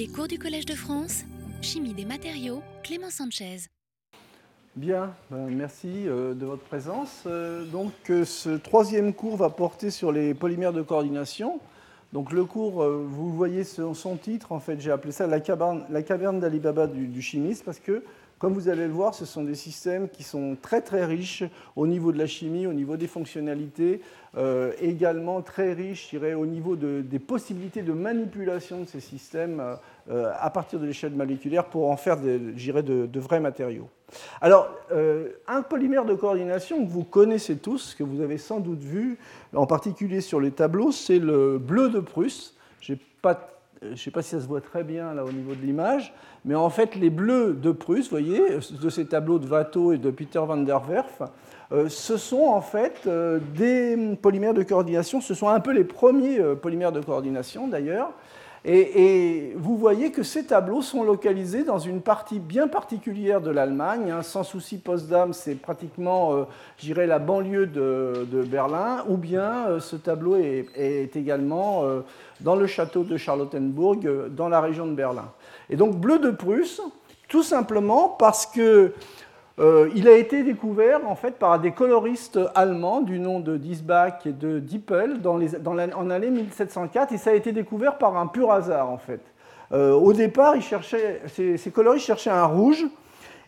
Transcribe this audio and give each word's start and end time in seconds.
Les 0.00 0.08
cours 0.08 0.28
du 0.28 0.38
Collège 0.38 0.64
de 0.64 0.72
France, 0.72 1.24
Chimie 1.60 1.92
des 1.92 2.06
matériaux, 2.06 2.62
Clément 2.82 3.10
Sanchez. 3.10 3.66
Bien, 4.74 5.14
ben, 5.30 5.50
merci 5.50 6.08
euh, 6.08 6.32
de 6.32 6.46
votre 6.46 6.62
présence. 6.62 7.24
Euh, 7.26 7.66
donc, 7.66 7.92
euh, 8.08 8.24
ce 8.24 8.48
troisième 8.48 9.12
cours 9.12 9.36
va 9.36 9.50
porter 9.50 9.90
sur 9.90 10.10
les 10.10 10.32
polymères 10.32 10.72
de 10.72 10.80
coordination. 10.80 11.60
Donc, 12.14 12.32
le 12.32 12.46
cours, 12.46 12.82
vous 12.82 13.30
voyez 13.34 13.62
son, 13.62 13.92
son 13.92 14.16
titre, 14.16 14.52
en 14.52 14.58
fait, 14.58 14.80
j'ai 14.80 14.90
appelé 14.90 15.12
ça 15.12 15.26
la 15.26 15.38
caverne, 15.38 15.84
la 15.90 16.02
caverne 16.02 16.40
d'Alibaba 16.40 16.86
du, 16.86 17.06
du 17.06 17.20
chimiste, 17.20 17.62
parce 17.66 17.78
que 17.78 18.02
comme 18.40 18.54
vous 18.54 18.70
allez 18.70 18.86
le 18.86 18.92
voir, 18.92 19.14
ce 19.14 19.26
sont 19.26 19.44
des 19.44 19.54
systèmes 19.54 20.08
qui 20.08 20.22
sont 20.22 20.56
très 20.60 20.80
très 20.80 21.04
riches 21.04 21.44
au 21.76 21.86
niveau 21.86 22.10
de 22.10 22.16
la 22.16 22.26
chimie, 22.26 22.66
au 22.66 22.72
niveau 22.72 22.96
des 22.96 23.06
fonctionnalités, 23.06 24.00
euh, 24.34 24.72
également 24.80 25.42
très 25.42 25.74
riches 25.74 26.14
au 26.14 26.46
niveau 26.46 26.74
de, 26.74 27.02
des 27.02 27.18
possibilités 27.18 27.82
de 27.82 27.92
manipulation 27.92 28.80
de 28.80 28.86
ces 28.86 29.00
systèmes 29.00 29.62
euh, 30.10 30.32
à 30.40 30.48
partir 30.48 30.80
de 30.80 30.86
l'échelle 30.86 31.12
moléculaire 31.12 31.66
pour 31.66 31.90
en 31.90 31.98
faire 31.98 32.16
de, 32.16 33.20
vrais 33.20 33.40
matériaux. 33.40 33.90
Alors, 34.40 34.70
euh, 34.90 35.32
un 35.46 35.60
polymère 35.60 36.06
de 36.06 36.14
coordination 36.14 36.82
que 36.82 36.90
vous 36.90 37.04
connaissez 37.04 37.58
tous, 37.58 37.94
que 37.94 38.02
vous 38.02 38.22
avez 38.22 38.38
sans 38.38 38.60
doute 38.60 38.80
vu, 38.80 39.18
en 39.54 39.66
particulier 39.66 40.22
sur 40.22 40.40
les 40.40 40.50
tableaux, 40.50 40.92
c'est 40.92 41.18
le 41.18 41.58
bleu 41.58 41.90
de 41.90 42.00
Prusse. 42.00 42.56
Pas 43.20 43.59
je 43.82 43.88
ne 43.88 43.96
sais 43.96 44.10
pas 44.10 44.22
si 44.22 44.30
ça 44.30 44.40
se 44.40 44.46
voit 44.46 44.60
très 44.60 44.84
bien 44.84 45.14
là 45.14 45.24
au 45.24 45.32
niveau 45.32 45.54
de 45.54 45.62
l'image, 45.62 46.12
mais 46.44 46.54
en 46.54 46.68
fait 46.68 46.96
les 46.96 47.10
bleus 47.10 47.54
de 47.54 47.72
Prusse, 47.72 48.04
vous 48.04 48.18
voyez, 48.18 48.42
de 48.70 48.90
ces 48.90 49.06
tableaux 49.06 49.38
de 49.38 49.48
Watteau 49.48 49.92
et 49.92 49.98
de 49.98 50.10
Peter 50.10 50.40
van 50.40 50.58
der 50.58 50.82
Werf, 50.88 51.22
euh, 51.72 51.88
ce 51.88 52.16
sont 52.16 52.42
en 52.42 52.60
fait 52.60 53.02
euh, 53.06 53.38
des 53.56 54.16
polymères 54.20 54.54
de 54.54 54.62
coordination, 54.62 55.20
ce 55.20 55.34
sont 55.34 55.48
un 55.48 55.60
peu 55.60 55.72
les 55.72 55.84
premiers 55.84 56.40
euh, 56.40 56.54
polymères 56.54 56.92
de 56.92 57.00
coordination 57.00 57.68
d'ailleurs, 57.68 58.12
et, 58.64 59.54
vous 59.56 59.76
voyez 59.76 60.12
que 60.12 60.22
ces 60.22 60.44
tableaux 60.44 60.82
sont 60.82 61.02
localisés 61.02 61.64
dans 61.64 61.78
une 61.78 62.02
partie 62.02 62.38
bien 62.38 62.68
particulière 62.68 63.40
de 63.40 63.50
l'Allemagne. 63.50 64.10
Hein. 64.10 64.22
sans 64.22 64.42
souci, 64.42 64.78
Potsdam, 64.78 65.32
c'est 65.32 65.54
pratiquement, 65.54 66.34
euh, 66.34 66.44
j'irais, 66.76 67.06
la 67.06 67.18
banlieue 67.18 67.66
de, 67.66 68.42
Berlin. 68.46 69.04
Ou 69.08 69.16
bien 69.16 69.66
euh, 69.66 69.80
ce 69.80 69.96
tableau 69.96 70.36
est, 70.36 71.16
également 71.16 71.84
euh, 71.84 72.00
dans 72.40 72.54
le 72.54 72.66
château 72.66 73.02
de 73.02 73.16
Charlottenburg, 73.16 74.28
dans 74.30 74.48
la 74.48 74.60
région 74.60 74.86
de 74.86 74.94
Berlin. 74.94 75.32
Et 75.70 75.76
donc, 75.76 75.96
bleu 75.96 76.18
de 76.18 76.30
Prusse, 76.30 76.82
tout 77.30 77.42
simplement 77.44 78.08
parce 78.08 78.44
que 78.44 78.60
euh, 78.60 78.94
il 79.94 80.08
a 80.08 80.16
été 80.16 80.42
découvert 80.42 81.06
en 81.06 81.14
fait 81.14 81.32
par 81.32 81.58
des 81.58 81.72
coloristes 81.72 82.40
allemands 82.54 83.02
du 83.02 83.18
nom 83.18 83.40
de 83.40 83.56
Diesbach 83.58 84.20
et 84.24 84.32
de 84.32 84.58
Dippel 84.58 85.20
en 85.24 86.04
l'année 86.04 86.30
1704 86.30 87.12
et 87.12 87.18
ça 87.18 87.30
a 87.30 87.34
été 87.34 87.52
découvert 87.52 87.98
par 87.98 88.16
un 88.16 88.26
pur 88.26 88.52
hasard 88.52 88.88
en 88.88 88.96
fait. 88.96 89.20
Euh, 89.72 89.92
au 89.92 90.12
départ, 90.12 90.54
ces, 90.86 91.70
coloristes 91.70 92.06
cherchaient 92.06 92.30
un 92.30 92.46
rouge 92.46 92.86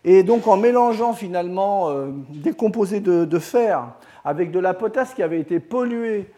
et 0.05 0.23
donc 0.23 0.47
en 0.47 0.57
mélangeant 0.57 1.15
finalement 1.15 1.91
euh, 1.91 2.09
des 2.29 2.53
composés 2.53 3.01
de, 3.01 3.39
fer 3.39 3.89
avec 4.25 4.51
de 4.51 4.59
la 4.59 4.75
potasse 4.75 5.15
qui 5.15 5.23
avait 5.23 5.41
été 5.41 5.61
polluée 5.61 6.31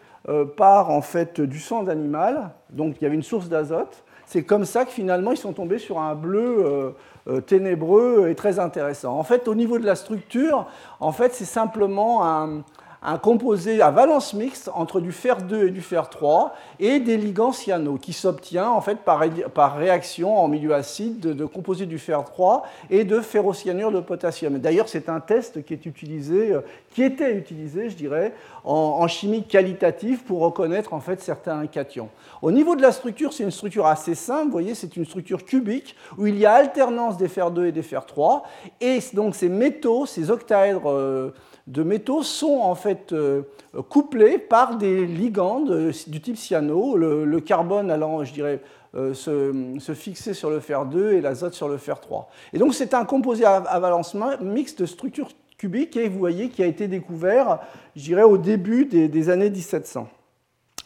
par 0.56 1.02
du 1.36 1.58
sang 1.58 1.83
d'animal, 1.83 2.50
donc 2.70 2.97
il 2.98 3.05
y 3.05 3.06
avait 3.06 3.14
une 3.14 3.22
source 3.22 3.50
d'azote. 3.50 4.04
C'est 4.27 4.42
comme 4.42 4.64
ça 4.64 4.84
que 4.84 4.91
finalement 4.91 5.33
ils 5.33 5.36
sont 5.36 5.53
tombés 5.53 5.78
sur 5.78 5.98
un 5.98 6.14
bleu 6.14 6.94
euh, 7.27 7.41
ténébreux 7.41 8.28
et 8.28 8.34
très 8.34 8.58
intéressant. 8.58 9.19
En 9.19 9.22
fait, 9.22 9.48
au 9.48 9.55
niveau 9.55 9.78
de 9.78 9.86
la 9.86 9.94
structure, 9.94 10.67
en 11.00 11.12
fait, 11.12 11.33
c'est 11.34 11.47
simplement 11.47 12.27
un, 12.27 12.62
un 13.05 13.19
composé 13.19 13.83
à 13.83 13.91
valence 13.91 14.33
mixte 14.33 14.71
entre 14.73 15.01
du 15.01 15.13
fer 15.13 15.43
2 15.43 15.69
et 15.69 15.71
du 15.71 15.83
fer 15.83 16.09
3 16.09 16.55
et 16.81 17.01
des 17.01 17.19
ligands 17.19 17.53
cyano 17.53 17.97
qui 17.97 18.15
s'obtient 18.15 18.71
en 18.71 18.81
fait 18.81 19.01
par, 19.01 19.23
par, 19.53 19.77
réaction 19.77 20.39
en 20.39 20.49
milieu 20.49 20.75
acide 20.75 21.21
de, 21.21 21.45
composés 21.45 21.85
du 21.85 21.99
fer 21.99 22.25
3 22.25 22.65
et 22.89 23.05
de 23.05 23.21
ferrocyanure 23.21 23.93
de 23.93 24.01
potassium. 24.01 24.59
D'ailleurs, 24.59 24.89
c'est 24.89 25.11
un 25.11 25.21
test 25.21 25.65
qui 25.65 25.75
est 25.75 25.85
utilisé, 25.85 26.53
euh, 26.53 26.61
qui 26.95 27.03
était 27.03 27.35
utilisé, 27.35 27.91
je 27.91 27.97
dirais, 27.97 28.33
en, 28.64 29.07
chimie 29.07 29.45
qualitative 29.45 30.25
pour 30.25 30.41
reconnaître 30.41 30.95
en 30.95 31.01
fait 31.01 31.20
certains 31.20 31.67
cations. 31.67 32.09
Au 32.41 32.51
niveau 32.51 32.75
de 32.75 32.81
la 32.81 32.93
structure, 32.93 33.35
c'est 33.35 33.43
une 33.43 33.51
structure 33.51 33.87
assez 33.87 34.14
simple. 34.14 34.47
Vous 34.47 34.53
voyez, 34.53 34.75
c'est 34.75 34.97
une 34.97 35.05
structure 35.05 35.45
cubique 35.45 35.95
où 36.17 36.27
il 36.27 36.39
y 36.39 36.47
a 36.47 36.55
alternance 36.55 37.19
des 37.19 37.29
fer 37.29 37.51
2 37.51 37.67
et 37.67 37.73
des 37.73 37.83
fer 37.83 38.07
3 38.07 38.45
et 38.81 39.01
donc 39.13 39.35
ces 39.35 39.51
métaux, 39.51 40.07
ces 40.07 40.31
octaèdres 40.31 40.91
euh, 40.91 41.35
de 41.67 41.83
métaux 41.83 42.23
sont 42.23 42.61
en 42.61 42.75
fait 42.75 43.13
euh, 43.13 43.42
couplés 43.89 44.39
par 44.39 44.77
des 44.77 45.07
ligands 45.07 45.64
du 46.07 46.20
type 46.20 46.36
cyano, 46.36 46.97
le, 46.97 47.41
carbone 47.41 47.91
allant, 47.91 48.25
je 48.25 48.33
dirais, 48.33 48.61
euh, 48.95 49.14
se, 49.14 49.95
fixer 49.95 50.35
sur 50.35 50.51
le 50.51 50.61
fer 50.61 50.85
2 50.85 51.14
et 51.14 51.20
l'azote 51.20 51.55
sur 51.55 51.69
le 51.69 51.79
fer 51.79 52.01
3. 52.01 52.29
Et 52.52 52.58
donc 52.58 52.75
c'est 52.75 52.95
un 52.95 53.05
composé 53.05 53.45
à, 53.45 53.79
valence 53.80 54.14
mixte 54.41 54.83
de 54.83 54.86
structure 54.86 55.29
cubique 55.57 55.97
et 55.97 56.08
vous 56.08 56.19
voyez 56.19 56.51
qui 56.51 56.63
a 56.63 56.67
été 56.67 56.86
découvert, 56.86 57.61
je 57.96 58.02
dirais, 58.02 58.23
au 58.23 58.36
début 58.36 58.85
des, 58.85 59.08
des 59.08 59.31
années 59.31 59.51
1700. 59.51 60.08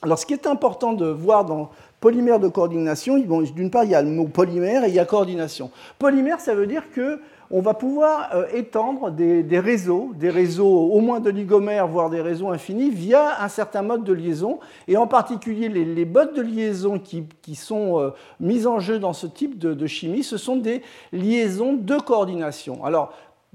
Alors 0.02 0.18
ce 0.18 0.26
qui 0.26 0.32
est 0.32 0.46
important 0.46 0.92
de 0.92 1.06
voir 1.06 1.44
dans 1.44 1.70
polymère 2.00 2.38
de 2.38 2.46
coordination, 2.46 3.18
d'une 3.18 3.70
part 3.70 3.82
il 3.82 3.90
y 3.90 3.94
a 3.96 4.02
le 4.02 4.10
mot 4.10 4.28
polymère 4.28 4.84
et 4.84 4.88
il 4.88 4.94
y 4.94 5.00
a 5.00 5.04
coordination. 5.04 5.72
Polymère 5.98 6.40
ça 6.40 6.54
veut 6.54 6.68
dire 6.68 6.84
que 6.92 7.20
on 7.50 7.60
va 7.60 7.74
pouvoir 7.74 8.28
euh, 8.34 8.46
étendre 8.54 9.10
des, 9.10 9.58
réseaux, 9.58 10.12
des 10.14 10.28
réseaux 10.28 10.66
au 10.66 11.00
moins 11.00 11.20
de 11.20 11.30
ligomères, 11.30 11.86
voire 11.86 12.10
des 12.10 12.20
réseaux 12.20 12.50
infinis, 12.50 12.90
via 12.90 13.42
un 13.42 13.48
certain 13.48 13.82
mode 13.82 14.04
de 14.04 14.12
liaison, 14.12 14.58
et 14.86 14.96
en 14.96 15.06
particulier 15.06 15.68
les, 15.68 15.84
les 15.84 16.04
modes 16.04 16.34
de 16.34 16.42
liaison 16.42 16.98
qui, 16.98 17.54
sont 17.54 18.00
euh, 18.00 18.10
mis 18.40 18.66
en 18.66 18.80
jeu 18.80 18.98
dans 18.98 19.14
ce 19.14 19.26
type 19.26 19.58
de, 19.58 19.86
chimie, 19.86 20.22
ce 20.22 20.36
sont 20.36 20.56
des 20.56 20.82
liaisons 21.12 21.72
de 21.72 21.96
coordination. 21.96 22.84
Alors, 22.84 23.12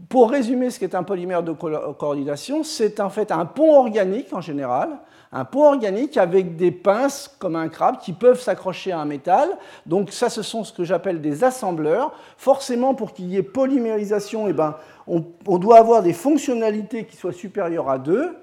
pour 0.10 0.32
résumer 0.32 0.72
ce 0.72 0.80
qu'est 0.80 0.96
un 0.96 1.04
polymère 1.04 1.44
de 1.44 1.52
coordination, 1.52 2.64
c'est 2.64 3.00
en 3.00 3.12
fait 3.12 3.32
un 3.32 3.46
pont 3.46 3.76
organique 3.76 4.34
en 4.34 4.42
général, 4.42 4.90
un 5.34 5.46
pont 5.46 5.66
organique 5.66 6.16
avec 6.16 6.56
des 6.56 6.72
pinces 6.72 7.36
comme 7.40 7.56
un 7.56 7.68
crabe 7.68 7.98
qui 8.00 8.14
peuvent 8.14 8.40
s'accrocher 8.40 8.92
à 8.92 9.00
un 9.00 9.06
métal. 9.06 9.50
Donc 9.88 10.12
ça, 10.12 10.30
ce 10.30 10.44
sont 10.44 10.64
ce 10.64 10.72
que 10.72 10.84
j'appelle 10.84 11.22
des 11.22 11.44
assembleurs. 11.44 12.14
Forcément, 12.38 12.94
pour 12.94 13.14
qu'il 13.14 13.26
y 13.30 13.38
ait 13.38 13.44
polymérisation, 13.44 14.48
eh 14.48 14.54
ben, 14.54 14.78
on, 15.08 15.24
doit 15.58 15.80
avoir 15.80 16.04
des 16.04 16.14
fonctionnalités 16.14 17.06
qui 17.06 17.18
soient 17.18 17.34
supérieures 17.34 17.90
à 17.90 17.98
2. 17.98 18.38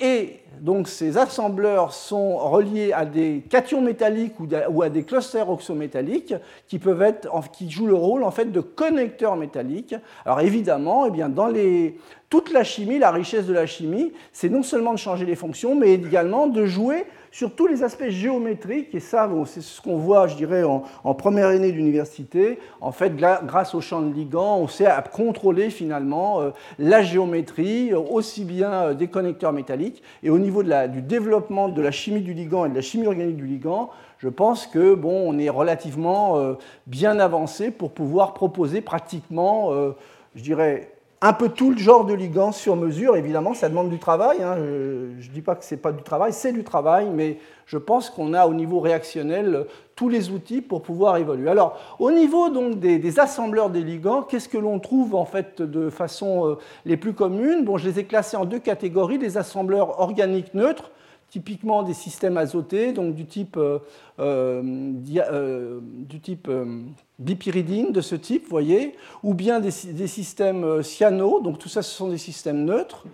Et 0.00 0.41
donc 0.60 0.88
ces 0.88 1.18
assembleurs 1.18 1.92
sont 1.92 2.36
reliés 2.36 2.92
à 2.92 3.04
des 3.04 3.42
cations 3.48 3.80
métalliques 3.80 4.34
ou 4.70 4.82
à 4.82 4.88
des 4.88 5.02
clusters 5.04 5.48
oxométalliques 5.50 6.34
qui, 6.68 6.78
peuvent 6.78 7.02
être, 7.02 7.30
qui 7.52 7.70
jouent 7.70 7.86
le 7.86 7.94
rôle 7.94 8.24
en 8.24 8.30
fait 8.30 8.52
de 8.52 8.60
connecteurs 8.60 9.36
métalliques. 9.36 9.94
Alors 10.24 10.40
évidemment, 10.40 11.06
eh 11.06 11.10
bien, 11.10 11.28
dans 11.28 11.48
les, 11.48 11.98
toute 12.32 12.50
la 12.50 12.64
chimie, 12.64 12.98
la 12.98 13.10
richesse 13.10 13.46
de 13.46 13.52
la 13.52 13.66
chimie, 13.66 14.12
c'est 14.32 14.48
non 14.48 14.62
seulement 14.62 14.92
de 14.92 14.98
changer 14.98 15.26
les 15.26 15.36
fonctions, 15.36 15.74
mais 15.74 15.92
également 15.92 16.46
de 16.46 16.64
jouer 16.64 17.04
sur 17.32 17.54
tous 17.54 17.66
les 17.66 17.82
aspects 17.82 18.08
géométriques, 18.08 18.94
et 18.94 19.00
ça, 19.00 19.28
c'est 19.46 19.62
ce 19.62 19.80
qu'on 19.80 19.96
voit, 19.96 20.28
je 20.28 20.36
dirais, 20.36 20.62
en, 20.64 21.14
première 21.14 21.48
année 21.48 21.72
d'université. 21.72 22.58
En 22.80 22.92
fait, 22.92 23.16
grâce 23.16 23.74
au 23.74 23.80
champ 23.80 24.02
de 24.02 24.12
ligand, 24.12 24.58
on 24.58 24.68
sait 24.68 24.86
contrôler 25.12 25.70
finalement 25.70 26.42
euh, 26.42 26.50
la 26.78 27.02
géométrie, 27.02 27.94
aussi 27.94 28.44
bien 28.44 28.72
euh, 28.72 28.94
des 28.94 29.08
connecteurs 29.08 29.52
métalliques, 29.52 30.02
et 30.22 30.28
au 30.28 30.38
niveau 30.42 30.62
de 30.62 30.68
la, 30.68 30.88
du 30.88 31.00
développement 31.00 31.68
de 31.68 31.80
la 31.80 31.90
chimie 31.90 32.20
du 32.20 32.34
ligand 32.34 32.66
et 32.66 32.68
de 32.68 32.74
la 32.74 32.82
chimie 32.82 33.06
organique 33.06 33.36
du 33.36 33.46
ligand, 33.46 33.90
je 34.18 34.28
pense 34.28 34.66
que 34.66 34.94
bon, 34.94 35.24
on 35.26 35.38
est 35.38 35.48
relativement 35.48 36.56
bien 36.86 37.18
avancé 37.18 37.70
pour 37.70 37.90
pouvoir 37.90 38.34
proposer 38.34 38.80
pratiquement, 38.80 39.72
je 40.36 40.42
dirais, 40.42 40.91
un 41.24 41.32
peu 41.32 41.48
tout 41.48 41.70
le 41.70 41.78
genre 41.78 42.04
de 42.04 42.12
ligand 42.12 42.50
sur 42.50 42.74
mesure. 42.74 43.16
Évidemment, 43.16 43.54
ça 43.54 43.68
demande 43.68 43.88
du 43.88 44.00
travail. 44.00 44.42
Hein. 44.42 44.56
Je 44.58 45.28
ne 45.28 45.32
dis 45.32 45.40
pas 45.40 45.54
que 45.54 45.64
ce 45.64 45.74
n'est 45.74 45.80
pas 45.80 45.92
du 45.92 46.02
travail, 46.02 46.32
c'est 46.32 46.52
du 46.52 46.64
travail, 46.64 47.06
mais 47.14 47.38
je 47.64 47.78
pense 47.78 48.10
qu'on 48.10 48.34
a 48.34 48.46
au 48.46 48.54
niveau 48.54 48.80
réactionnel 48.80 49.66
tous 49.94 50.08
les 50.08 50.30
outils 50.30 50.60
pour 50.60 50.82
pouvoir 50.82 51.18
évoluer. 51.18 51.48
Alors, 51.48 51.78
au 52.00 52.10
niveau 52.10 52.50
donc 52.50 52.80
des, 52.80 53.20
assembleurs 53.20 53.70
des 53.70 53.82
ligands, 53.82 54.22
qu'est-ce 54.22 54.48
que 54.48 54.58
l'on 54.58 54.80
trouve 54.80 55.14
en 55.14 55.24
fait 55.24 55.62
de 55.62 55.90
façon 55.90 56.48
euh, 56.48 56.54
les 56.84 56.96
plus 56.96 57.12
communes? 57.12 57.64
Bon, 57.64 57.78
je 57.78 57.88
les 57.88 58.00
ai 58.00 58.04
classés 58.04 58.36
en 58.36 58.44
deux 58.44 58.58
catégories 58.58 59.18
les 59.18 59.38
assembleurs 59.38 60.00
organiques 60.00 60.54
neutres 60.54 60.90
typiquement 61.32 61.82
des 61.82 61.94
systèmes 61.94 62.36
azotés, 62.36 62.92
donc 62.92 63.14
du 63.14 63.24
type, 63.24 63.56
euh, 63.56 63.78
euh, 64.20 64.62
euh, 65.16 65.80
du 65.82 66.20
type 66.20 66.50
bipyridine 67.18 67.90
de 67.90 68.02
ce 68.02 68.14
type, 68.14 68.46
voyez, 68.50 68.94
ou 69.22 69.32
bien 69.32 69.58
des, 69.58 69.70
des, 69.94 70.06
systèmes 70.08 70.82
cyano, 70.82 71.40
donc 71.40 71.58
tout 71.58 71.70
ça 71.70 71.80
ce 71.80 71.90
sont 71.90 72.08
des 72.08 72.18
systèmes 72.18 72.66
neutres, 72.66 73.06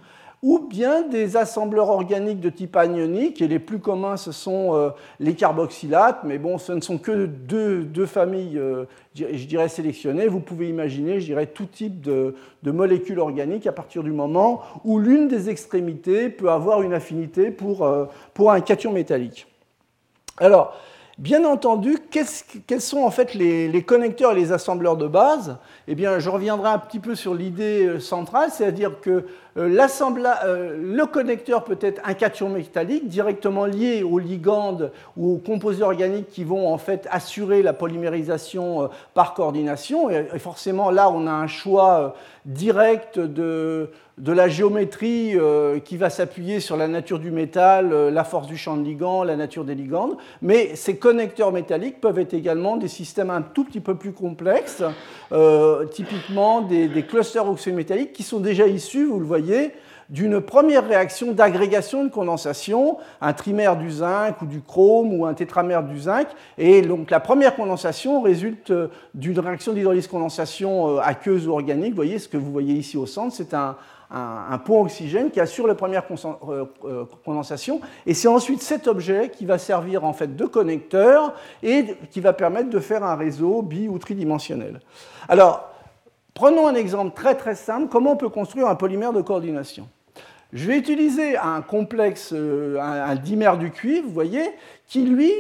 ou 0.43 0.61
bien 0.61 1.03
des 1.03 1.37
assembleurs 1.37 1.89
organiques 1.89 2.41
de 2.41 2.49
type 2.49 2.77
anionique, 2.77 3.43
et 3.43 3.49
les 3.49 3.59
plus 3.59 3.81
communs 3.81 4.17
ce 4.17 4.31
sont 4.31 4.75
euh, 4.75 4.91
les 5.19 5.35
carboxylates, 5.35 6.23
mais 6.25 6.39
bon, 6.39 6.59
ce 6.59 6.73
ne 6.73 6.81
sont 6.81 6.99
que 6.99 7.27
deux, 7.27 8.07
familles, 8.07 8.59
euh, 8.59 8.85
je 9.15 9.45
dirais, 9.47 9.69
sélectionnées. 9.69 10.29
Vous 10.29 10.41
pouvez 10.41 10.69
imaginer, 10.69 11.21
je 11.21 11.27
dirais, 11.27 11.47
tout 11.47 11.67
type 11.67 12.01
de, 12.01 12.35
molécules 12.65 13.19
organiques 13.19 13.67
à 13.67 13.73
partir 13.73 14.03
du 14.03 14.13
moment 14.13 14.63
où 14.85 14.99
l'une 14.99 15.27
des 15.27 15.49
extrémités 15.51 16.29
peut 16.29 16.51
avoir 16.51 16.83
une 16.83 16.93
affinité 16.93 17.51
pour, 17.51 17.85
euh, 17.85 18.05
pour 18.35 18.53
un 18.53 18.61
cation 18.61 18.93
métallique. 18.93 19.47
Alors, 20.39 20.77
Bien 21.19 21.45
entendu, 21.45 21.99
quels 22.13 22.81
sont 22.81 23.01
en 23.01 23.11
fait 23.11 23.35
les, 23.35 23.83
connecteurs 23.83 24.33
et 24.33 24.35
les 24.37 24.53
assembleurs 24.53 24.97
de 24.97 25.09
base? 25.09 25.57
Eh 25.89 25.97
bien, 25.97 26.21
je 26.21 26.31
reviendrai 26.31 26.69
un 26.69 26.79
petit 26.79 27.01
peu 27.01 27.17
sur 27.17 27.35
l'idée 27.35 27.99
centrale, 27.99 28.51
c'est-à-dire 28.53 29.01
que 29.01 29.27
le 29.59 31.05
connecteur 31.07 31.65
peut 31.65 31.79
être 31.81 32.01
un 32.05 32.15
cation 32.15 32.49
métallique 32.49 33.09
directement 33.09 33.67
lié 33.67 34.03
aux 34.03 34.19
ligandes 34.19 34.93
ou 35.17 35.35
aux 35.35 35.39
composés 35.39 35.83
organiques 35.83 36.29
qui 36.29 36.45
vont 36.45 36.73
en 36.73 36.79
fait 36.79 37.09
assurer 37.11 37.63
la 37.63 37.73
polymérisation 37.73 38.89
par 39.15 39.35
coordination. 39.35 40.11
Et 40.11 40.39
forcément, 40.39 40.91
là, 40.91 41.11
on 41.11 41.27
a 41.27 41.33
un 41.33 41.49
choix 41.49 42.15
direct 42.49 43.19
de, 43.19 43.91
de 44.17 44.33
la 44.33 44.49
géométrie 44.49 45.39
euh, 45.39 45.79
qui 45.81 45.99
va 45.99 46.09
s'appuyer 46.09 46.61
sur 46.61 46.79
la 46.79 46.89
nature 46.89 47.19
du 47.19 47.31
métal, 47.31 47.93
euh, 47.93 48.11
la 48.11 48.25
force 48.25 48.47
du 48.47 48.57
champ 48.57 48.77
de 48.77 48.83
ligand, 48.83 49.23
la 49.23 49.37
nature 49.37 49.65
des 49.65 49.75
ligandes. 49.75 50.17
Mais 50.41 50.75
ces 50.75 50.97
connecteurs 50.97 51.53
métalliques 51.53 52.01
peuvent 52.01 52.19
être 52.19 52.33
également 52.33 52.79
des 52.79 52.89
systèmes 52.89 53.29
un 53.29 53.43
tout 53.43 53.65
petit 53.65 53.81
peu 53.81 53.97
plus 53.97 54.13
complexes, 54.13 54.83
euh, 55.33 55.85
typiquement 55.87 56.63
des, 56.63 56.89
des 56.89 57.03
clusters 57.03 57.49
oxymétalliques 57.49 58.15
qui 58.15 58.23
sont 58.23 58.41
déjà 58.41 58.67
issus, 58.67 59.05
vous 59.05 59.21
le 59.21 59.27
voyez, 59.27 59.73
d'une 60.11 60.41
première 60.41 60.87
réaction 60.87 61.33
d'agrégation 61.33 62.05
de 62.05 62.09
condensation, 62.09 62.97
un 63.21 63.33
trimère 63.35 63.77
du 63.77 63.91
zinc 63.91 64.41
ou 64.41 64.47
du 64.47 64.63
chrome 64.63 65.13
ou 65.13 65.27
un 65.27 65.35
tétramère 65.35 65.83
du 65.83 65.99
zinc. 65.99 66.29
Et 66.57 66.81
donc 66.83 67.11
la 67.11 67.21
première 67.21 67.55
condensation 67.55 68.23
résulte 68.23 68.73
d'une 69.15 69.39
réaction 69.39 69.73
d'hydrolyse-condensation 69.75 70.99
aqueuse 70.99 71.47
ou 71.47 71.53
organique. 71.53 71.91
Vous 71.91 71.97
voyez 71.97 72.19
ce 72.19 72.29
que 72.29 72.39
vous 72.39 72.51
voyez 72.51 72.75
ici 72.75 72.97
au 72.97 73.05
centre, 73.07 73.35
c'est 73.35 73.53
un, 73.53 73.77
pont 74.65 74.81
oxygène 74.83 75.31
qui 75.31 75.39
assure 75.39 75.67
la 75.67 75.75
première 75.75 76.05
euh, 76.49 76.65
euh, 76.87 77.05
condensation. 77.27 77.83
Et 78.07 78.15
c'est 78.15 78.29
ensuite 78.29 78.63
cet 78.63 78.89
objet 78.89 79.29
qui 79.29 79.45
va 79.45 79.59
servir 79.59 80.05
en 80.05 80.15
fait 80.15 80.35
de 80.35 80.47
connecteur 80.47 81.35
et 81.63 81.99
qui 82.11 82.21
va 82.23 82.33
permettre 82.33 82.71
de 82.71 82.81
faire 82.81 83.05
un 83.05 83.17
réseau 83.17 83.61
bi- 83.61 83.89
ou 83.89 83.99
tridimensionnel. 83.99 84.81
Alors, 85.29 85.69
prenons 86.33 86.67
un 86.67 86.75
exemple 86.75 87.15
très 87.15 87.35
très 87.35 87.55
simple. 87.55 87.89
Comment 87.91 88.13
on 88.13 88.17
peut 88.17 88.31
construire 88.31 88.69
un 88.69 88.77
polymère 88.77 89.13
de 89.13 89.21
coordination? 89.21 89.87
Je 90.53 90.67
vais 90.67 90.79
utiliser 90.79 91.37
un 91.37 91.61
complexe, 91.61 92.33
euh, 92.33 92.79
un, 92.81 93.15
dimère 93.17 93.59
du 93.59 93.71
cuivre, 93.71 94.07
vous 94.07 94.15
voyez, 94.15 94.51
qui 94.87 95.03
lui 95.03 95.33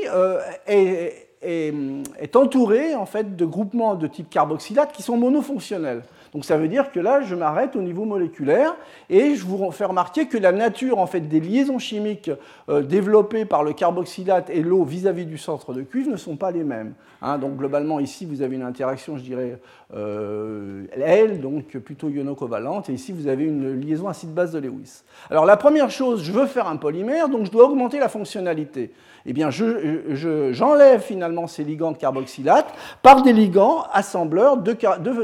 est, 0.67 1.29
est, 1.43 2.37
entouré 2.37 2.95
en 2.95 3.07
fait 3.07 3.37
de 3.37 3.45
groupements 3.47 3.95
de 3.95 4.07
type 4.07 4.29
carboxylate 4.29 4.93
qui 4.93 5.03
sont 5.03 5.17
monofonctionnels. 5.17 6.03
Donc 6.33 6.45
ça 6.45 6.57
veut 6.57 6.69
dire 6.69 6.93
que 6.93 7.01
là, 7.01 7.23
je 7.23 7.35
m'arrête 7.35 7.77
au 7.77 7.83
niveau 7.83 8.05
moléculaire 8.05 8.75
et 9.11 9.35
je 9.35 9.45
vous 9.45 9.71
fais 9.71 9.85
remarquer 9.85 10.27
que 10.27 10.39
la 10.39 10.53
nature 10.53 10.99
en 10.99 11.07
fait, 11.07 11.21
des 11.21 11.41
liaisons 11.41 11.79
chimiques 11.79 12.31
euh, 12.69 12.83
développées 12.83 13.45
par 13.45 13.65
le 13.65 13.73
carboxylate 13.73 14.51
et 14.51 14.63
l'eau 14.63 14.85
vis-à-vis 14.85 15.27
du 15.27 15.39
centre 15.39 15.73
de 15.73 15.83
cuivre 15.83 16.11
ne 16.11 16.17
sont 16.17 16.37
pas 16.37 16.51
les 16.51 16.65
mêmes. 16.65 16.95
Hein. 17.23 17.39
donc 17.39 17.57
globalement, 17.57 18.01
ici, 18.01 18.25
vous 18.25 18.43
avez 18.43 18.57
une 18.57 18.63
interaction, 18.63 19.17
je 19.17 19.23
dirais, 19.23 19.59
euh, 19.95 20.85
L, 20.93 21.41
donc 21.41 21.77
plutôt 21.79 22.09
iono-covalente, 22.09 22.91
et 22.91 22.93
ici, 22.93 23.13
vous 23.13 23.27
avez 23.27 23.45
une 23.45 23.81
liaison 23.81 24.09
acide-base 24.09 24.53
de 24.53 24.59
Lewis. 24.59 25.03
Alors 25.31 25.47
la 25.47 25.57
première 25.57 25.91
chose, 25.91 26.23
je 26.23 26.33
veux 26.33 26.47
faire 26.47 26.69
un 26.69 26.77
polymère, 26.77 27.29
donc 27.29 27.47
je 27.47 27.51
dois 27.51 27.65
augmenter 27.65 27.99
la 27.99 28.09
fonctionnalité 28.09 28.93
eh 29.31 29.35
bien, 29.35 29.51
j'enlève 29.51 31.03
finalement 31.03 31.47
ces 31.47 31.63
ligands 31.63 31.93
de 31.93 31.99
carboxylate 31.99 32.73
par 33.03 33.21
des 33.21 33.35
ligands 33.35 33.85
assembleurs 33.93 34.57
de, 34.57 34.75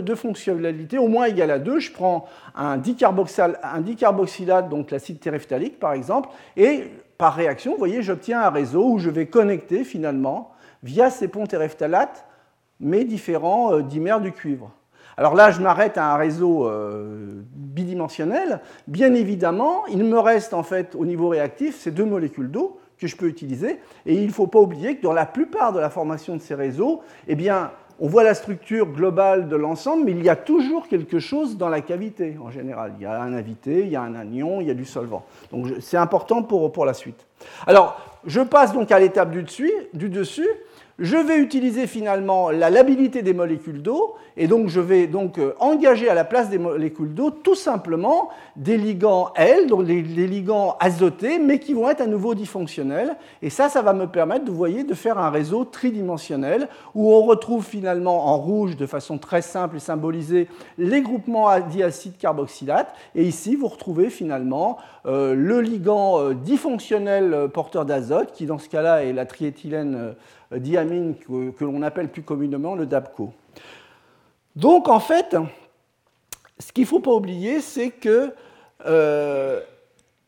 de, 0.00 0.14
fonctionnalité 0.14 0.98
au 0.98 1.08
moins 1.08 1.24
égale 1.24 1.50
à 1.50 1.58
2. 1.58 1.78
Je 1.80 1.90
prends 1.90 2.26
un, 2.54 2.76
dicarboxylate, 2.76 4.68
donc 4.68 4.90
l'acide 4.90 5.20
téréphthalique 5.20 5.80
par 5.80 5.94
exemple, 5.94 6.28
et 6.58 6.90
par 7.16 7.34
réaction, 7.34 7.72
vous 7.72 7.78
voyez, 7.78 8.02
j'obtiens 8.02 8.42
un 8.42 8.50
réseau 8.50 8.90
où 8.90 8.98
je 8.98 9.08
vais 9.08 9.24
connecter 9.24 9.84
finalement, 9.84 10.52
via 10.82 11.08
ces 11.08 11.26
ponts 11.26 11.46
téréphtalates, 11.46 12.26
mes 12.80 13.04
différents 13.04 13.72
euh, 13.72 13.82
dimères 13.82 14.20
du 14.20 14.32
cuivre. 14.32 14.70
Alors 15.16 15.34
là, 15.34 15.50
je 15.50 15.62
m'arrête 15.62 15.96
à 15.96 16.12
un 16.12 16.16
réseau 16.16 16.68
euh, 16.68 17.42
bidimensionnel. 17.54 18.60
Bien 18.86 19.14
évidemment, 19.14 19.86
il 19.86 20.04
me 20.04 20.18
reste 20.18 20.52
en 20.52 20.62
fait 20.62 20.94
au 20.94 21.06
niveau 21.06 21.28
réactif 21.28 21.80
ces 21.80 21.90
deux 21.90 22.04
molécules 22.04 22.50
d'eau 22.50 22.78
que 22.98 23.06
je 23.06 23.16
peux 23.16 23.26
utiliser. 23.26 23.78
Et 24.06 24.14
il 24.14 24.26
ne 24.26 24.32
faut 24.32 24.46
pas 24.46 24.60
oublier 24.60 24.96
que 24.96 25.02
dans 25.02 25.12
la 25.12 25.26
plupart 25.26 25.72
de 25.72 25.80
la 25.80 25.90
formation 25.90 26.36
de 26.36 26.40
ces 26.40 26.54
réseaux, 26.54 27.02
eh 27.28 27.34
bien, 27.34 27.70
on 28.00 28.08
voit 28.08 28.24
la 28.24 28.34
structure 28.34 28.86
globale 28.86 29.48
de 29.48 29.56
l'ensemble, 29.56 30.04
mais 30.04 30.12
il 30.12 30.24
y 30.24 30.28
a 30.28 30.36
toujours 30.36 30.88
quelque 30.88 31.20
chose 31.20 31.56
dans 31.56 31.68
la 31.68 31.80
cavité 31.80 32.36
en 32.42 32.50
général. 32.50 32.94
Il 32.98 33.02
y 33.02 33.06
a 33.06 33.22
un 33.22 33.32
invité, 33.32 33.80
il 33.80 33.88
y 33.88 33.96
a 33.96 34.02
un 34.02 34.14
anion, 34.14 34.60
il 34.60 34.66
y 34.66 34.70
a 34.70 34.74
du 34.74 34.84
solvant. 34.84 35.24
Donc 35.52 35.68
c'est 35.80 35.96
important 35.96 36.42
pour, 36.42 36.72
pour 36.72 36.84
la 36.84 36.94
suite. 36.94 37.24
Alors, 37.66 38.00
je 38.26 38.40
passe 38.40 38.72
donc 38.72 38.90
à 38.90 38.98
l'étape 38.98 39.30
du 39.30 39.42
dessus. 39.42 39.72
Du 39.92 40.08
dessus 40.08 40.48
je 40.98 41.16
vais 41.16 41.38
utiliser 41.38 41.88
finalement 41.88 42.50
la 42.50 42.70
labilité 42.70 43.22
des 43.22 43.34
molécules 43.34 43.82
d'eau, 43.82 44.14
et 44.36 44.46
donc 44.46 44.68
je 44.68 44.78
vais 44.78 45.08
donc 45.08 45.38
euh, 45.38 45.54
engager 45.58 46.08
à 46.08 46.14
la 46.14 46.24
place 46.24 46.50
des 46.50 46.58
molécules 46.58 47.12
d'eau 47.12 47.30
tout 47.30 47.56
simplement 47.56 48.28
des 48.54 48.76
ligands 48.76 49.32
L, 49.34 49.66
donc 49.66 49.86
des, 49.86 50.02
ligands 50.02 50.76
azotés, 50.78 51.40
mais 51.40 51.58
qui 51.58 51.74
vont 51.74 51.90
être 51.90 52.00
à 52.00 52.06
nouveau 52.06 52.34
difonctionnels. 52.34 53.16
Et 53.42 53.50
ça, 53.50 53.68
ça 53.68 53.82
va 53.82 53.92
me 53.92 54.06
permettre, 54.06 54.44
vous 54.46 54.54
voyez, 54.54 54.84
de 54.84 54.94
faire 54.94 55.18
un 55.18 55.30
réseau 55.30 55.64
tridimensionnel 55.64 56.68
où 56.94 57.12
on 57.12 57.22
retrouve 57.22 57.64
finalement 57.64 58.28
en 58.28 58.36
rouge, 58.36 58.76
de 58.76 58.86
façon 58.86 59.18
très 59.18 59.42
simple 59.42 59.76
et 59.76 59.80
symbolisée, 59.80 60.48
les 60.78 61.02
groupements 61.02 61.48
diacide 61.60 62.16
carboxylate. 62.18 62.94
Et 63.16 63.24
ici, 63.24 63.56
vous 63.56 63.66
retrouvez 63.66 64.10
finalement 64.10 64.78
euh, 65.06 65.34
le 65.34 65.60
ligand 65.60 66.20
euh, 66.20 66.34
difonctionnel 66.34 67.48
porteur 67.52 67.84
d'azote, 67.84 68.30
qui 68.32 68.46
dans 68.46 68.58
ce 68.58 68.68
cas-là 68.68 69.04
est 69.04 69.12
la 69.12 69.26
triéthylène 69.26 70.14
diamine 70.58 71.14
que, 71.16 71.64
l'on 71.64 71.82
appelle 71.82 72.08
plus 72.08 72.22
communément 72.22 72.74
le 72.74 72.86
DAPCO. 72.86 73.32
Donc 74.56 74.88
en 74.88 75.00
fait, 75.00 75.36
ce 76.58 76.72
qu'il 76.72 76.84
ne 76.84 76.88
faut 76.88 77.00
pas 77.00 77.12
oublier, 77.12 77.60
c'est 77.60 77.90
que 77.90 78.32
euh, 78.86 79.60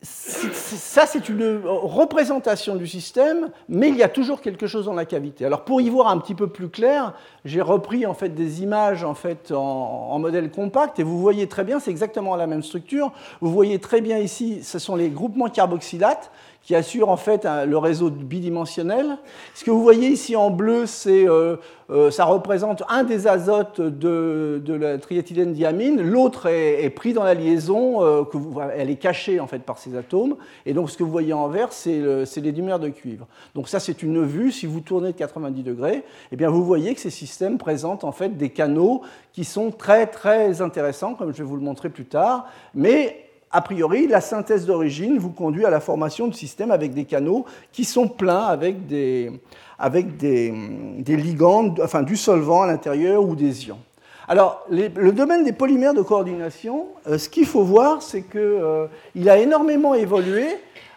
ça, 0.03 1.07
c'est 1.07 1.27
une 1.27 1.61
représentation 1.65 2.75
du 2.75 2.85
système, 2.85 3.49
mais 3.67 3.89
il 3.89 3.95
y 3.95 4.03
a 4.03 4.09
toujours 4.09 4.41
quelque 4.41 4.67
chose 4.67 4.85
dans 4.85 4.93
la 4.93 5.05
cavité. 5.05 5.43
Alors, 5.43 5.65
pour 5.65 5.81
y 5.81 5.89
voir 5.89 6.07
un 6.09 6.19
petit 6.19 6.35
peu 6.35 6.47
plus 6.47 6.69
clair, 6.69 7.13
j'ai 7.45 7.61
repris 7.61 8.05
en 8.05 8.13
fait 8.13 8.29
des 8.29 8.61
images 8.61 9.03
en 9.03 9.15
fait 9.15 9.51
en, 9.51 10.19
modèle 10.19 10.51
compact, 10.51 10.99
et 10.99 11.03
vous 11.03 11.19
voyez 11.19 11.47
très 11.47 11.63
bien, 11.63 11.79
c'est 11.79 11.89
exactement 11.89 12.35
la 12.35 12.45
même 12.45 12.61
structure. 12.61 13.11
Vous 13.41 13.51
voyez 13.51 13.79
très 13.79 14.01
bien 14.01 14.19
ici, 14.19 14.63
ce 14.63 14.77
sont 14.77 14.95
les 14.95 15.09
groupements 15.09 15.49
carboxylates 15.49 16.31
qui 16.67 16.75
assurent 16.75 17.07
en 17.07 17.15
fait 17.15 17.47
le 17.65 17.77
réseau 17.77 18.09
bidimensionnel. 18.09 19.17
Ce 19.55 19.63
que 19.63 19.71
vous 19.71 19.81
voyez 19.81 20.09
ici 20.09 20.35
en 20.35 20.49
bleu, 20.49 20.85
c'est 20.85 21.25
euh, 21.25 21.55
euh, 21.89 22.11
ça 22.11 22.25
représente 22.25 22.83
un 22.89 23.05
des 23.05 23.25
azotes 23.25 23.79
de, 23.79 24.61
la 24.67 24.97
triéthylène 24.97 25.53
diamine. 25.53 26.01
L'autre 26.01 26.47
est, 26.47 26.89
pris 26.89 27.13
dans 27.13 27.23
la 27.23 27.35
liaison, 27.35 28.03
euh, 28.03 28.25
que 28.25 28.37
elle 28.75 28.89
est 28.89 28.97
cachée 28.97 29.39
en 29.39 29.47
fait 29.47 29.59
par 29.59 29.77
ces 29.77 29.95
atomes. 29.95 30.35
Et 30.65 30.73
donc 30.73 30.89
ce 30.89 30.97
que 30.97 31.03
vous 31.03 31.09
voyez 31.09 31.31
en 31.31 31.47
vert, 31.47 31.71
c'est 31.71 32.01
les 32.35 32.51
dimères 32.51 32.79
de 32.79 32.89
cuivre. 32.89 33.27
Donc 33.55 33.69
ça, 33.69 33.79
c'est 33.79 34.03
une 34.03 34.25
vue. 34.25 34.51
Si 34.51 34.65
vous 34.65 34.81
tournez 34.81 35.13
de 35.13 35.17
90 35.17 35.63
degrés, 35.63 36.03
eh 36.33 36.35
bien 36.35 36.49
vous 36.49 36.65
voyez 36.65 36.93
que 36.93 36.99
ces 36.99 37.11
systèmes 37.11 37.57
présentent 37.57 38.03
en 38.03 38.11
fait 38.11 38.35
des 38.35 38.49
canaux 38.49 39.03
qui 39.31 39.45
sont 39.45 39.71
très 39.71 40.05
très 40.05 40.61
intéressants, 40.61 41.13
comme 41.13 41.31
je 41.31 41.37
vais 41.37 41.45
vous 41.45 41.55
le 41.55 41.61
montrer 41.61 41.87
plus 41.87 42.07
tard. 42.07 42.45
Mais 42.75 43.26
a 43.51 43.61
priori, 43.61 44.07
la 44.07 44.21
synthèse 44.21 44.65
d'origine 44.65 45.17
vous 45.17 45.29
conduit 45.29 45.65
à 45.65 45.69
la 45.69 45.79
formation 45.79 46.27
de 46.27 46.33
systèmes 46.33 46.71
avec 46.71 46.93
des 46.93 47.05
canaux 47.05 47.45
qui 47.71 47.85
sont 47.85 48.07
pleins 48.07 48.43
avec 48.43 48.87
des, 48.87 49.31
avec 49.79 50.21
ligands, 50.21 51.75
enfin 51.81 52.03
du 52.03 52.17
solvant 52.17 52.63
à 52.63 52.67
l'intérieur 52.67 53.23
ou 53.23 53.35
des 53.35 53.67
ions. 53.67 53.79
Alors, 54.27 54.65
le 54.69 55.11
domaine 55.11 55.45
des 55.45 55.53
polymères 55.53 55.93
de 55.93 56.01
coordination, 56.01 56.87
euh, 57.07 57.17
ce 57.17 57.29
qu'il 57.29 57.45
faut 57.45 57.63
voir, 57.63 58.01
c'est 58.01 58.23
qu'il 58.23 58.41
euh, 58.41 58.87
a 59.25 59.37
énormément 59.37 59.93
évolué 59.93 60.47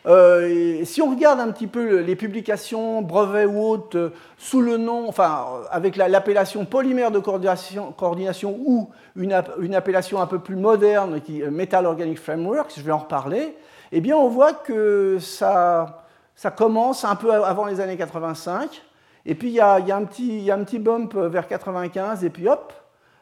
euh, 0.07 0.85
si 0.85 1.03
on 1.03 1.11
regarde 1.11 1.41
un 1.41 1.51
petit 1.51 1.67
peu 1.67 2.01
les 2.01 2.17
publications, 2.17 3.03
brevets 3.03 3.45
ou 3.45 3.61
autres, 3.61 3.99
euh, 3.99 4.13
sous 4.39 4.63
le 4.63 4.79
nom, 4.79 5.09
enfin, 5.09 5.47
euh, 5.53 5.65
avec 5.71 5.97
l'appellation 5.97 6.65
polymère 6.65 7.11
de 7.11 7.19
coordination, 7.19 8.59
ou 8.65 8.89
une, 9.17 9.35
appellation 9.75 10.21
un 10.21 10.27
peu 10.27 10.39
plus 10.39 10.57
moderne, 10.57 11.21
qui 11.21 11.43
Metal 11.43 11.85
Organic 11.85 12.19
Framework, 12.19 12.73
je 12.75 12.83
vais 12.83 12.93
en 12.93 12.99
reparler, 12.99 13.57
eh 13.93 14.01
bien, 14.01 14.17
on 14.17 14.29
voit 14.29 14.55
que 14.55 15.19
ça, 15.21 16.05
ça 16.35 16.51
commence 16.51 17.05
un 17.05 17.17
peu 17.17 17.33
avant 17.33 17.67
les 17.67 17.81
années 17.81 17.97
85, 17.97 18.83
et 19.27 19.35
puis 19.35 19.49
il 19.49 19.55
y 19.55 19.61
a, 19.61 19.81
y 19.81 19.93
a 19.93 19.97
un 19.97 20.05
petit 20.05 20.79
bump 20.79 21.15
vers 21.15 21.47
95, 21.47 22.25
et 22.25 22.31
puis 22.31 22.49
hop, 22.49 22.73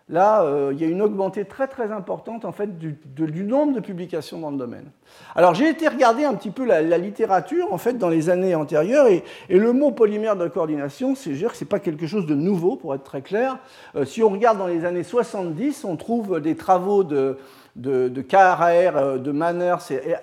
là, 0.08 0.42
euh, 0.42 0.70
il 0.72 0.80
y 0.80 0.84
a 0.84 0.88
une 0.88 1.02
augmentée 1.02 1.44
très 1.44 1.68
très 1.68 1.92
importante 1.92 2.44
en 2.44 2.52
fait 2.52 2.78
du, 2.78 2.96
nombre 3.44 3.74
de 3.74 3.80
publications 3.80 4.38
dans 4.38 4.50
le 4.50 4.56
domaine. 4.56 4.86
Alors 5.34 5.54
j'ai 5.54 5.68
été 5.68 5.88
regarder 5.88 6.24
un 6.24 6.34
petit 6.34 6.50
peu 6.50 6.64
la, 6.64 6.80
littérature 6.98 7.72
en 7.72 7.78
fait 7.78 7.94
dans 7.94 8.08
les 8.08 8.30
années 8.30 8.54
antérieures 8.54 9.06
et, 9.06 9.22
le 9.48 9.72
mot 9.72 9.90
polymère 9.90 10.36
de 10.36 10.48
coordination, 10.48 11.14
c'est 11.14 11.30
dire 11.30 11.50
que 11.52 11.56
c'est 11.56 11.64
pas 11.64 11.78
quelque 11.78 12.06
chose 12.06 12.26
de 12.26 12.34
nouveau 12.34 12.76
pour 12.76 12.94
être 12.94 13.04
très 13.04 13.22
clair. 13.22 13.58
Euh, 13.96 14.04
si 14.04 14.22
on 14.22 14.30
regarde 14.30 14.58
dans 14.58 14.66
les 14.66 14.84
années 14.84 15.02
70, 15.02 15.84
on 15.84 15.96
trouve 15.96 16.40
des 16.40 16.56
travaux 16.56 17.04
de 17.04 17.36
de, 17.78 18.08
de 18.08 18.22
KRR, 18.22 19.20
de 19.20 19.30
Manners 19.30 19.76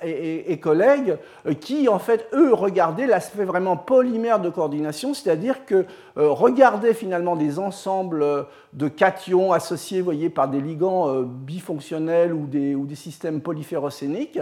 et, 0.04 0.60
collègues, 0.60 1.18
qui 1.62 1.88
en 1.88 2.00
fait, 2.00 2.28
eux, 2.34 2.54
regardaient 2.54 3.08
l'aspect 3.08 3.46
vraiment 3.46 3.78
polymère 3.78 4.40
de 4.40 4.50
coordination, 4.50 5.14
c'est-à-dire 5.14 5.66
que 5.66 5.86
regardaient 6.16 6.94
finalement 6.94 7.36
des 7.36 7.60
ensembles 7.60 8.26
de 8.74 8.88
cations 8.88 9.52
associés 9.52 10.02
voyez, 10.02 10.30
par 10.30 10.48
des 10.48 10.62
ligands 10.62 11.22
bifonctionnels 11.22 12.34
ou 12.34 12.46
des, 12.46 12.76
ou 12.76 12.86
des 12.86 12.96
systèmes 12.96 13.42
polyphérocéniques, 13.42 14.40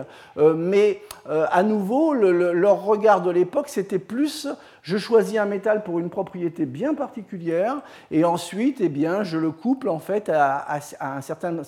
mais 0.55 1.01
à 1.27 1.63
nouveau, 1.63 2.13
leur 2.13 2.83
regard 2.83 3.21
de 3.21 3.31
l'époque, 3.31 3.69
c'était 3.69 3.99
plus 3.99 4.47
je 4.83 4.97
choisis 4.97 5.37
un 5.37 5.45
métal 5.45 5.83
pour 5.83 5.97
une 5.99 6.09
propriété 6.09 6.65
bien 6.65 6.93
particulière 6.93 7.77
et 8.11 8.25
ensuite, 8.25 8.79
eh 8.81 8.89
bien, 8.89 9.23
je 9.23 9.37
le 9.37 9.49
couple 9.51 9.87
en 9.87 9.99
fait 9.99 10.29
à, 10.29 10.77
un 10.99 11.21
certain 11.21 11.61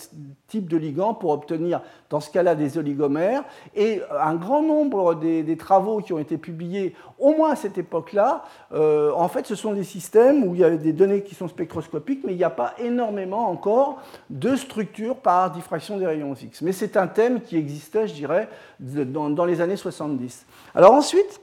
type 0.48 0.68
de 0.68 0.78
ligand 0.78 1.14
pour 1.14 1.32
obtenir, 1.32 1.82
dans 2.16 2.22
ce 2.22 2.30
cas-là, 2.30 2.56
des 2.56 2.78
oligomères. 2.78 3.44
Et 3.76 4.02
un 4.18 4.36
grand 4.36 4.62
nombre 4.62 5.16
des, 5.16 5.58
travaux 5.58 6.00
qui 6.00 6.14
ont 6.14 6.18
été 6.18 6.38
publiés, 6.38 6.96
au 7.20 7.36
moins 7.36 7.52
à 7.52 7.56
cette 7.58 7.78
époque-là, 7.78 8.46
euh, 8.74 9.12
en 9.12 9.28
fait, 9.28 9.46
ce 9.46 9.56
sont 9.56 9.74
des 9.74 9.84
systèmes 9.84 10.46
où 10.46 10.56
il 10.56 10.62
y 10.62 10.64
a 10.64 10.70
des 10.70 10.94
données 10.94 11.24
qui 11.24 11.36
sont 11.36 11.50
spectroscopiques, 11.50 12.22
mais 12.24 12.32
il 12.32 12.38
n'y 12.38 12.46
a 12.46 12.50
pas 12.50 12.74
énormément 12.80 13.50
encore 13.50 14.02
de 14.30 14.56
structures 14.56 15.18
par 15.18 15.52
diffraction 15.52 15.98
des 15.98 16.06
rayons 16.08 16.34
X. 16.36 16.62
Mais 16.62 16.72
c'est 16.72 16.96
un 16.96 17.08
thème 17.08 17.42
qui 17.42 17.58
existait, 17.58 18.08
je 18.08 18.14
dirais, 18.14 18.48
dans, 18.80 19.30
dans 19.30 19.44
les 19.44 19.60
années 19.60 19.76
70. 19.76 20.46
Alors 20.74 20.94
ensuite, 20.94 21.42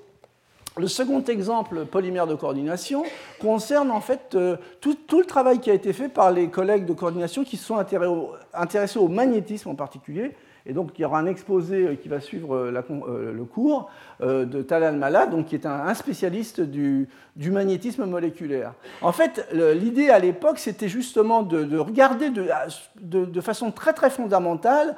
le 0.78 0.88
second 0.88 1.22
exemple 1.24 1.84
polymère 1.84 2.26
de 2.26 2.34
coordination 2.34 3.04
concerne 3.40 3.90
en 3.90 4.00
fait 4.00 4.34
euh, 4.34 4.56
tout, 4.80 4.96
le 5.18 5.26
travail 5.26 5.60
qui 5.60 5.70
a 5.70 5.74
été 5.74 5.92
fait 5.92 6.08
par 6.08 6.30
les 6.30 6.48
collègues 6.48 6.86
de 6.86 6.94
coordination 6.94 7.44
qui 7.44 7.58
se 7.58 7.66
sont 7.66 7.76
intéressés 7.76 8.98
au 8.98 9.08
magnétisme 9.08 9.68
en 9.68 9.74
particulier 9.74 10.34
et 10.64 10.72
donc, 10.72 10.90
il 10.96 11.02
y 11.02 11.04
aura 11.04 11.18
un 11.18 11.26
exposé 11.26 11.86
euh, 11.86 11.94
qui 11.96 12.08
va 12.08 12.20
suivre 12.20 12.54
euh, 12.54 12.72
euh, 12.90 13.32
le 13.32 13.44
cours 13.44 13.90
de 14.20 14.62
Talal 14.62 14.96
Malad, 14.96 15.30
donc, 15.30 15.46
qui 15.46 15.56
est 15.56 15.66
un, 15.66 15.92
spécialiste 15.94 16.60
du, 16.60 17.08
magnétisme 17.36 18.04
moléculaire. 18.04 18.74
En 19.00 19.10
fait, 19.10 19.48
l'idée 19.52 20.10
à 20.10 20.20
l'époque, 20.20 20.60
c'était 20.60 20.88
justement 20.88 21.42
de, 21.42 21.76
regarder 21.76 22.30
de, 22.30 23.40
façon 23.40 23.72
très 23.72 23.92
très 23.92 24.10
fondamentale 24.10 24.94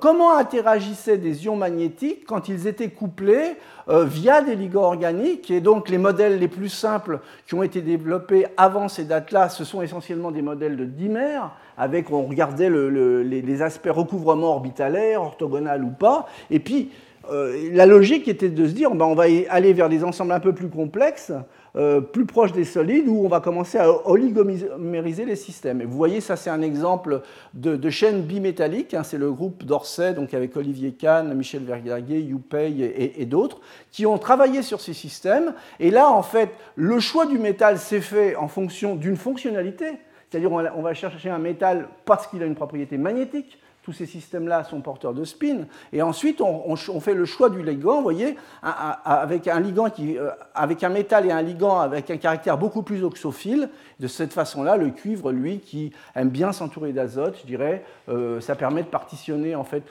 comment 0.00 0.36
interagissaient 0.36 1.16
des 1.16 1.46
ions 1.46 1.56
magnétiques 1.56 2.26
quand 2.26 2.50
ils 2.50 2.66
étaient 2.66 2.90
couplés 2.90 3.56
via 3.88 4.42
des 4.42 4.56
ligands 4.56 4.82
organiques. 4.82 5.50
Et 5.50 5.62
donc, 5.62 5.88
les 5.88 5.98
modèles 5.98 6.38
les 6.38 6.48
plus 6.48 6.68
simples 6.68 7.20
qui 7.46 7.54
ont 7.54 7.62
été 7.62 7.80
développés 7.80 8.46
avant 8.58 8.88
ces 8.88 9.04
dates-là, 9.04 9.48
ce 9.48 9.64
sont 9.64 9.80
essentiellement 9.80 10.32
des 10.32 10.42
modèles 10.42 10.76
de 10.76 10.84
dimères 10.84 11.52
avec, 11.76 12.10
on 12.10 12.26
regardait 12.26 12.70
les, 12.70 13.62
aspects 13.62 13.90
recouvrement 13.90 14.48
orbitalaire, 14.48 15.22
orthogonal 15.22 15.82
ou 15.82 15.90
pas, 15.90 16.26
et 16.50 16.58
puis 16.58 16.90
euh, 17.30 17.70
la 17.72 17.86
logique 17.86 18.28
était 18.28 18.48
de 18.48 18.66
se 18.66 18.72
dire, 18.72 18.94
ben, 18.94 19.04
on 19.04 19.14
va 19.14 19.24
aller 19.48 19.72
vers 19.72 19.88
des 19.88 20.04
ensembles 20.04 20.32
un 20.32 20.40
peu 20.40 20.52
plus 20.52 20.68
complexes, 20.68 21.32
euh, 21.74 22.00
plus 22.00 22.24
proches 22.24 22.52
des 22.52 22.64
solides, 22.64 23.08
où 23.08 23.24
on 23.24 23.28
va 23.28 23.40
commencer 23.40 23.78
à 23.78 24.08
oligomériser 24.08 25.24
les 25.24 25.36
systèmes. 25.36 25.80
Et 25.80 25.84
vous 25.84 25.96
voyez, 25.96 26.20
ça 26.20 26.36
c'est 26.36 26.50
un 26.50 26.62
exemple 26.62 27.22
de, 27.54 27.90
chaîne 27.90 28.22
bimétallique, 28.22 28.94
hein, 28.94 29.02
c'est 29.02 29.18
le 29.18 29.32
groupe 29.32 29.64
d'Orsay, 29.64 30.14
donc 30.14 30.34
avec 30.34 30.56
Olivier 30.56 30.92
Kahn, 30.92 31.34
Michel 31.34 31.64
Vergaguet, 31.64 32.20
Youpei 32.20 33.12
et 33.16 33.24
d'autres, 33.26 33.60
qui 33.90 34.06
ont 34.06 34.18
travaillé 34.18 34.62
sur 34.62 34.80
ces 34.80 34.94
systèmes. 34.94 35.54
Et 35.80 35.90
là, 35.90 36.10
en 36.10 36.22
fait, 36.22 36.50
le 36.76 37.00
choix 37.00 37.26
du 37.26 37.38
métal 37.38 37.78
s'est 37.78 38.00
fait 38.00 38.36
en 38.36 38.48
fonction 38.48 38.94
d'une 38.94 39.16
fonctionnalité. 39.16 39.86
C'est-à-dire 40.30 40.52
on 40.52 40.82
va 40.82 40.94
chercher 40.94 41.30
un 41.30 41.38
métal 41.38 41.88
parce 42.04 42.26
qu'il 42.26 42.42
a 42.42 42.46
une 42.46 42.54
propriété 42.54 42.98
magnétique. 42.98 43.58
Tous 43.86 43.92
ces 43.92 44.06
systèmes-là 44.06 44.64
sont 44.64 44.80
porteurs 44.80 45.14
de 45.14 45.24
spin. 45.24 45.58
Et 45.92 46.02
ensuite, 46.02 46.40
on, 46.40 46.74
fait 46.74 47.14
le 47.14 47.24
choix 47.24 47.50
du 47.50 47.62
ligand, 47.62 47.98
vous 47.98 48.02
voyez, 48.02 48.36
avec 48.60 49.46
un 49.46 49.60
ligand 49.60 49.90
qui, 49.90 50.18
euh, 50.18 50.30
avec 50.56 50.82
un 50.82 50.88
métal 50.88 51.24
et 51.24 51.30
un 51.30 51.40
ligand 51.40 51.78
avec 51.78 52.10
un 52.10 52.16
caractère 52.16 52.58
beaucoup 52.58 52.82
plus 52.82 53.04
oxophile. 53.04 53.68
De 54.00 54.08
cette 54.08 54.32
façon-là, 54.32 54.76
le 54.76 54.90
cuivre, 54.90 55.30
lui, 55.30 55.60
qui 55.60 55.92
aime 56.16 56.30
bien 56.30 56.50
s'entourer 56.50 56.92
d'azote, 56.92 57.38
je 57.40 57.46
dirais, 57.46 57.84
euh, 58.08 58.40
ça 58.40 58.56
permet 58.56 58.82
de 58.82 58.88
partitionner 58.88 59.54
en 59.54 59.62
fait 59.62 59.84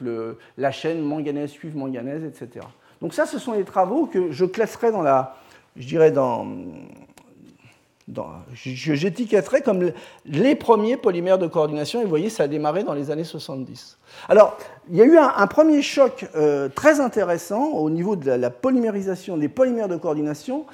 la 0.57 0.71
chaîne 0.71 1.01
manganèse, 1.01 1.53
cuivre, 1.53 1.77
manganèse, 1.77 2.25
etc. 2.25 2.65
Donc 2.99 3.13
ça, 3.13 3.25
ce 3.25 3.39
sont 3.39 3.53
les 3.53 3.63
travaux 3.63 4.07
que 4.07 4.29
je 4.29 4.43
classerai 4.43 4.91
dans 4.91 5.03
la, 5.03 5.37
je 5.77 5.87
dirais 5.87 6.11
dans 6.11 6.45
J'étiquetterais 8.53 9.61
comme 9.61 9.91
les 10.25 10.55
premiers 10.55 10.97
polymères 10.97 11.39
de 11.39 11.47
coordination, 11.47 12.01
et 12.01 12.03
vous 12.03 12.09
voyez, 12.09 12.29
ça 12.29 12.43
a 12.43 12.47
démarré 12.47 12.83
dans 12.83 12.93
les 12.93 13.09
années 13.09 13.23
70. 13.23 13.97
Alors, 14.29 14.57
il 14.89 14.97
y 14.97 15.01
a 15.01 15.05
eu 15.05 15.17
un, 15.17 15.47
premier 15.47 15.81
choc 15.81 16.27
euh, 16.35 16.69
très 16.69 16.99
intéressant 16.99 17.71
au 17.71 17.89
niveau 17.89 18.15
de 18.15 18.31
la, 18.31 18.49
polymérisation 18.49 19.37
des 19.37 19.47
polymères 19.47 19.87
de 19.87 19.95
coordination, 19.95 20.65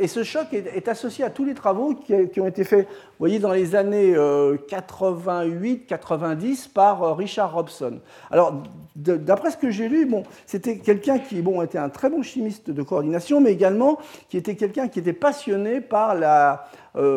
et 0.00 0.06
ce 0.06 0.22
choc 0.22 0.46
est, 0.52 0.88
associé 0.88 1.24
à 1.24 1.30
tous 1.30 1.44
les 1.44 1.54
travaux 1.54 1.94
qui, 1.94 2.40
ont 2.40 2.46
été 2.46 2.64
faits, 2.64 2.86
vous 2.86 3.18
voyez, 3.18 3.38
dans 3.38 3.52
les 3.52 3.74
années 3.74 4.14
88-90 4.14 4.16
euh, 4.16 6.56
par 6.72 7.02
euh, 7.02 7.14
Richard 7.14 7.52
Robson. 7.52 7.98
Alors, 8.30 8.62
d'après 8.94 9.50
ce 9.50 9.56
que 9.56 9.70
j'ai 9.70 9.88
lu, 9.88 10.06
bon, 10.06 10.22
c'était 10.46 10.78
quelqu'un 10.78 11.18
qui 11.18 11.42
bon, 11.42 11.62
était 11.62 11.78
un 11.78 11.88
très 11.88 12.10
bon 12.10 12.22
chimiste 12.22 12.70
de 12.70 12.82
coordination, 12.82 13.40
mais 13.40 13.52
également 13.52 13.98
qui 14.28 14.36
était 14.36 14.54
quelqu'un 14.54 14.88
qui 14.88 15.00
était 15.00 15.12
passionné 15.12 15.80
par 15.80 16.14
la, 16.14 16.68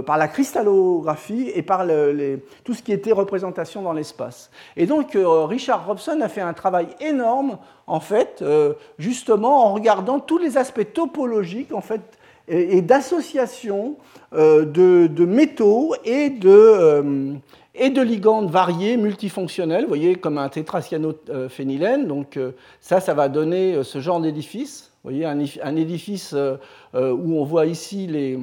par 0.06 0.18
la 0.18 0.28
cristallographie 0.28 1.52
et 1.56 1.62
par 1.64 1.86
tout 2.64 2.74
ce 2.74 2.84
qui 2.84 2.92
était 2.92 3.12
représentation 3.12 3.82
dans 3.82 3.94
l'espace. 3.94 4.52
Et 4.78 4.86
donc, 4.86 5.16
Richard 5.16 5.88
Robson 5.88 6.20
a 6.22 6.30
fait 6.30 6.42
un 6.42 6.54
travail 6.54 6.88
énorme, 7.00 7.58
en 7.88 8.00
fait, 8.00 8.40
euh, 8.42 8.74
justement 9.00 9.66
en 9.66 9.74
regardant 9.74 10.20
tous 10.20 10.38
les 10.38 10.58
aspects 10.58 10.94
topologiques, 10.94 11.74
en 11.74 11.82
fait, 11.82 12.02
et, 12.48 12.82
d'association 12.82 13.98
euh, 14.34 14.66
de, 14.66 15.26
métaux 15.26 15.94
et 16.06 16.30
de, 16.30 16.50
euh, 16.50 17.34
et 17.76 17.90
de 17.90 18.02
ligands 18.02 18.46
variés, 18.46 18.98
multifonctionnels, 18.98 19.84
vous 19.84 19.90
voyez, 19.90 20.16
comme 20.16 20.38
un 20.38 20.50
tétracyanophénylène. 20.50 22.08
Donc 22.08 22.40
ça, 22.80 23.00
ça 23.00 23.14
va 23.14 23.30
donner 23.30 23.84
ce 23.84 24.00
genre 24.00 24.22
d'édifice. 24.22 24.92
Vous 25.04 25.12
voyez, 25.12 25.26
un 25.26 25.76
édifice 25.76 26.36
où 26.94 27.40
on 27.40 27.44
voit 27.44 27.66
ici 27.66 28.08
les, 28.08 28.40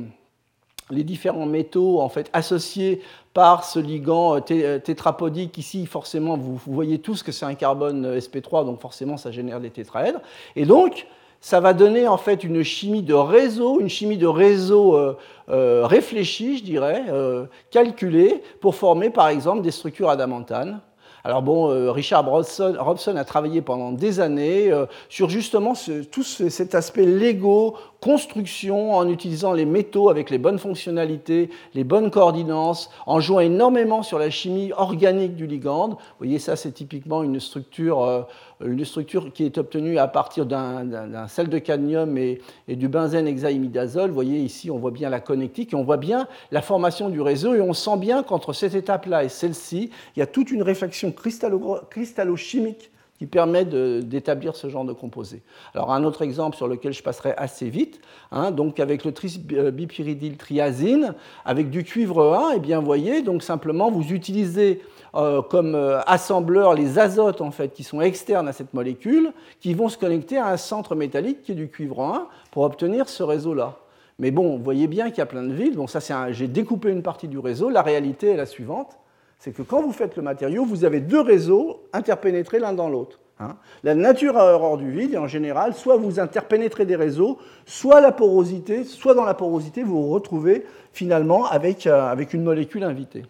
les 0.90 1.04
différents 1.04 1.46
métaux 1.46 2.00
en 2.00 2.08
fait 2.08 2.30
associés 2.32 3.00
par 3.34 3.64
ce 3.64 3.78
ligand 3.78 4.36
euh, 4.36 4.40
euh, 4.50 4.78
tétrapodique. 4.78 5.58
Ici, 5.58 5.86
forcément, 5.86 6.36
vous, 6.36 6.58
voyez 6.66 6.98
tous 6.98 7.22
que 7.22 7.32
c'est 7.32 7.46
un 7.46 7.54
carbone 7.54 8.04
euh, 8.04 8.18
sp3, 8.18 8.64
donc 8.64 8.80
forcément, 8.80 9.16
ça 9.16 9.30
génère 9.30 9.60
des 9.60 9.70
tétraèdres. 9.70 10.20
Et 10.56 10.64
donc, 10.64 11.06
ça 11.40 11.60
va 11.60 11.72
donner 11.72 12.08
en 12.08 12.16
fait 12.16 12.42
une 12.42 12.64
chimie 12.64 13.02
de 13.02 13.14
réseau, 13.14 13.78
une 13.78 13.88
chimie 13.88 14.16
de 14.16 14.26
réseau 14.26 14.98
réfléchie, 15.46 16.58
je 16.58 16.64
dirais, 16.64 17.04
calculée, 17.70 18.42
pour 18.60 18.74
former 18.74 19.08
par 19.08 19.28
exemple 19.28 19.62
des 19.62 19.70
structures 19.70 20.10
adamantanes. 20.10 20.80
Alors 21.24 21.42
bon, 21.42 21.92
Richard 21.92 22.24
Robson, 22.28 23.16
a 23.16 23.24
travaillé 23.24 23.60
pendant 23.60 23.92
des 23.92 24.20
années 24.20 24.70
sur 25.08 25.28
justement 25.28 25.74
tout 26.10 26.22
cet 26.22 26.74
aspect 26.74 27.04
Lego, 27.04 27.76
construction 28.00 28.94
en 28.94 29.08
utilisant 29.08 29.52
les 29.52 29.64
métaux 29.64 30.08
avec 30.08 30.30
les 30.30 30.38
bonnes 30.38 30.58
fonctionnalités, 30.58 31.50
les 31.74 31.84
bonnes 31.84 32.10
coordinances, 32.10 32.90
en 33.06 33.20
jouant 33.20 33.40
énormément 33.40 34.02
sur 34.02 34.18
la 34.18 34.30
chimie 34.30 34.72
organique 34.76 35.34
du 35.34 35.46
ligand. 35.46 35.88
Vous 35.88 35.96
voyez, 36.18 36.38
ça, 36.38 36.56
c'est 36.56 36.72
typiquement 36.72 37.22
une 37.22 37.40
structure, 37.40 38.02
euh, 38.02 38.22
une 38.64 38.84
structure 38.84 39.32
qui 39.32 39.44
est 39.44 39.58
obtenue 39.58 39.98
à 39.98 40.08
partir 40.08 40.46
d'un 40.46 41.28
sel 41.28 41.48
de 41.48 41.58
cadmium 41.58 42.18
et, 42.18 42.40
du 42.68 42.88
benzène 42.88 43.26
hexaimidazole. 43.28 44.08
Vous 44.08 44.14
voyez, 44.14 44.38
ici, 44.40 44.70
on 44.70 44.78
voit 44.78 44.90
bien 44.90 45.10
la 45.10 45.20
connectique 45.20 45.72
et 45.72 45.76
on 45.76 45.84
voit 45.84 45.96
bien 45.96 46.26
la 46.50 46.62
formation 46.62 47.08
du 47.08 47.20
réseau 47.20 47.54
et 47.54 47.60
on 47.60 47.72
sent 47.72 47.96
bien 47.98 48.22
qu'entre 48.22 48.52
cette 48.52 48.74
étape-là 48.74 49.24
et 49.24 49.28
celle-ci, 49.28 49.90
il 50.16 50.18
y 50.18 50.22
a 50.22 50.26
toute 50.26 50.50
une 50.50 50.62
réflexion 50.62 51.12
cristallo-chimique 51.12 52.90
qui 53.18 53.26
permet 53.26 53.64
d'établir 53.64 54.54
ce 54.54 54.68
genre 54.68 54.84
de 54.84 54.92
composé. 54.92 55.42
Alors 55.74 55.92
un 55.92 56.04
autre 56.04 56.22
exemple 56.22 56.56
sur 56.56 56.68
lequel 56.68 56.92
je 56.92 57.02
passerai 57.02 57.34
assez 57.36 57.68
vite, 57.68 58.00
hein, 58.30 58.52
donc 58.52 58.78
avec 58.78 59.04
le 59.04 59.12
trisbipyridyl 59.12 60.36
triazine, 60.36 61.14
avec 61.44 61.68
du 61.68 61.82
cuivre 61.82 62.34
1, 62.34 62.52
et 62.52 62.56
eh 62.56 62.60
bien 62.60 62.80
voyez, 62.80 63.22
donc 63.22 63.42
simplement 63.42 63.90
vous 63.90 64.12
utilisez 64.12 64.82
euh, 65.14 65.42
comme 65.42 65.74
euh, 65.74 66.00
assembleur 66.02 66.74
les 66.74 66.98
azotes 66.98 67.40
en 67.40 67.50
fait 67.50 67.72
qui 67.72 67.82
sont 67.82 68.00
externes 68.00 68.46
à 68.46 68.52
cette 68.52 68.72
molécule, 68.72 69.32
qui 69.60 69.74
vont 69.74 69.88
se 69.88 69.98
connecter 69.98 70.38
à 70.38 70.48
un 70.48 70.56
centre 70.56 70.94
métallique 70.94 71.42
qui 71.42 71.52
est 71.52 71.56
du 71.56 71.68
cuivre 71.68 72.00
1 72.00 72.28
pour 72.52 72.62
obtenir 72.62 73.08
ce 73.08 73.24
réseau-là. 73.24 73.76
Mais 74.20 74.30
bon, 74.30 74.56
vous 74.56 74.62
voyez 74.62 74.86
bien 74.86 75.10
qu'il 75.10 75.18
y 75.18 75.22
a 75.22 75.26
plein 75.26 75.44
de 75.44 75.52
villes. 75.52 75.76
Bon, 75.76 75.86
ça, 75.86 76.00
j'ai 76.32 76.48
découpé 76.48 76.90
une 76.90 77.02
partie 77.02 77.28
du 77.28 77.38
réseau. 77.38 77.70
La 77.70 77.82
réalité 77.82 78.30
est 78.30 78.36
la 78.36 78.46
suivante 78.46 78.98
c'est 79.38 79.52
que 79.52 79.62
quand 79.62 79.82
vous 79.82 79.92
faites 79.92 80.16
le 80.16 80.22
matériau, 80.22 80.64
vous 80.64 80.84
avez 80.84 81.00
deux 81.00 81.20
réseaux 81.20 81.82
interpénétrés 81.92 82.58
l'un 82.58 82.72
dans 82.72 82.88
l'autre. 82.88 83.20
Hein. 83.40 83.56
La 83.84 83.94
nature 83.94 84.36
a 84.36 84.52
horreur 84.52 84.78
du 84.78 84.90
vide, 84.90 85.14
et 85.14 85.18
en 85.18 85.28
général, 85.28 85.74
soit 85.74 85.96
vous 85.96 86.18
interpénétrez 86.18 86.86
des 86.86 86.96
réseaux, 86.96 87.38
soit 87.64 88.00
la 88.00 88.10
porosité, 88.10 88.82
soit 88.82 89.14
dans 89.14 89.24
la 89.24 89.34
porosité, 89.34 89.84
vous 89.84 90.02
vous 90.02 90.12
retrouvez 90.12 90.64
finalement 90.92 91.46
avec, 91.46 91.86
euh, 91.86 92.10
avec 92.10 92.34
une 92.34 92.42
molécule 92.42 92.82
invitée. 92.82 93.22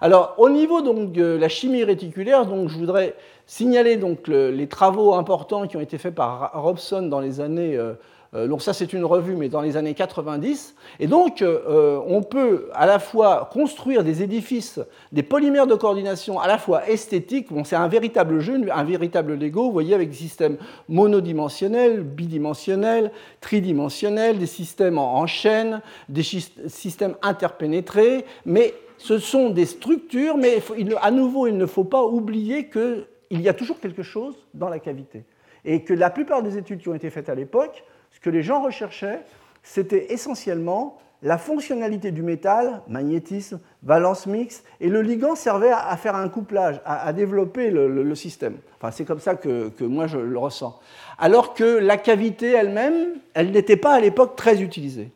Alors, 0.00 0.34
au 0.38 0.48
niveau 0.48 0.80
donc, 0.80 1.12
de 1.12 1.24
la 1.24 1.48
chimie 1.48 1.84
réticulaire, 1.84 2.46
donc, 2.46 2.68
je 2.68 2.78
voudrais 2.78 3.14
signaler 3.46 3.96
donc, 3.96 4.28
les 4.28 4.66
travaux 4.66 5.14
importants 5.14 5.66
qui 5.66 5.76
ont 5.76 5.80
été 5.80 5.98
faits 5.98 6.14
par 6.14 6.50
Robson 6.54 7.02
dans 7.02 7.20
les 7.20 7.40
années 7.40 7.76
euh, 7.76 7.94
donc 8.34 8.62
ça, 8.62 8.72
c'est 8.72 8.92
une 8.92 9.04
revue, 9.04 9.36
mais 9.36 9.48
dans 9.48 9.60
les 9.60 9.76
années 9.76 9.94
90. 9.94 10.74
Et 10.98 11.06
donc, 11.06 11.40
euh, 11.40 12.00
on 12.06 12.22
peut 12.22 12.68
à 12.74 12.86
la 12.86 12.98
fois 12.98 13.48
construire 13.52 14.02
des 14.02 14.22
édifices, 14.22 14.80
des 15.12 15.22
polymères 15.22 15.66
de 15.66 15.74
coordination 15.74 16.40
à 16.40 16.48
la 16.48 16.58
fois 16.58 16.88
esthétiques, 16.88 17.52
bon, 17.52 17.64
c'est 17.64 17.76
un 17.76 17.88
véritable 17.88 18.40
jeu, 18.40 18.60
un 18.72 18.84
véritable 18.84 19.34
Lego, 19.34 19.64
vous 19.64 19.72
voyez, 19.72 19.94
avec 19.94 20.10
des 20.10 20.16
systèmes 20.16 20.56
monodimensionnels, 20.88 22.02
bidimensionnels, 22.02 23.12
tridimensionnels, 23.40 24.38
des 24.38 24.46
systèmes 24.46 24.98
en 24.98 25.26
chaîne, 25.26 25.80
des 26.08 26.22
systèmes 26.22 27.14
interpénétrés, 27.22 28.24
mais 28.46 28.74
ce 28.98 29.18
sont 29.18 29.50
des 29.50 29.66
structures, 29.66 30.36
mais 30.36 30.62
à 31.02 31.10
nouveau, 31.10 31.46
il 31.46 31.56
ne 31.56 31.66
faut 31.66 31.84
pas 31.84 32.02
oublier 32.02 32.68
qu'il 32.68 33.40
y 33.40 33.48
a 33.48 33.54
toujours 33.54 33.78
quelque 33.78 34.02
chose 34.02 34.34
dans 34.54 34.68
la 34.68 34.78
cavité. 34.78 35.24
Et 35.64 35.82
que 35.82 35.94
la 35.94 36.10
plupart 36.10 36.42
des 36.42 36.58
études 36.58 36.80
qui 36.80 36.88
ont 36.88 36.94
été 36.94 37.10
faites 37.10 37.28
à 37.28 37.34
l'époque 37.34 37.84
que 38.24 38.30
les 38.30 38.42
gens 38.42 38.62
recherchaient, 38.62 39.20
c'était 39.62 40.14
essentiellement 40.14 40.96
la 41.22 41.36
fonctionnalité 41.36 42.10
du 42.10 42.22
métal, 42.22 42.80
magnétisme, 42.88 43.60
valence 43.82 44.26
mixte, 44.26 44.64
et 44.80 44.88
le 44.88 45.02
ligand 45.02 45.34
servait 45.34 45.70
à, 45.70 45.94
faire 45.98 46.16
un 46.16 46.30
couplage, 46.30 46.80
à, 46.86 47.12
développer 47.12 47.70
le, 47.70 48.14
système. 48.14 48.56
Enfin, 48.78 48.90
c'est 48.92 49.04
comme 49.04 49.20
ça 49.20 49.34
que, 49.34 49.70
moi 49.82 50.06
je 50.06 50.16
le 50.16 50.38
ressens. 50.38 50.80
Alors 51.18 51.52
que 51.52 51.64
la 51.64 51.98
cavité 51.98 52.52
elle-même, 52.52 53.08
elle 53.34 53.50
n'était 53.52 53.76
pas 53.76 53.92
à 53.92 54.00
l'époque 54.00 54.36
très 54.36 54.62
utilisée. 54.62 55.12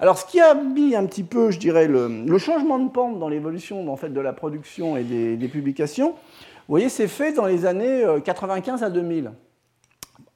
Alors, 0.00 0.18
ce 0.18 0.26
qui 0.26 0.40
a 0.40 0.54
mis 0.54 0.94
un 0.94 1.04
petit 1.06 1.22
peu, 1.22 1.50
je 1.50 1.58
dirais, 1.58 1.86
le, 1.86 2.38
changement 2.38 2.78
de 2.78 2.90
pente 2.90 3.18
dans 3.18 3.28
l'évolution 3.28 3.90
en 3.90 3.96
fait, 3.96 4.10
de 4.10 4.20
la 4.20 4.34
production 4.34 4.96
et 4.98 5.04
des, 5.04 5.36
des 5.36 5.48
publications, 5.48 6.10
vous 6.10 6.74
voyez, 6.74 6.90
c'est 6.90 7.08
fait 7.08 7.32
dans 7.32 7.46
les 7.46 7.64
années 7.64 8.04
95 8.24 8.82
euh, 8.82 8.86
à 8.86 8.90
2000. 8.90 9.32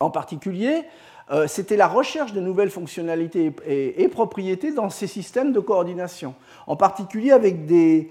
En 0.00 0.11
particulier, 0.11 0.82
euh, 1.30 1.47
c'était 1.47 1.76
la 1.76 1.88
recherche 1.88 2.33
de 2.33 2.40
nouvelles 2.40 2.71
fonctionnalités 2.71 3.52
et, 3.66 4.09
propriétés 4.09 4.73
dans 4.73 4.90
ces 4.90 5.06
systèmes 5.06 5.52
de 5.52 5.61
coordination. 5.61 6.35
En 6.66 6.76
particulier 6.76 7.33
avec 7.33 7.66
des, 7.66 8.11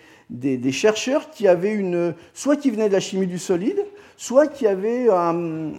chercheurs 0.72 1.30
qui 1.30 1.48
avaient 1.48 1.74
une, 1.74 2.14
soit 2.34 2.58
qui 2.58 2.72
venaient 2.72 2.90
de 2.90 2.94
la 2.94 3.00
chimie 3.00 3.28
du 3.28 3.40
solide, 3.40 3.86
soit 4.18 4.48
qui 4.48 4.68
avaient 4.68 5.10
un, 5.10 5.72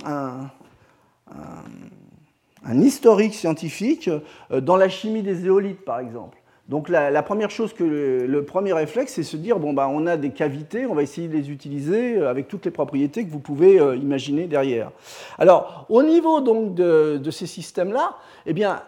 un 2.66 2.80
historique 2.80 3.34
scientifique 3.34 4.10
euh, 4.50 4.60
dans 4.60 4.76
la 4.76 4.88
chimie 4.88 5.22
des 5.22 5.46
éolites, 5.46 5.84
par 5.84 6.00
exemple. 6.00 6.38
Donc 6.68 6.88
la, 6.88 7.22
première 7.22 7.50
chose 7.50 7.72
que 7.72 7.84
le, 7.84 8.44
premier 8.44 8.72
réflexe, 8.72 9.12
c'est 9.12 9.22
se 9.22 9.36
dire 9.36 9.60
bon 9.60 9.72
bah 9.72 9.88
on 9.88 10.04
a 10.06 10.16
des 10.16 10.30
cavités, 10.30 10.84
on 10.86 10.94
va 10.94 11.02
essayer 11.04 11.28
de 11.28 11.34
les 11.34 11.50
utiliser 11.50 12.16
euh, 12.16 12.28
avec 12.28 12.48
toutes 12.48 12.64
les 12.64 12.72
propriétés 12.72 13.24
que 13.24 13.30
vous 13.30 13.38
pouvez 13.38 13.78
euh, 13.78 13.94
imaginer 13.94 14.46
derrière. 14.46 14.90
Alors 15.38 15.86
au 15.88 16.02
niveau 16.02 16.40
donc 16.40 16.74
de, 16.74 17.30
ces 17.30 17.46
systèmes-là, 17.46 18.16
eh 18.46 18.52
bien 18.52 18.82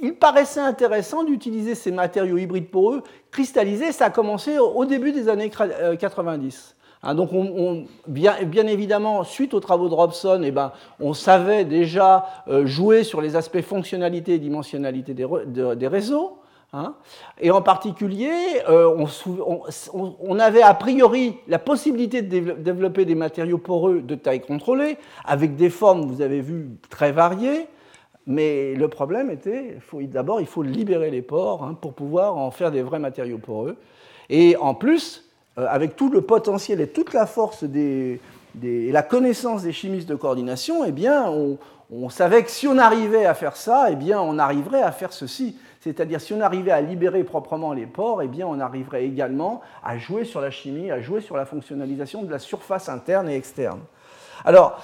il 0.00 0.14
paraissait 0.14 0.60
intéressant 0.60 1.24
d'utiliser 1.24 1.74
ces 1.74 1.90
matériaux 1.90 2.36
hybrides 2.36 2.68
poreux 2.68 3.02
cristallisés. 3.32 3.90
Ça 3.90 4.06
a 4.06 4.10
commencé 4.10 4.58
au 4.58 4.84
début 4.84 5.10
des 5.10 5.28
années 5.28 5.50
90. 5.50 6.76
Euh, 6.76 7.08
hein, 7.08 7.14
donc, 7.14 7.32
on, 7.32 7.86
bien, 8.06 8.34
bien, 8.44 8.66
évidemment, 8.66 9.24
suite 9.24 9.54
aux 9.54 9.60
travaux 9.60 9.88
de 9.88 9.94
Robson, 9.94 10.42
eh 10.44 10.50
ben, 10.50 10.72
on 11.00 11.14
savait 11.14 11.64
déjà 11.64 12.26
jouer 12.64 13.02
sur 13.02 13.22
les 13.22 13.34
aspects 13.34 13.62
fonctionnalité 13.62 14.34
et 14.34 14.38
dimensionnalité 14.38 15.14
des, 15.14 15.26
des 15.46 15.88
réseaux. 15.88 16.38
Hein. 16.76 16.96
et 17.40 17.52
en 17.52 17.62
particulier, 17.62 18.32
euh, 18.68 19.06
on, 19.92 20.38
avait 20.40 20.62
a 20.62 20.74
priori 20.74 21.36
la 21.46 21.60
possibilité 21.60 22.20
de 22.20 22.52
développer 22.54 23.04
des 23.04 23.14
matériaux 23.14 23.58
poreux 23.58 24.00
de 24.00 24.16
taille 24.16 24.40
contrôlée, 24.40 24.98
avec 25.24 25.54
des 25.54 25.70
formes, 25.70 26.04
vous 26.04 26.20
avez 26.20 26.40
vu, 26.40 26.70
très 26.90 27.12
variées. 27.12 27.68
Mais 28.26 28.74
le 28.74 28.88
problème 28.88 29.30
était, 29.30 29.78
d'abord, 30.08 30.40
il 30.40 30.48
faut 30.48 30.62
libérer 30.62 31.12
les 31.12 31.22
pores 31.22 31.62
hein, 31.62 31.78
pour 31.80 31.92
pouvoir 31.92 32.36
en 32.36 32.50
faire 32.50 32.72
des 32.72 32.82
vrais 32.82 32.98
matériaux 32.98 33.38
poreux. 33.38 33.76
Et 34.28 34.56
en 34.56 34.74
plus, 34.74 35.30
euh, 35.58 35.66
avec 35.68 35.94
tout 35.94 36.10
le 36.10 36.22
potentiel 36.22 36.80
et 36.80 36.88
toute 36.88 37.12
la 37.12 37.26
force 37.26 37.62
des, 37.62 38.20
et 38.62 38.90
la 38.90 39.02
connaissance 39.02 39.62
des 39.62 39.72
chimistes 39.72 40.08
de 40.08 40.16
coordination, 40.16 40.84
eh 40.84 40.92
bien, 40.92 41.28
on, 41.28 41.56
on, 41.92 42.08
savait 42.08 42.42
que 42.42 42.50
si 42.50 42.66
on 42.66 42.78
arrivait 42.78 43.26
à 43.26 43.34
faire 43.34 43.56
ça, 43.56 43.88
eh 43.90 43.96
bien, 43.96 44.20
on 44.20 44.38
arriverait 44.38 44.82
à 44.82 44.90
faire 44.90 45.12
ceci. 45.12 45.56
C'est-à-dire, 45.84 46.18
si 46.18 46.32
on 46.32 46.40
arrivait 46.40 46.70
à 46.70 46.80
libérer 46.80 47.24
proprement 47.24 47.74
les 47.74 47.84
pores, 47.84 48.22
eh 48.22 48.26
bien, 48.26 48.46
on 48.46 48.58
arriverait 48.58 49.04
également 49.04 49.60
à 49.82 49.98
jouer 49.98 50.24
sur 50.24 50.40
la 50.40 50.50
chimie, 50.50 50.90
à 50.90 51.02
jouer 51.02 51.20
sur 51.20 51.36
la 51.36 51.44
fonctionnalisation 51.44 52.22
de 52.22 52.30
la 52.30 52.38
surface 52.38 52.88
interne 52.88 53.28
et 53.28 53.36
externe. 53.36 53.80
Alors, 54.46 54.82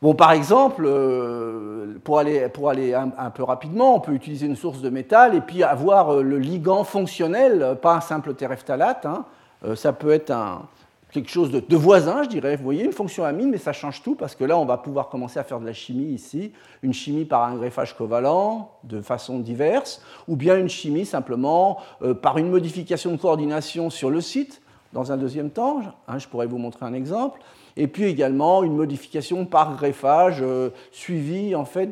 bon, 0.00 0.14
par 0.14 0.32
exemple, 0.32 0.84
euh, 0.86 1.98
pour 2.02 2.18
aller, 2.18 2.48
pour 2.48 2.70
aller 2.70 2.94
un, 2.94 3.28
peu 3.28 3.42
rapidement, 3.42 3.96
on 3.96 4.00
peut 4.00 4.14
utiliser 4.14 4.46
une 4.46 4.56
source 4.56 4.80
de 4.80 4.88
métal 4.88 5.34
et 5.34 5.42
puis 5.42 5.62
avoir 5.62 6.14
euh, 6.14 6.22
le 6.22 6.38
ligand 6.38 6.82
fonctionnel, 6.82 7.76
pas 7.82 7.96
un 7.96 8.00
simple 8.00 8.32
terephthalate. 8.32 9.04
Hein. 9.04 9.26
Euh, 9.66 9.76
ça 9.76 9.92
peut 9.92 10.12
être 10.12 10.30
un, 10.30 10.62
quelque 11.12 11.30
chose 11.30 11.50
de, 11.50 11.76
voisin, 11.76 12.22
je 12.22 12.28
dirais. 12.28 12.56
Vous 12.56 12.64
voyez, 12.64 12.84
une 12.84 12.92
fonction 12.92 13.24
amine, 13.24 13.50
mais 13.50 13.58
ça 13.58 13.72
change 13.72 14.02
tout 14.02 14.14
parce 14.14 14.34
que 14.34 14.44
là, 14.44 14.58
on 14.58 14.64
va 14.64 14.76
pouvoir 14.76 15.08
commencer 15.08 15.38
à 15.38 15.44
faire 15.44 15.60
de 15.60 15.66
la 15.66 15.72
chimie 15.72 16.12
ici, 16.12 16.52
une 16.82 16.92
chimie 16.92 17.24
par 17.24 17.44
un 17.44 17.56
greffage 17.56 17.96
covalent 17.96 18.72
de 18.84 19.00
façon 19.00 19.38
diverse, 19.38 20.02
ou 20.26 20.36
bien 20.36 20.56
une 20.56 20.68
chimie 20.68 21.06
simplement 21.06 21.78
euh, 22.02 22.14
par 22.14 22.38
une 22.38 22.50
modification 22.50 23.12
de 23.12 23.16
coordination 23.16 23.90
sur 23.90 24.10
le 24.10 24.20
site, 24.20 24.60
dans 24.92 25.12
un 25.12 25.16
deuxième 25.16 25.50
temps. 25.50 25.80
Hein, 26.08 26.18
je 26.18 26.28
pourrais 26.28 26.46
vous 26.46 26.58
montrer 26.58 26.84
un 26.84 26.94
exemple. 26.94 27.40
Et 27.76 27.86
puis 27.86 28.04
également 28.04 28.64
une 28.64 28.74
modification 28.74 29.46
par 29.46 29.76
greffage 29.76 30.38
euh, 30.42 30.70
suivie 30.90 31.54
en 31.54 31.64
fait 31.64 31.90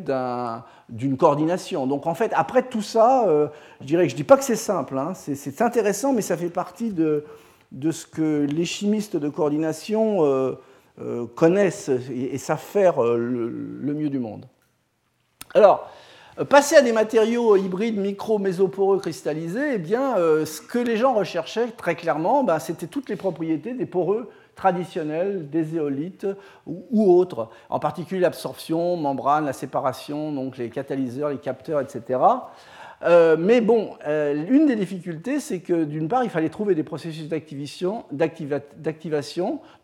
d'une 0.89 1.17
coordination. 1.17 1.87
Donc 1.87 2.07
en 2.07 2.15
fait, 2.15 2.33
après 2.35 2.65
tout 2.65 2.83
ça, 2.83 3.29
euh, 3.29 3.47
je 3.81 3.87
dirais 3.87 4.03
que 4.03 4.09
je 4.09 4.15
ne 4.15 4.19
dis 4.19 4.25
pas 4.25 4.37
que 4.37 4.45
c'est 4.45 4.57
simple, 4.57 4.99
hein. 4.99 5.13
c'est 5.15 5.63
intéressant, 5.63 6.13
mais 6.13 6.23
ça 6.23 6.37
fait 6.37 6.49
partie 6.49 6.91
de, 6.91 7.25
de 7.73 7.91
ce 7.91 8.07
que 8.07 8.45
les 8.45 8.65
chimistes 8.65 9.17
de 9.17 9.29
coordination 9.29 10.25
euh, 10.25 10.59
euh, 11.01 11.27
connaissent 11.27 11.91
et, 12.11 12.39
savent 12.39 12.59
faire 12.59 13.03
euh, 13.03 13.17
le, 13.17 13.95
mieux 13.95 14.11
du 14.11 14.19
monde. 14.19 14.47
Alors, 15.55 15.91
passer 16.49 16.77
à 16.77 16.83
des 16.83 16.93
matériaux 16.93 17.57
hybrides 17.57 17.99
micro-mésoporeux 17.99 18.99
cristallisés, 18.99 19.75
eh 19.75 19.79
bien, 19.79 20.17
ce 20.17 20.61
que 20.61 20.79
les 20.79 20.99
gens 20.99 21.15
recherchaient 21.15 21.69
très 21.69 21.95
clairement, 21.95 22.45
ben, 22.45 22.59
c'était 22.59 22.89
toutes 22.89 23.09
les 23.09 23.17
propriétés 23.17 23.73
des 23.73 23.87
poreux 23.87 24.29
traditionnels, 24.55 25.49
des 25.49 25.77
éolites 25.77 26.27
ou, 26.67 27.13
autres, 27.13 27.49
en 27.71 27.79
particulier 27.79 28.21
l'absorption, 28.21 28.97
membrane, 28.97 29.45
la 29.45 29.53
séparation, 29.53 30.33
donc 30.33 30.57
les 30.57 30.69
catalyseurs, 30.69 31.31
les 31.31 31.39
capteurs, 31.39 31.81
etc. 31.81 32.19
Euh, 33.03 33.37
mais 33.39 33.61
bon, 33.61 33.91
euh, 34.07 34.33
l'une 34.33 34.67
des 34.67 34.77
difficultés, 34.77 35.41
c'est 35.41 35.61
que 35.61 35.85
d'une 35.85 36.09
part, 36.09 36.25
il 36.25 36.31
fallait 36.31 36.49
trouver 36.49 36.75
des 36.75 36.83
processus 36.83 37.29
d'activation 37.29 38.05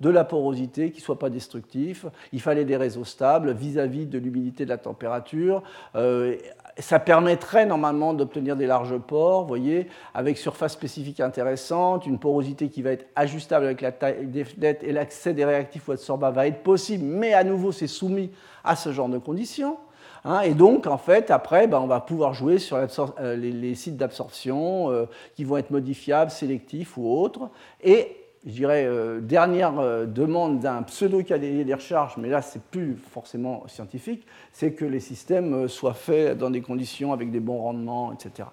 de 0.01 0.11
la 0.11 0.25
porosité 0.25 0.91
qui 0.91 1.01
ne 1.01 1.05
soient 1.05 1.19
pas 1.19 1.31
destructifs. 1.31 2.07
Il 2.33 2.41
fallait 2.41 2.65
des 2.65 2.77
réseaux 2.77 3.05
stables 3.05 3.53
vis-à-vis 3.53 4.07
de 4.07 4.19
l'humidité 4.19 4.65
de 4.65 4.71
la 4.71 4.79
température. 4.79 5.63
Euh, 5.95 6.37
ça 6.79 6.99
permettrait 6.99 7.67
normalement 7.67 8.15
d'obtenir 8.15 8.57
des 8.57 8.67
larges 8.67 8.97
pores, 8.97 9.45
voyez, 9.47 9.89
avec 10.15 10.39
surface 10.39 10.73
spécifique 10.73 11.21
intéressante, 11.21 12.07
une 12.07 12.19
porosité 12.19 12.71
qui 12.71 12.81
va 12.81 12.93
être 12.93 13.07
ajustable 13.15 13.67
avec 13.67 13.83
la 13.83 13.93
taille 13.93 14.27
des 14.27 14.45
fenêtres 14.45 14.83
et 14.83 14.93
l'accès 14.93 15.35
des 15.35 15.45
réactifs 15.45 15.87
ou 15.89 15.93
adsorbats 15.93 16.31
va 16.31 16.47
être 16.47 16.63
possible, 16.63 17.05
mais 17.05 17.35
à 17.35 17.45
nouveau, 17.45 17.73
c'est 17.73 17.87
soumis 17.87 18.31
à 18.65 18.75
ce 18.75 18.91
genre 18.91 19.11
de 19.11 19.19
conditions. 19.19 19.77
Hein, 20.25 20.43
et 20.43 20.55
donc, 20.55 20.87
en 20.87 20.99
fait, 20.99 21.31
après, 21.31 21.67
ben, 21.67 21.81
on 21.81 21.87
va 21.87 22.01
pouvoir 22.01 22.33
jouer 22.33 22.59
sur 22.59 22.77
euh, 22.77 23.37
les, 23.37 23.75
sites 23.75 23.97
d'absorption 23.97 24.91
euh, 24.91 25.07
qui 25.35 25.45
vont 25.45 25.57
être 25.57 25.71
modifiables, 25.71 26.31
sélectifs 26.31 26.97
ou 26.97 27.11
autres. 27.11 27.51
Et, 27.83 28.17
je 28.47 28.53
dirais, 28.53 28.85
euh, 28.87 29.21
dernière 29.21 29.73
demande 30.07 30.61
d'un 30.61 30.83
pseudo-cahier 30.83 31.65
des 31.65 31.75
recharges, 31.75 32.17
mais 32.19 32.29
là, 32.29 32.41
c'est 32.41 32.63
plus 32.63 32.97
forcément 33.11 33.65
scientifique, 33.67 34.25
c'est 34.53 34.73
que 34.73 34.85
les 34.85 35.01
systèmes 35.01 35.69
soient 35.69 35.95
faits 35.95 36.39
dans 36.39 36.51
des 36.51 36.61
conditions 36.61 37.13
avec 37.13 37.31
des 37.31 37.41
bons 37.41 37.59
rendements, 37.59 38.13
etc. 38.13 38.49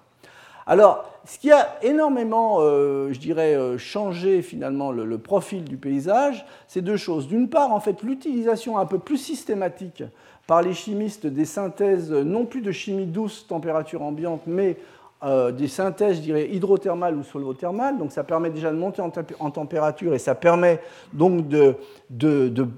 Alors, 0.66 1.04
ce 1.24 1.38
qui 1.38 1.50
a 1.50 1.76
énormément, 1.82 2.60
je 2.60 3.18
dirais, 3.18 3.56
changé 3.78 4.42
finalement 4.42 4.92
le, 4.92 5.04
le, 5.04 5.18
profil 5.18 5.64
du 5.64 5.76
paysage, 5.76 6.46
c'est 6.68 6.82
deux 6.82 6.96
choses. 6.96 7.26
D'une 7.26 7.48
part, 7.48 7.72
en 7.72 7.80
fait, 7.80 8.02
l'utilisation 8.02 8.78
un 8.78 8.86
peu 8.86 9.00
plus 9.00 9.16
systématique 9.16 10.04
par 10.50 10.62
les 10.62 10.74
chimistes 10.74 11.28
des 11.28 11.44
synthèses 11.44 12.10
non 12.10 12.44
plus 12.44 12.60
de 12.60 12.72
chimie 12.72 13.06
douce, 13.06 13.46
température 13.46 14.02
ambiante, 14.02 14.40
mais 14.48 14.78
euh, 15.22 15.52
des 15.52 15.68
synthèses, 15.68 16.16
je 16.16 16.22
dirais, 16.22 16.48
hydrothermales 16.50 17.14
ou 17.14 17.22
solvothermales. 17.22 17.98
Donc 17.98 18.10
ça 18.10 18.24
permet 18.24 18.50
déjà 18.50 18.72
de 18.72 18.76
monter 18.76 19.00
en, 19.00 19.50
température 19.52 20.12
et 20.12 20.18
ça 20.18 20.34
permet 20.34 20.80
donc 21.12 21.46
de, 21.46 21.76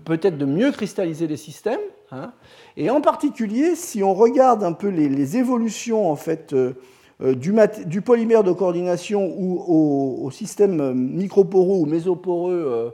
peut-être 0.04 0.37
de 0.37 0.44
mieux 0.44 0.70
cristalliser 0.70 1.26
les 1.26 1.38
systèmes. 1.38 1.80
Hein. 2.11 2.32
Et 2.76 2.90
en 2.90 3.00
particulier, 3.00 3.74
si 3.74 4.02
on 4.02 4.12
regarde 4.12 4.62
un 4.64 4.74
peu 4.74 4.88
les, 4.88 5.38
évolutions 5.38 6.11
en 6.11 6.16
fait, 6.16 6.52
euh, 6.52 6.74
du, 7.22 8.02
polymère 8.02 8.44
de 8.44 8.52
coordination 8.52 9.32
ou 9.35 10.26
au, 10.26 10.30
système 10.30 10.92
microporeux 10.92 11.78
ou 11.78 11.87
mésoporeux 11.87 12.92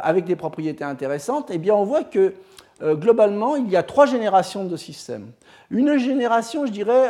avec 0.00 0.26
des 0.26 0.36
propriétés 0.36 0.84
intéressantes, 0.84 1.50
eh 1.52 1.58
bien 1.58 1.74
on 1.74 1.82
voit 1.82 2.04
que 2.04 2.34
globalement, 2.82 3.56
il 3.56 3.70
y 3.70 3.76
a 3.76 3.82
trois 3.82 4.06
générations 4.06 4.64
de 4.64 4.76
systèmes. 4.76 5.30
Une 5.70 5.96
génération, 5.98 6.66
je 6.66 6.72
dirais, 6.72 7.08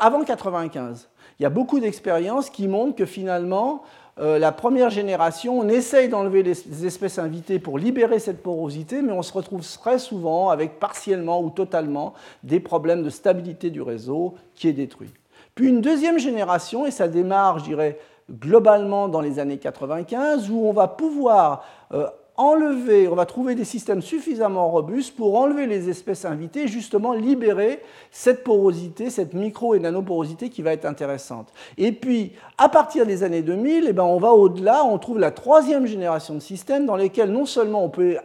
avant 0.00 0.24
95. 0.24 1.08
Il 1.38 1.42
y 1.42 1.46
a 1.46 1.50
beaucoup 1.50 1.80
d'expériences 1.80 2.50
qui 2.50 2.68
montrent 2.68 2.96
que 2.96 3.06
finalement, 3.06 3.82
euh, 4.20 4.38
la 4.38 4.52
première 4.52 4.90
génération, 4.90 5.58
on 5.58 5.68
essaye 5.68 6.08
d'enlever 6.08 6.44
les, 6.44 6.86
espèces 6.86 7.18
invitées 7.18 7.58
pour 7.58 7.78
libérer 7.78 8.20
cette 8.20 8.42
porosité, 8.42 9.02
mais 9.02 9.12
on 9.12 9.22
se 9.22 9.32
retrouve 9.32 9.66
très 9.66 9.98
souvent 9.98 10.50
avec 10.50 10.78
partiellement 10.78 11.42
ou 11.42 11.50
totalement 11.50 12.14
des 12.44 12.60
problèmes 12.60 13.02
de 13.02 13.10
stabilité 13.10 13.70
du 13.70 13.82
réseau 13.82 14.34
qui 14.54 14.68
est 14.68 14.72
détruit. 14.72 15.10
Puis 15.56 15.68
une 15.68 15.80
deuxième 15.80 16.18
génération, 16.18 16.86
et 16.86 16.92
ça 16.92 17.08
démarre, 17.08 17.58
je 17.58 17.64
dirais, 17.64 17.98
globalement 18.30 19.08
dans 19.08 19.20
les 19.20 19.38
années 19.40 19.58
95, 19.58 20.48
où 20.50 20.64
on 20.64 20.72
va 20.72 20.86
pouvoir 20.86 21.64
euh, 21.92 22.06
enlever, 22.36 23.08
on 23.08 23.14
va 23.14 23.26
trouver 23.26 23.54
des 23.54 23.64
systèmes 23.64 24.02
suffisamment 24.02 24.70
robustes 24.70 25.16
pour 25.16 25.38
enlever 25.38 25.66
les 25.66 25.88
espèces 25.88 26.24
invitées 26.24 26.66
justement 26.66 27.12
libérer 27.12 27.80
cette 28.10 28.42
porosité, 28.42 29.10
cette 29.10 29.34
micro 29.34 29.74
et 29.74 29.78
nanoporosité 29.78 30.50
qui 30.50 30.62
va 30.62 30.72
être 30.72 30.84
intéressante. 30.84 31.52
Et 31.78 31.92
puis, 31.92 32.32
à 32.58 32.68
partir 32.68 33.06
des 33.06 33.22
années 33.22 33.42
2000, 33.42 33.86
eh 33.88 33.92
ben, 33.92 34.02
on 34.02 34.18
va 34.18 34.32
au-delà, 34.32 34.84
on 34.84 34.98
trouve 34.98 35.18
la 35.18 35.30
troisième 35.30 35.86
génération 35.86 36.34
de 36.34 36.40
systèmes 36.40 36.86
dans 36.86 36.96
lesquels 36.96 37.30
non 37.30 37.46
seulement 37.46 37.84
on 37.84 37.90
peut 37.90 38.16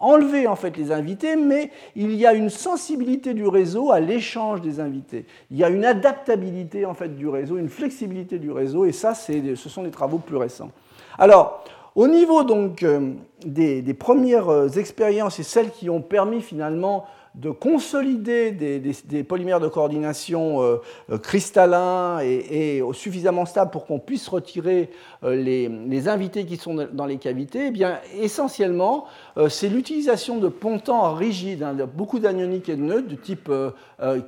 enlever 0.00 0.48
en 0.48 0.56
fait 0.56 0.76
les 0.76 0.90
invités, 0.90 1.36
mais 1.36 1.70
il 1.94 2.14
y 2.14 2.26
a 2.26 2.34
une 2.34 2.50
sensibilité 2.50 3.34
du 3.34 3.46
réseau 3.46 3.92
à 3.92 4.00
l'échange 4.00 4.60
des 4.60 4.80
invités. 4.80 5.26
Il 5.50 5.56
y 5.56 5.64
a 5.64 5.68
une 5.68 5.84
adaptabilité 5.84 6.84
en 6.84 6.94
fait 6.94 7.16
du 7.16 7.28
réseau, 7.28 7.56
une 7.56 7.68
flexibilité 7.68 8.40
du 8.40 8.50
réseau, 8.50 8.84
et 8.84 8.92
ça, 8.92 9.14
ce 9.14 9.68
sont 9.68 9.84
des 9.84 9.92
travaux 9.92 10.18
plus 10.18 10.36
récents. 10.36 10.72
Alors, 11.18 11.64
au 11.94 12.08
niveau 12.08 12.42
donc 12.42 12.82
euh, 12.82 13.12
des, 13.44 13.94
premières 13.94 14.48
euh, 14.48 14.68
expériences 14.68 15.38
et 15.38 15.42
celles 15.42 15.70
qui 15.70 15.90
ont 15.90 16.00
permis 16.00 16.40
finalement 16.40 17.04
de 17.34 17.50
consolider 17.50 18.52
des, 18.52 19.24
polymères 19.24 19.58
de 19.58 19.68
coordination 19.68 20.62
euh, 20.62 21.16
cristallins 21.16 22.20
et, 22.20 22.82
suffisamment 22.92 23.46
stables 23.46 23.70
pour 23.70 23.86
qu'on 23.86 23.98
puisse 23.98 24.28
retirer 24.28 24.90
les, 25.22 26.08
invités 26.08 26.44
qui 26.44 26.58
sont 26.58 26.86
dans 26.92 27.06
les 27.06 27.16
cavités, 27.16 27.68
eh 27.68 27.70
bien, 27.70 28.00
essentiellement, 28.20 29.06
c'est 29.48 29.70
l'utilisation 29.70 30.36
de 30.36 30.48
pontants 30.48 31.14
rigides, 31.14 31.62
hein, 31.62 31.74
beaucoup 31.94 32.18
d'anioniques 32.18 32.68
et 32.68 32.76
de 32.76 32.82
nœuds 32.82 33.00
de 33.00 33.14
type 33.14 33.50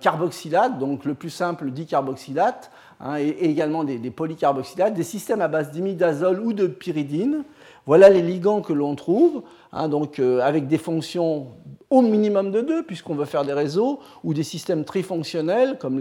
carboxylate, 0.00 0.78
donc 0.78 1.04
le 1.04 1.12
plus 1.12 1.28
simple 1.28 1.72
dicarboxylate, 1.72 2.70
hein, 3.00 3.18
et, 3.18 3.28
également 3.50 3.84
des, 3.84 3.98
polycarboxylates, 4.10 4.94
des 4.94 5.02
systèmes 5.02 5.42
à 5.42 5.48
base 5.48 5.70
d'imidazole 5.72 6.40
ou 6.40 6.54
de 6.54 6.66
pyridine, 6.66 7.44
voilà 7.86 8.08
les 8.08 8.22
ligands 8.22 8.62
que 8.62 8.72
l'on 8.72 8.94
trouve, 8.94 9.42
hein, 9.72 9.90
euh, 10.18 10.40
avec 10.40 10.66
des 10.66 10.78
fonctions 10.78 11.48
au 11.90 12.02
minimum 12.02 12.50
de 12.50 12.60
deux, 12.60 12.82
puisqu'on 12.82 13.14
veut 13.14 13.24
faire 13.24 13.44
des 13.44 13.52
réseaux, 13.52 14.00
ou 14.24 14.34
des 14.34 14.42
systèmes 14.42 14.84
trifonctionnels, 14.84 15.78
comme 15.78 16.00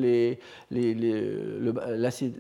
l'acide 1.99 2.35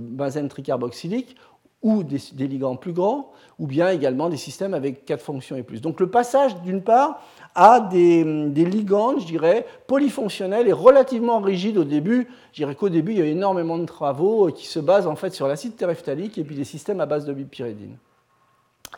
benzène 0.00 0.48
tricarboxylique, 0.48 1.36
ou 1.82 2.02
des, 2.02 2.48
ligands 2.48 2.76
plus 2.76 2.92
grands, 2.92 3.30
ou 3.58 3.66
bien 3.66 3.90
également 3.90 4.28
des 4.28 4.36
systèmes 4.36 4.74
avec 4.74 5.04
quatre 5.04 5.22
fonctions 5.22 5.56
et 5.56 5.62
plus. 5.62 5.80
Donc 5.80 6.00
le 6.00 6.10
passage, 6.10 6.60
d'une 6.62 6.82
part, 6.82 7.22
à 7.54 7.80
des, 7.80 8.24
ligands, 8.24 9.18
je 9.18 9.26
dirais, 9.26 9.64
polyfonctionnels 9.86 10.66
et 10.66 10.72
relativement 10.72 11.38
rigides 11.38 11.78
au 11.78 11.84
début. 11.84 12.26
Je 12.52 12.62
dirais 12.62 12.74
qu'au 12.74 12.88
début, 12.88 13.12
il 13.12 13.18
y 13.18 13.22
a 13.22 13.26
énormément 13.26 13.78
de 13.78 13.84
travaux 13.84 14.50
qui 14.50 14.66
se 14.66 14.80
basent 14.80 15.06
en 15.06 15.16
fait 15.16 15.32
sur 15.32 15.46
l'acide 15.46 15.76
terephthalique 15.76 16.36
et 16.36 16.44
puis 16.44 16.56
des 16.56 16.64
systèmes 16.64 17.00
à 17.00 17.06
base 17.06 17.24
de 17.24 17.32
bipyridine. 17.32 17.96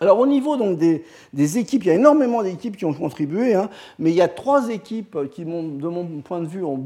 Alors 0.01 0.19
au 0.19 0.27
niveau 0.27 0.57
donc, 0.57 0.79
des, 0.79 1.59
équipes, 1.59 1.85
il 1.85 1.89
y 1.89 1.91
a 1.91 1.95
énormément 1.95 2.43
d'équipes 2.43 2.77
qui 2.77 2.87
ont 2.87 2.95
contribué, 2.95 3.55
hein, 3.55 3.69
mais 3.99 4.11
il 4.11 4.17
y 4.17 4.23
a 4.23 4.29
trois 4.29 4.71
équipes 4.71 5.19
qui, 5.31 5.45
de 5.45 5.89
mon 5.89 6.23
point 6.23 6.41
de 6.41 6.47
vue, 6.47 6.65
ont 6.65 6.83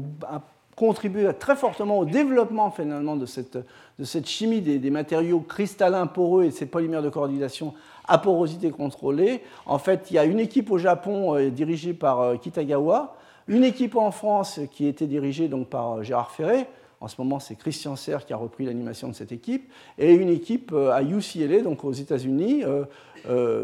contribué 0.75 1.29
très 1.39 1.55
fortement 1.55 1.99
au 1.99 2.05
développement 2.05 2.69
finalement 2.69 3.15
de 3.15 3.25
cette, 3.25 3.57
de 3.57 4.03
cette 4.03 4.27
chimie 4.27 4.61
des, 4.61 4.89
matériaux 4.89 5.39
cristallins 5.39 6.07
poreux 6.07 6.43
et 6.43 6.49
de 6.49 6.53
ces 6.53 6.65
polymères 6.65 7.01
de 7.01 7.09
coordination 7.09 7.73
à 8.07 8.17
porosité 8.17 8.71
contrôlée. 8.71 9.41
En 9.65 9.79
fait, 9.79 10.07
il 10.11 10.15
y 10.15 10.19
a 10.19 10.25
une 10.25 10.39
équipe 10.39 10.69
au 10.69 10.77
Japon 10.77 11.35
euh, 11.35 11.49
dirigée 11.49 11.93
par 11.93 12.21
euh, 12.21 12.35
Kitagawa, 12.35 13.15
une 13.47 13.63
équipe 13.63 13.95
en 13.95 14.11
France 14.11 14.59
qui 14.71 14.85
était 14.87 15.07
dirigée 15.07 15.47
donc, 15.47 15.69
par 15.69 15.93
euh, 15.93 16.03
Gérard 16.03 16.31
Ferré. 16.31 16.67
En 16.99 17.07
ce 17.07 17.15
moment, 17.19 17.39
c'est 17.39 17.55
Christian 17.55 17.95
Serre 17.95 18.25
qui 18.25 18.33
a 18.33 18.37
repris 18.37 18.65
l'animation 18.65 19.07
de 19.07 19.13
cette 19.13 19.31
équipe, 19.31 19.71
et 19.97 20.13
une 20.13 20.29
équipe 20.29 20.73
à 20.73 21.03
UCLA, 21.03 21.61
donc 21.61 21.83
aux 21.83 21.91
États-Unis, 21.91 22.63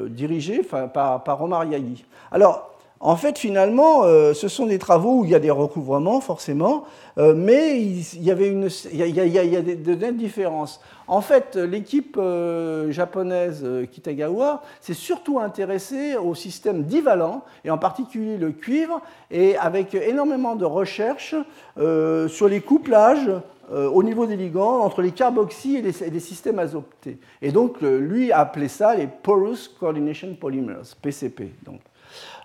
dirigée 0.10 0.62
par, 0.64 1.24
par 1.24 1.42
Omar 1.42 1.64
Yagi. 1.64 2.04
Alors, 2.30 2.71
en 3.04 3.16
fait, 3.16 3.40
finalement, 3.40 4.04
euh, 4.04 4.34
ce 4.36 4.48
sont 4.48 4.68
des 4.68 4.78
travaux 4.78 5.22
où 5.22 5.26
il 5.26 5.32
y 5.32 5.36
a 5.36 5.40
des 5.40 5.50
recouvrements, 5.50 6.22
forcément, 6.22 6.86
euh, 7.18 7.34
mais 7.36 7.82
il 7.82 8.24
y, 8.24 8.30
avait 8.30 8.48
une, 8.48 8.70
il 8.94 9.00
y 9.00 9.58
a, 9.58 9.62
de 9.62 9.96
nettes 9.96 10.18
différences. 10.18 10.80
En 11.08 11.22
fait, 11.22 11.56
l'équipe 11.56 12.16
euh, 12.20 12.92
japonaise 12.92 13.66
Kitagawa 13.92 14.62
s'est 14.82 14.94
surtout 14.94 15.40
intéressée 15.40 16.16
au 16.16 16.36
système 16.36 16.84
divalent, 16.84 17.44
et 17.66 17.72
en 17.72 17.80
particulier 17.80 18.38
le 18.38 18.52
cuivre, 18.52 19.02
et 19.32 19.58
avec 19.58 19.96
énormément 19.96 20.56
de 20.56 20.66
recherches 20.66 21.36
sur 21.76 22.48
les 22.48 22.62
couplages 22.62 23.32
au 23.74 24.04
niveau 24.04 24.26
des 24.26 24.36
ligands 24.36 24.82
entre 24.82 25.02
les 25.02 25.12
carboxy 25.12 25.78
et 25.78 25.82
les, 25.82 26.20
systèmes 26.20 26.60
azoptés. 26.60 27.18
Et 27.42 27.52
donc, 27.52 27.82
lui 27.82 28.32
a 28.32 28.40
appelé 28.40 28.68
ça 28.68 28.96
les 28.96 29.08
Porous 29.08 29.70
Coordination 29.80 30.36
Polymers, 30.40 30.96
PCP. 31.02 31.52
Donc. 31.64 31.80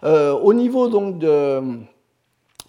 Euh, 0.05 0.33
au 0.33 0.53
niveau 0.53 0.89
donc 0.89 1.19
de, 1.19 1.61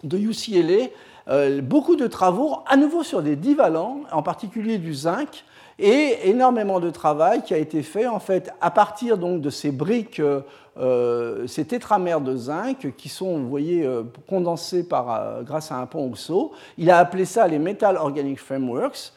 de 0.02 0.18
UCLA, 0.18 0.88
euh, 1.28 1.60
beaucoup 1.60 1.96
de 1.96 2.06
travaux, 2.06 2.56
à 2.66 2.76
nouveau 2.76 3.02
sur 3.02 3.22
des 3.22 3.36
divalents, 3.36 4.00
en 4.12 4.22
particulier 4.22 4.78
du 4.78 4.94
zinc, 4.94 5.44
et 5.78 6.28
énormément 6.28 6.80
de 6.80 6.90
travail 6.90 7.42
qui 7.42 7.54
a 7.54 7.58
été 7.58 7.82
fait 7.82 8.08
en 8.08 8.18
fait 8.18 8.50
à 8.60 8.70
partir 8.72 9.16
donc 9.16 9.40
de 9.40 9.50
ces 9.50 9.70
briques, 9.70 10.20
euh, 10.20 11.46
ces 11.46 11.66
tétramères 11.66 12.20
de 12.20 12.34
zinc 12.34 12.94
qui 12.96 13.08
sont, 13.08 13.44
voyez, 13.44 13.88
condensées 14.28 14.82
par, 14.82 15.44
grâce 15.44 15.70
à 15.70 15.76
un 15.76 15.86
pont 15.86 16.10
oxo. 16.10 16.50
Il 16.78 16.90
a 16.90 16.98
appelé 16.98 17.24
ça 17.24 17.46
les 17.46 17.60
Metal 17.60 17.96
Organic 17.96 18.40
Frameworks. 18.40 19.12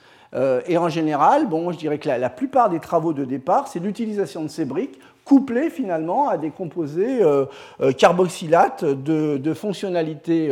et 0.67 0.77
en 0.77 0.89
général, 0.89 1.47
bon, 1.47 1.71
je 1.71 1.79
dirais 1.79 1.97
que 1.97 2.07
la 2.07 2.29
plupart 2.29 2.69
des 2.69 2.79
travaux 2.79 3.13
de 3.13 3.25
départ, 3.25 3.67
c'est 3.67 3.79
l'utilisation 3.79 4.43
de 4.43 4.49
ces 4.49 4.65
briques 4.65 4.99
couplé 5.25 5.69
finalement 5.69 6.29
à 6.29 6.37
des 6.37 6.49
composés 6.49 7.21
euh, 7.21 7.45
euh, 7.81 7.91
carboxylates 7.91 8.83
de, 8.83 9.37
de 9.37 9.53
fonctionnalité 9.53 10.51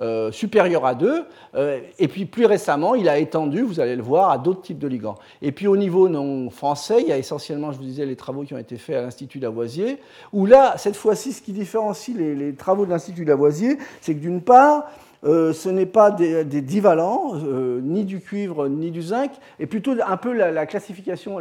euh, 0.00 0.30
supérieure 0.30 0.86
à 0.86 0.94
2. 0.94 1.24
et 1.98 2.08
puis 2.08 2.24
plus 2.24 2.46
récemment, 2.46 2.94
il 2.94 3.08
a 3.08 3.18
étendu, 3.18 3.62
vous 3.62 3.80
allez 3.80 3.96
le 3.96 4.02
voir, 4.02 4.30
à 4.30 4.38
d'autres 4.38 4.62
types 4.62 4.78
de 4.78 4.86
ligands. 4.86 5.16
Et 5.42 5.50
puis 5.50 5.66
au 5.66 5.76
niveau 5.76 6.08
non 6.08 6.50
français, 6.50 6.98
il 7.00 7.08
y 7.08 7.12
a 7.12 7.18
essentiellement, 7.18 7.72
je 7.72 7.78
vous 7.78 7.84
disais, 7.84 8.06
les 8.06 8.14
travaux 8.14 8.44
qui 8.44 8.54
ont 8.54 8.58
été 8.58 8.76
faits 8.76 8.96
à 8.96 9.02
l'Institut 9.02 9.40
Lavoisier, 9.40 9.98
où 10.32 10.46
là, 10.46 10.74
cette 10.78 10.96
fois-ci, 10.96 11.32
ce 11.32 11.42
qui 11.42 11.52
différencie 11.52 12.16
les, 12.16 12.36
les 12.36 12.54
travaux 12.54 12.86
de 12.86 12.90
l'Institut 12.90 13.24
Lavoisier, 13.24 13.76
c'est 14.00 14.14
que 14.14 14.20
d'une 14.20 14.40
part, 14.40 14.84
euh, 15.24 15.52
ce 15.52 15.68
n'est 15.68 15.86
pas 15.86 16.10
des, 16.10 16.44
divalents, 16.44 17.32
euh, 17.34 17.80
ni 17.82 18.04
du 18.04 18.20
cuivre, 18.20 18.68
ni 18.68 18.90
du 18.90 19.02
zinc, 19.02 19.32
et 19.58 19.66
plutôt 19.66 19.94
un 20.06 20.16
peu 20.16 20.32
la, 20.32 20.66
classification 20.66 21.38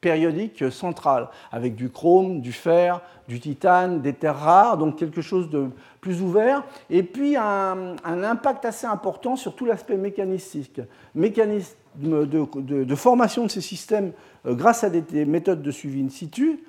périodique 0.00 0.70
centrale, 0.70 1.28
avec 1.50 1.74
du 1.74 1.90
chrome, 1.90 2.40
du 2.40 2.52
fer, 2.52 3.02
du 3.28 3.38
titane, 3.38 4.00
des 4.00 4.14
terres 4.14 4.38
rares, 4.38 4.78
donc 4.78 4.96
quelque 4.96 5.20
chose 5.20 5.50
de 5.50 5.68
plus 6.00 6.22
ouvert, 6.22 6.64
et 6.88 7.02
puis 7.02 7.36
un, 7.36 7.96
impact 8.04 8.64
assez 8.64 8.86
important 8.86 9.36
sur 9.36 9.54
tout 9.54 9.66
l'aspect 9.66 9.96
mécanistique, 9.96 10.80
mécanisme 11.14 11.76
de, 11.96 12.94
formation 12.94 13.44
de 13.44 13.50
ces 13.50 13.60
systèmes 13.60 14.12
euh, 14.46 14.54
grâce 14.54 14.84
à 14.84 14.90
des, 14.90 15.26
méthodes 15.26 15.62
de 15.62 15.70
suivi 15.70 16.02
in 16.02 16.08
situ, 16.08 16.64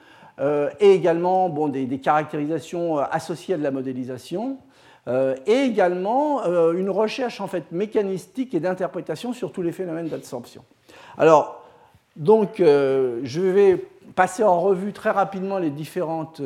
et 0.79 0.91
également 0.91 1.47
bon, 1.47 1.67
des, 1.67 1.85
des 1.85 1.99
caractérisations 1.99 2.97
associées 2.97 3.53
à 3.53 3.57
de 3.59 3.61
la 3.61 3.69
modélisation. 3.69 4.57
Euh, 5.07 5.35
et 5.45 5.63
également 5.63 6.45
euh, 6.45 6.73
une 6.73 6.89
recherche 6.89 7.41
en 7.41 7.47
fait 7.47 7.71
mécanistique 7.71 8.53
et 8.53 8.61
d'interprétation 8.61 9.33
sur 9.33 9.51
tous 9.51 9.61
les 9.61 9.73
phénomènes 9.73 10.07
d'absorption. 10.07 10.63
Alors, 11.17 11.61
donc, 12.15 12.59
euh, 12.59 13.19
je 13.23 13.41
vais 13.41 13.85
passer 14.15 14.43
en 14.43 14.61
revue 14.61 14.93
très 14.93 15.09
rapidement 15.09 15.57
les, 15.57 15.71
différentes, 15.71 16.41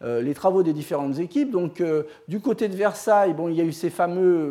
les 0.00 0.34
travaux 0.34 0.62
des 0.62 0.72
différentes 0.72 1.18
équipes. 1.18 1.50
Donc, 1.50 1.82
du 2.28 2.40
côté 2.40 2.68
de 2.68 2.76
Versailles, 2.76 3.34
bon, 3.34 3.48
il 3.48 3.56
y 3.56 3.60
a 3.60 3.64
eu 3.64 3.72
ces 3.72 3.90
fameux 3.90 4.50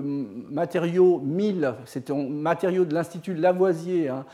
matériaux 0.52 1.22
1000, 1.24 1.74
c'était 1.86 2.14
matériaux 2.14 2.86
de 2.86 2.94
l'Institut 2.94 3.34
Lavoisier, 3.34 4.10
hein, 4.10 4.26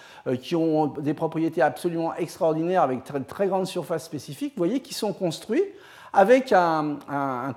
qui 0.42 0.56
ont 0.56 0.88
des 0.88 1.14
propriétés 1.14 1.62
absolument 1.62 2.14
extraordinaires 2.16 2.82
avec 2.82 3.06
très, 3.06 3.22
très 3.22 3.48
grandes 3.48 3.68
surfaces 3.68 4.04
spécifiques, 4.04 4.54
vous 4.58 4.64
voyez, 4.66 4.82
qui 4.82 4.96
sont 4.96 5.14
construits 5.14 5.64
avec 6.14 6.52
un, 6.52 6.98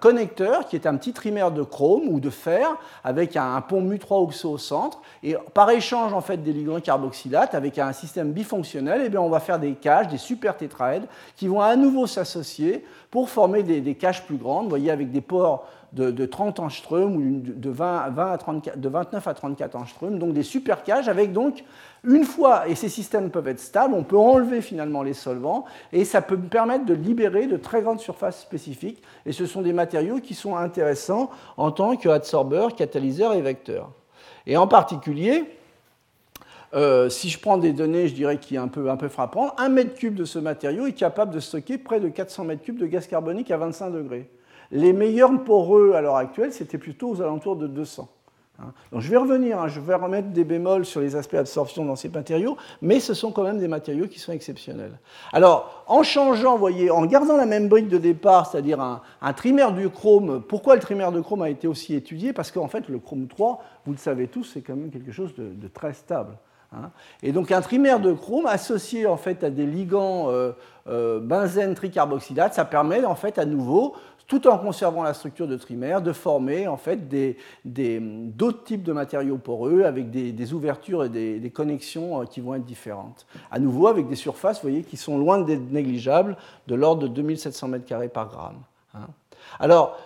connecteur 0.00 0.66
qui 0.66 0.76
est 0.76 0.86
un 0.86 0.96
petit 0.96 1.12
trimère 1.12 1.50
de 1.50 1.62
chrome 1.62 2.08
ou 2.08 2.20
de 2.20 2.30
fer 2.30 2.68
avec 3.04 3.36
un, 3.36 3.60
pont 3.60 3.82
mu3 3.82 4.22
oxo 4.22 4.50
au 4.50 4.58
centre. 4.58 5.00
Et 5.22 5.36
par 5.54 5.70
échange 5.70 6.12
en 6.12 6.20
fait, 6.20 6.38
des 6.38 6.52
ligands 6.52 6.80
carboxylates 6.80 7.54
avec 7.54 7.78
un 7.78 7.92
système 7.92 8.32
bifonctionnel, 8.32 9.02
eh 9.04 9.08
bien, 9.08 9.20
on 9.20 9.28
va 9.28 9.40
faire 9.40 9.58
des 9.58 9.72
caches, 9.72 10.08
des 10.08 10.18
super 10.18 10.56
tétraèdes 10.56 11.06
qui 11.36 11.48
vont 11.48 11.60
à 11.60 11.76
nouveau 11.76 12.06
s'associer 12.06 12.84
pour 13.10 13.28
former 13.28 13.62
des, 13.62 13.80
des, 13.80 13.94
caches 13.94 14.24
plus 14.24 14.36
grandes, 14.36 14.64
vous 14.64 14.70
voyez, 14.70 14.90
avec 14.90 15.10
des 15.10 15.20
ports 15.20 15.66
de, 15.92 16.26
30 16.26 16.60
angström 16.60 17.16
ou 17.16 17.40
de, 17.42 17.70
20, 17.70 18.16
à 18.16 18.38
34, 18.38 18.80
de 18.80 18.88
29 18.88 19.26
à 19.26 19.34
34 19.34 19.76
angström, 19.76 20.18
donc 20.18 20.32
des 20.32 20.42
super 20.42 20.84
cages 20.84 21.08
avec 21.08 21.32
donc 21.32 21.64
une 22.04 22.24
fois, 22.24 22.66
et 22.68 22.74
ces 22.74 22.88
systèmes 22.88 23.30
peuvent 23.30 23.48
être 23.48 23.60
stables, 23.60 23.92
on 23.92 24.04
peut 24.04 24.16
enlever 24.16 24.62
finalement 24.62 25.02
les 25.02 25.12
solvants 25.12 25.64
et 25.92 26.04
ça 26.04 26.22
peut 26.22 26.38
permettre 26.38 26.86
de 26.86 26.94
libérer 26.94 27.46
de 27.46 27.56
très 27.56 27.82
grandes 27.82 28.00
surfaces 28.00 28.40
spécifiques. 28.40 29.02
Et 29.26 29.32
ce 29.32 29.44
sont 29.46 29.60
des 29.60 29.72
matériaux 29.72 30.20
qui 30.20 30.34
sont 30.34 30.56
intéressants 30.56 31.30
en 31.56 31.70
tant 31.72 31.96
qu'adsorbeurs, 31.96 32.74
catalyseurs 32.74 33.34
et 33.34 33.42
vecteurs. 33.42 33.90
Et 34.46 34.56
en 34.56 34.66
particulier, 34.66 35.44
euh, 36.72 37.08
si 37.10 37.28
je 37.28 37.38
prends 37.38 37.58
des 37.58 37.72
données, 37.72 38.08
je 38.08 38.14
dirais 38.14 38.38
qui 38.38 38.54
est 38.54 38.58
un 38.58 38.68
peu, 38.68 38.90
un 38.90 38.96
peu 38.96 39.08
frappant, 39.08 39.52
un 39.58 39.68
mètre 39.68 39.94
cube 39.94 40.14
de 40.14 40.24
ce 40.24 40.38
matériau 40.38 40.86
est 40.86 40.92
capable 40.92 41.34
de 41.34 41.40
stocker 41.40 41.78
près 41.78 42.00
de 42.00 42.08
400 42.08 42.44
mètres 42.44 42.62
cubes 42.62 42.78
de 42.78 42.86
gaz 42.86 43.06
carbonique 43.06 43.50
à 43.50 43.56
25 43.56 43.90
degrés. 43.90 44.30
Les 44.70 44.92
meilleurs 44.92 45.32
poreux 45.44 45.94
à 45.94 46.00
l'heure 46.00 46.16
actuelle, 46.16 46.52
c'était 46.52 46.78
plutôt 46.78 47.10
aux 47.10 47.22
alentours 47.22 47.56
de 47.56 47.66
200. 47.66 48.08
Hein. 48.60 48.72
Donc 48.92 49.00
je 49.00 49.10
vais 49.10 49.16
revenir, 49.16 49.60
hein, 49.60 49.68
je 49.68 49.80
vais 49.80 49.94
remettre 49.94 50.28
des 50.28 50.44
bémols 50.44 50.84
sur 50.84 51.00
les 51.00 51.16
aspects 51.16 51.34
d'absorption 51.34 51.84
dans 51.84 51.96
ces 51.96 52.08
matériaux, 52.08 52.56
mais 52.82 53.00
ce 53.00 53.14
sont 53.14 53.32
quand 53.32 53.42
même 53.42 53.58
des 53.58 53.68
matériaux 53.68 54.06
qui 54.06 54.18
sont 54.18 54.32
exceptionnels. 54.32 54.98
Alors, 55.32 55.84
en 55.86 56.02
changeant, 56.02 56.56
voyez, 56.56 56.90
en 56.90 57.04
gardant 57.06 57.36
la 57.36 57.46
même 57.46 57.68
brique 57.68 57.88
de 57.88 57.98
départ, 57.98 58.46
c'est-à-dire 58.46 58.80
un, 58.80 59.32
trimère 59.32 59.72
du 59.72 59.88
chrome, 59.88 60.42
pourquoi 60.46 60.74
le 60.74 60.80
trimère 60.80 61.12
de 61.12 61.20
chrome 61.20 61.42
a 61.42 61.50
été 61.50 61.66
aussi 61.66 61.94
étudié? 61.94 62.32
Parce 62.32 62.50
qu'en 62.50 62.68
fait, 62.68 62.88
le 62.88 62.98
chrome 62.98 63.26
3, 63.26 63.62
vous 63.86 63.92
le 63.92 63.98
savez 63.98 64.28
tous, 64.28 64.44
c'est 64.44 64.60
quand 64.60 64.76
même 64.76 64.90
quelque 64.90 65.12
chose 65.12 65.34
de, 65.36 65.68
très 65.68 65.94
stable. 65.94 66.36
Hein. 66.72 66.90
Et 67.22 67.32
donc 67.32 67.50
un 67.50 67.60
trimère 67.62 67.98
de 67.98 68.12
chrome 68.12 68.46
associé 68.46 69.04
en 69.06 69.16
fait 69.16 69.42
à 69.42 69.50
des 69.50 69.66
ligands 69.66 70.30
euh, 70.30 70.52
euh, 70.86 71.18
benzène 71.18 71.74
tricarboxylate, 71.74 72.54
ça 72.54 72.64
permet 72.64 73.04
en 73.04 73.16
fait 73.16 73.38
à 73.38 73.44
nouveau 73.44 73.94
tout 74.30 74.46
en 74.46 74.58
conservant 74.58 75.02
la 75.02 75.12
structure 75.12 75.48
de 75.48 75.56
trimère, 75.56 76.00
de 76.00 76.12
former 76.12 76.68
en 76.68 76.76
fait 76.76 77.08
d'autres 77.64 78.62
types 78.62 78.84
de 78.84 78.92
matériaux 78.92 79.38
poreux 79.38 79.82
avec 79.82 80.12
des, 80.12 80.52
ouvertures 80.52 81.02
et 81.02 81.08
des, 81.08 81.50
connexions 81.50 82.22
euh, 82.22 82.24
qui 82.26 82.40
vont 82.40 82.54
être 82.54 82.64
différentes. 82.64 83.26
À 83.50 83.58
nouveau, 83.58 83.88
avec 83.88 84.08
des 84.08 84.14
surfaces, 84.14 84.62
voyez, 84.62 84.84
qui 84.84 84.96
sont 84.96 85.18
loin 85.18 85.40
d'être 85.40 85.72
négligeables, 85.72 86.36
de 86.68 86.76
l'ordre 86.76 87.02
de 87.02 87.08
2700 87.08 87.70
m2 87.70 88.08
par 88.08 88.28
gramme. 88.28 88.60
Hein. 88.94 89.08
Alors, 89.58 89.98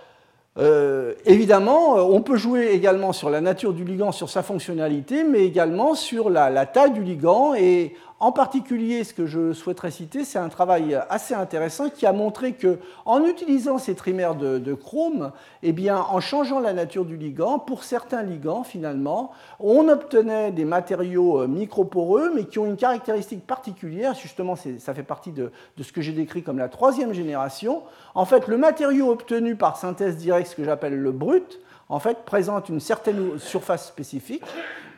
euh, 0.56 1.12
évidemment, 1.26 1.98
euh, 1.98 2.00
on 2.00 2.22
peut 2.22 2.36
jouer 2.36 2.68
également 2.68 3.12
sur 3.12 3.28
la 3.28 3.42
nature 3.42 3.74
du 3.74 3.84
ligand, 3.84 4.10
sur 4.10 4.30
sa 4.30 4.42
fonctionnalité, 4.42 5.22
mais 5.22 5.44
également 5.44 5.94
sur 5.94 6.30
la, 6.30 6.48
la 6.48 6.64
taille 6.64 6.92
du 6.92 7.02
ligand 7.02 7.52
et 7.52 7.94
en 8.24 8.32
particulier, 8.32 9.04
ce 9.04 9.12
que 9.12 9.26
je 9.26 9.52
souhaiterais 9.52 9.90
citer, 9.90 10.24
c'est 10.24 10.38
un 10.38 10.48
travail 10.48 10.98
assez 11.10 11.34
intéressant 11.34 11.90
qui 11.90 12.06
a 12.06 12.12
montré 12.14 12.54
que, 12.54 12.78
en 13.04 13.22
utilisant 13.22 13.76
ces 13.76 13.94
trimères 13.94 14.34
de, 14.34 14.72
chrome, 14.72 15.30
eh 15.62 15.74
en 15.90 16.20
changeant 16.20 16.58
la 16.58 16.72
nature 16.72 17.04
du 17.04 17.18
ligand, 17.18 17.58
pour 17.58 17.84
certains 17.84 18.22
ligands, 18.22 18.64
finalement, 18.64 19.32
on 19.60 19.90
obtenait 19.90 20.52
des 20.52 20.64
matériaux 20.64 21.42
euh, 21.42 21.46
microporeux, 21.46 22.32
mais 22.34 22.44
qui 22.44 22.58
ont 22.58 22.64
une 22.64 22.78
caractéristique 22.78 23.46
particulière. 23.46 24.14
Justement, 24.14 24.56
ça 24.56 24.94
fait 24.94 25.02
partie 25.02 25.32
de, 25.32 25.52
de 25.76 25.82
ce 25.82 25.92
que 25.92 26.00
j'ai 26.00 26.12
décrit 26.12 26.42
comme 26.42 26.56
la 26.56 26.70
troisième 26.70 27.12
génération. 27.12 27.82
En 28.14 28.24
fait, 28.24 28.48
le 28.48 28.56
matériau 28.56 29.10
obtenu 29.10 29.54
par 29.54 29.76
synthèse 29.76 30.16
directe, 30.16 30.52
ce 30.52 30.56
que 30.56 30.64
j'appelle 30.64 30.96
le 30.96 31.12
brut, 31.12 31.60
en 31.90 31.98
fait, 31.98 32.24
présente 32.24 32.70
une 32.70 32.80
certaine 32.80 33.38
surface 33.38 33.86
spécifique 33.86 34.44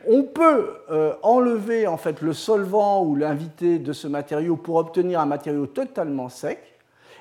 on 0.07 0.23
peut 0.23 0.73
euh, 0.89 1.13
enlever 1.21 1.87
en 1.87 1.97
fait 1.97 2.21
le 2.21 2.33
solvant 2.33 3.03
ou 3.03 3.15
l'invité 3.15 3.79
de 3.79 3.93
ce 3.93 4.07
matériau 4.07 4.55
pour 4.55 4.75
obtenir 4.75 5.19
un 5.19 5.25
matériau 5.25 5.67
totalement 5.67 6.29
sec. 6.29 6.76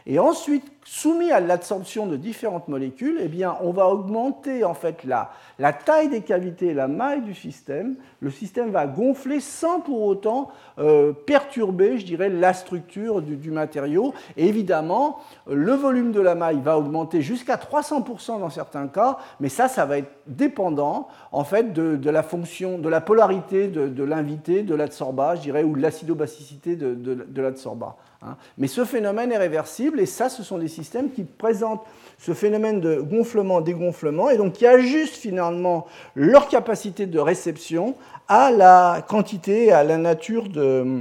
Et 0.08 0.20
ensuite, 0.20 0.64
soumis 0.84 1.32
à 1.32 1.40
l'absorption 1.40 2.06
de 2.06 2.16
différentes 2.16 2.68
molécules, 2.68 3.18
eh 3.20 3.26
bien, 3.26 3.56
on 3.60 3.72
va 3.72 3.88
augmenter 3.88 4.62
en 4.62 4.72
fait 4.72 5.02
la, 5.02 5.32
la 5.58 5.72
taille 5.72 6.08
des 6.08 6.20
cavités 6.20 6.68
et 6.68 6.74
la 6.74 6.86
maille 6.86 7.22
du 7.22 7.34
système. 7.34 7.96
Le 8.20 8.30
système 8.30 8.70
va 8.70 8.86
gonfler 8.86 9.40
sans 9.40 9.80
pour 9.80 10.02
autant 10.02 10.48
euh, 10.78 11.12
perturber, 11.12 11.98
je 11.98 12.06
dirais, 12.06 12.28
la 12.28 12.54
structure 12.54 13.20
du, 13.20 13.50
matériau. 13.50 14.14
Et 14.36 14.46
évidemment, 14.46 15.18
le 15.50 15.72
volume 15.72 16.12
de 16.12 16.20
la 16.20 16.36
maille 16.36 16.60
va 16.60 16.78
augmenter 16.78 17.20
jusqu'à 17.20 17.56
300% 17.56 18.38
dans 18.38 18.50
certains 18.50 18.86
cas, 18.86 19.18
mais 19.40 19.48
ça, 19.48 19.66
ça 19.66 19.86
va 19.86 19.98
être 19.98 20.12
dépendant 20.28 21.08
en 21.32 21.42
fait 21.42 21.72
de, 21.72 22.10
la 22.10 22.22
fonction, 22.22 22.78
de 22.78 22.88
la 22.88 23.00
polarité 23.00 23.66
de, 23.66 24.04
l'invité, 24.04 24.62
de 24.62 24.74
l'adsorbat, 24.76 25.34
je 25.34 25.40
dirais, 25.40 25.64
ou 25.64 25.74
de 25.76 25.82
l'acidobasicité 25.82 26.76
de, 26.76 26.94
de 26.94 27.42
l'adsorbat. 27.42 27.96
Hein. 28.22 28.36
Mais 28.58 28.66
ce 28.66 28.84
phénomène 28.84 29.32
est 29.32 29.38
réversible 29.38 30.00
et 30.00 30.06
ça, 30.06 30.28
ce 30.28 30.42
sont 30.42 30.58
des 30.58 30.68
systèmes 30.68 31.10
qui 31.10 31.24
présentent 31.24 31.84
ce 32.18 32.32
phénomène 32.32 32.80
de 32.80 33.00
gonflement-dégonflement 33.00 34.30
et 34.30 34.36
donc 34.36 34.54
qui 34.54 34.66
ajustent 34.66 35.16
finalement 35.16 35.86
leur 36.14 36.48
capacité 36.48 37.06
de 37.06 37.18
réception 37.18 37.94
à 38.28 38.50
la 38.50 39.04
quantité, 39.06 39.72
à 39.72 39.84
la 39.84 39.98
nature 39.98 40.48
de 40.48 40.96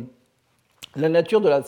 la. 0.96 1.62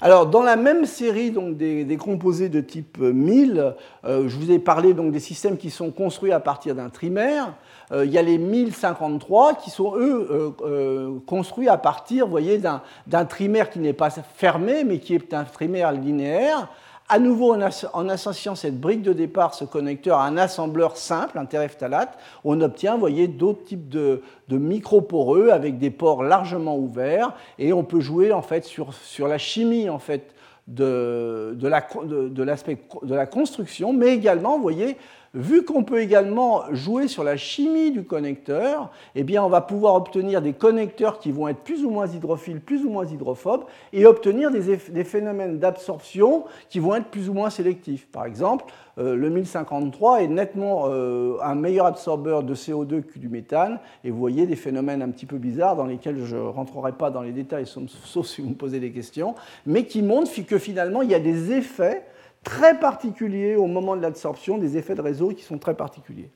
Alors, 0.00 0.26
dans 0.26 0.42
la 0.42 0.56
même 0.56 0.84
série 0.86 1.30
donc, 1.30 1.56
des, 1.56 1.96
composés 1.96 2.48
de 2.48 2.60
type 2.60 2.98
1000, 2.98 3.74
euh, 4.04 4.28
je 4.28 4.36
vous 4.36 4.50
ai 4.50 4.58
parlé 4.58 4.92
des 4.92 5.20
systèmes 5.20 5.56
qui 5.56 5.70
sont 5.70 5.90
construits 5.90 6.32
à 6.32 6.40
partir 6.40 6.74
d'un 6.74 6.90
trimère. 6.90 7.54
Euh, 7.92 8.04
il 8.04 8.12
y 8.12 8.18
a 8.18 8.22
les 8.22 8.38
1053 8.38 9.54
qui 9.54 9.70
sont, 9.70 9.94
eux, 9.96 10.54
euh, 10.62 11.18
construits 11.26 11.68
à 11.68 11.76
partir 11.76 12.26
voyez, 12.26 12.58
d'un 12.58 13.24
trimère 13.24 13.70
qui 13.70 13.78
n'est 13.78 13.92
pas 13.92 14.10
fermé, 14.10 14.84
mais 14.84 14.98
qui 14.98 15.14
est 15.14 15.34
un 15.34 15.44
trimère 15.44 15.92
linéaire. 15.92 16.68
À 17.06 17.18
nouveau, 17.18 17.54
en 17.54 18.08
associant 18.08 18.54
cette 18.54 18.80
brique 18.80 19.02
de 19.02 19.12
départ, 19.12 19.52
ce 19.52 19.66
connecteur, 19.66 20.20
à 20.20 20.26
un 20.26 20.38
assembleur 20.38 20.96
simple, 20.96 21.38
un 21.38 21.44
terephthalate, 21.44 22.16
on 22.44 22.58
obtient, 22.62 22.96
voyez, 22.96 23.28
d'autres 23.28 23.62
types 23.64 23.90
de, 23.90 24.22
de 24.48 24.56
microporeux 24.56 25.50
avec 25.50 25.76
des 25.76 25.90
ports 25.90 26.22
largement 26.22 26.78
ouverts, 26.78 27.34
et 27.58 27.74
on 27.74 27.84
peut 27.84 28.00
jouer 28.00 28.32
en 28.32 28.40
fait 28.40 28.64
sur, 28.64 28.88
la 29.28 29.36
chimie 29.36 29.90
en 29.90 29.98
fait 29.98 30.32
de, 30.66 31.54
l'aspect 31.60 32.78
de, 33.02 33.06
de, 33.06 33.14
la 33.14 33.26
construction, 33.26 33.92
mais 33.92 34.08
également, 34.08 34.56
vous 34.56 34.62
voyez, 34.62 34.96
Vu 35.34 35.64
qu'on 35.64 35.82
peut 35.82 36.00
également 36.00 36.62
jouer 36.72 37.08
sur 37.08 37.24
la 37.24 37.36
chimie 37.36 37.90
du 37.90 38.04
connecteur, 38.04 38.92
eh 39.16 39.24
bien 39.24 39.42
on 39.42 39.48
va 39.48 39.60
pouvoir 39.60 39.96
obtenir 39.96 40.40
des 40.40 40.52
connecteurs 40.52 41.18
qui 41.18 41.32
vont 41.32 41.48
être 41.48 41.58
plus 41.58 41.84
ou 41.84 41.90
moins 41.90 42.06
hydrophiles, 42.06 42.60
plus 42.60 42.84
ou 42.84 42.90
moins 42.90 43.04
hydrophobes, 43.04 43.64
et 43.92 44.06
obtenir 44.06 44.52
des, 44.52 45.04
phénomènes 45.04 45.58
d'absorption 45.58 46.44
qui 46.68 46.78
vont 46.78 46.94
être 46.94 47.06
plus 47.06 47.28
ou 47.28 47.32
moins 47.32 47.50
sélectifs. 47.50 48.06
Par 48.12 48.26
exemple, 48.26 48.66
euh, 48.98 49.16
le 49.16 49.28
1053 49.28 50.22
est 50.22 50.28
nettement 50.28 50.84
euh, 50.86 51.36
un 51.42 51.56
meilleur 51.56 51.86
absorbeur 51.86 52.44
de 52.44 52.54
CO2 52.54 53.02
que 53.02 53.18
du 53.18 53.28
méthane, 53.28 53.80
et 54.04 54.12
vous 54.12 54.18
voyez 54.18 54.46
des 54.46 54.54
phénomènes 54.54 55.02
un 55.02 55.10
petit 55.10 55.26
peu 55.26 55.38
bizarres 55.38 55.74
dans 55.74 55.86
lesquels 55.86 56.24
je 56.24 56.36
ne 56.36 56.42
rentrerai 56.42 56.92
pas 56.92 57.10
dans 57.10 57.22
les 57.22 57.32
détails, 57.32 57.66
sauf 57.66 58.26
si 58.26 58.40
vous 58.40 58.50
me 58.50 58.54
posez 58.54 58.78
des 58.78 58.92
questions, 58.92 59.34
mais 59.66 59.84
qui 59.84 60.00
montrent 60.02 60.30
que 60.46 60.58
finalement 60.58 61.02
il 61.02 61.10
y 61.10 61.14
a 61.14 61.20
des 61.20 61.52
effets 61.52 62.04
très 62.44 62.78
particuliers 62.78 63.56
au 63.56 63.66
moment 63.66 63.96
de 63.96 64.02
l'absorption, 64.02 64.58
des 64.58 64.76
effets 64.76 64.94
de 64.94 65.00
réseau 65.00 65.28
qui 65.28 65.42
sont 65.42 65.58
très 65.58 65.74
particuliers. 65.74 66.30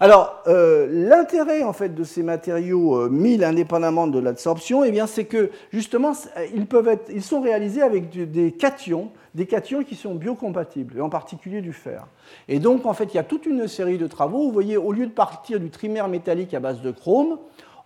Alors, 0.00 0.42
euh, 0.46 0.86
l'intérêt 0.90 1.64
en 1.64 1.72
fait 1.72 1.92
de 1.92 2.04
ces 2.04 2.22
matériaux 2.22 2.96
euh, 2.96 3.42
indépendamment 3.42 4.06
de 4.06 4.20
l'absorption, 4.20 4.84
eh 4.84 4.92
bien, 4.92 5.08
c'est 5.08 5.24
que 5.24 5.50
justement, 5.72 6.12
ils 6.54 6.66
peuvent 6.66 6.86
être, 6.86 7.10
ils 7.12 7.22
sont 7.22 7.40
réalisés 7.40 7.82
avec 7.82 8.10
des 8.10 8.52
cations, 8.52 9.10
des 9.34 9.46
cations 9.46 9.82
qui 9.82 9.96
sont 9.96 10.14
biocompatibles, 10.14 10.98
et 10.98 11.00
en 11.00 11.08
particulier 11.08 11.62
du 11.62 11.72
fer. 11.72 12.06
Et 12.46 12.60
donc, 12.60 12.86
en 12.86 12.94
fait, 12.94 13.12
il 13.12 13.16
y 13.16 13.20
a 13.20 13.24
toute 13.24 13.46
une 13.46 13.66
série 13.66 13.98
de 13.98 14.06
travaux. 14.06 14.44
Vous 14.44 14.52
voyez, 14.52 14.76
au 14.76 14.92
lieu 14.92 15.06
de 15.06 15.12
partir 15.12 15.58
du 15.58 15.70
trimère 15.70 16.06
métallique 16.06 16.54
à 16.54 16.60
base 16.60 16.80
de 16.80 16.92
chrome, 16.92 17.38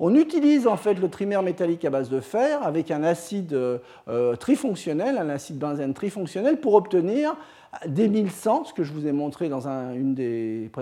on 0.04 0.16
utilise 0.16 0.66
en 0.66 0.76
fait 0.76 0.94
le 0.94 1.08
trimère 1.08 1.44
métallique 1.44 1.84
à 1.84 1.90
base 1.90 2.10
de 2.10 2.18
fer 2.18 2.60
avec 2.64 2.90
un 2.90 3.04
acide 3.04 3.52
euh, 3.52 4.36
trifonctionnel, 4.36 5.16
un 5.16 5.28
acide 5.28 5.58
benzène 5.58 5.94
trifonctionnel, 5.94 6.58
pour 6.58 6.74
obtenir 6.74 7.36
des 7.86 8.08
1100, 8.08 8.64
ce 8.64 8.72
que 8.74 8.82
je 8.82 8.92
vous 8.92 9.06
ai 9.06 9.12
montré 9.12 9.48
dans 9.48 9.68
un, 9.68 9.94
des, 9.94 10.72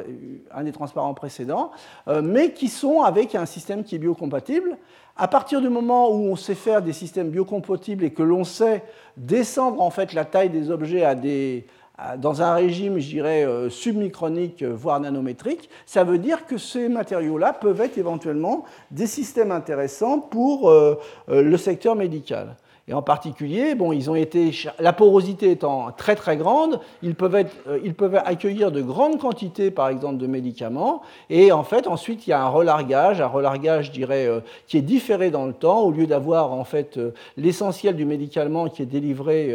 transparents 0.72 1.12
précédents, 1.12 1.70
euh, 2.08 2.22
mais 2.22 2.54
qui 2.54 2.68
sont 2.68 3.02
avec 3.02 3.34
un 3.34 3.44
système 3.44 3.84
qui 3.84 3.94
est 3.94 3.98
biocompatible. 3.98 4.78
À 5.18 5.28
partir 5.28 5.60
du 5.60 5.68
moment 5.68 6.10
où 6.10 6.30
on 6.30 6.36
sait 6.36 6.54
faire 6.54 6.80
des 6.80 6.94
systèmes 6.94 7.28
biocompatibles 7.28 8.04
et 8.04 8.14
que 8.14 8.22
l'on 8.22 8.44
sait 8.44 8.84
descendre 9.18 9.82
en 9.82 9.90
fait 9.90 10.14
la 10.14 10.24
taille 10.24 10.48
des 10.48 10.70
objets 10.70 11.04
à 11.04 11.14
des, 11.14 11.66
dans 12.18 12.42
un 12.42 12.54
régime, 12.54 12.98
je 12.98 13.08
dirais, 13.08 13.44
euh, 13.44 13.68
submicronique, 13.68 14.62
euh, 14.62 14.72
voire 14.74 15.00
nanométrique, 15.00 15.68
ça 15.86 16.04
veut 16.04 16.18
dire 16.18 16.46
que 16.46 16.58
ces 16.58 16.88
matériaux-là 16.88 17.52
peuvent 17.52 17.80
être 17.80 17.98
éventuellement 17.98 18.64
des 18.90 19.06
systèmes 19.06 19.52
intéressants 19.52 20.18
pour 20.18 20.70
euh, 20.70 20.96
le 21.28 21.56
secteur 21.56 21.96
médical. 21.96 22.56
Et 22.90 22.92
en 22.92 23.02
particulier, 23.02 23.76
bon, 23.76 23.96
la 24.80 24.92
porosité 24.92 25.52
étant 25.52 25.92
très 25.92 26.16
très 26.16 26.36
grande, 26.36 26.80
ils 27.04 27.14
peuvent, 27.14 27.36
être, 27.36 27.54
euh, 27.68 27.78
ils 27.84 27.94
peuvent 27.94 28.20
accueillir 28.24 28.72
de 28.72 28.82
grandes 28.82 29.20
quantités, 29.20 29.70
par 29.70 29.90
exemple, 29.90 30.16
de 30.16 30.26
médicaments. 30.26 31.00
Et 31.30 31.52
en 31.52 31.62
fait, 31.62 31.86
ensuite, 31.86 32.26
il 32.26 32.30
y 32.30 32.32
a 32.32 32.42
un 32.42 32.48
relargage, 32.48 33.20
un 33.20 33.28
relargage, 33.28 33.92
je 33.94 34.02
euh, 34.10 34.40
qui 34.66 34.76
est 34.76 34.82
différé 34.82 35.30
dans 35.30 35.46
le 35.46 35.52
temps. 35.52 35.82
Au 35.82 35.92
lieu 35.92 36.08
d'avoir 36.08 36.52
en 36.52 36.64
fait 36.64 36.96
euh, 36.96 37.12
l'essentiel 37.36 37.94
du 37.94 38.04
médicament 38.04 38.68
qui 38.68 38.82
est 38.82 38.86
délivré 38.86 39.54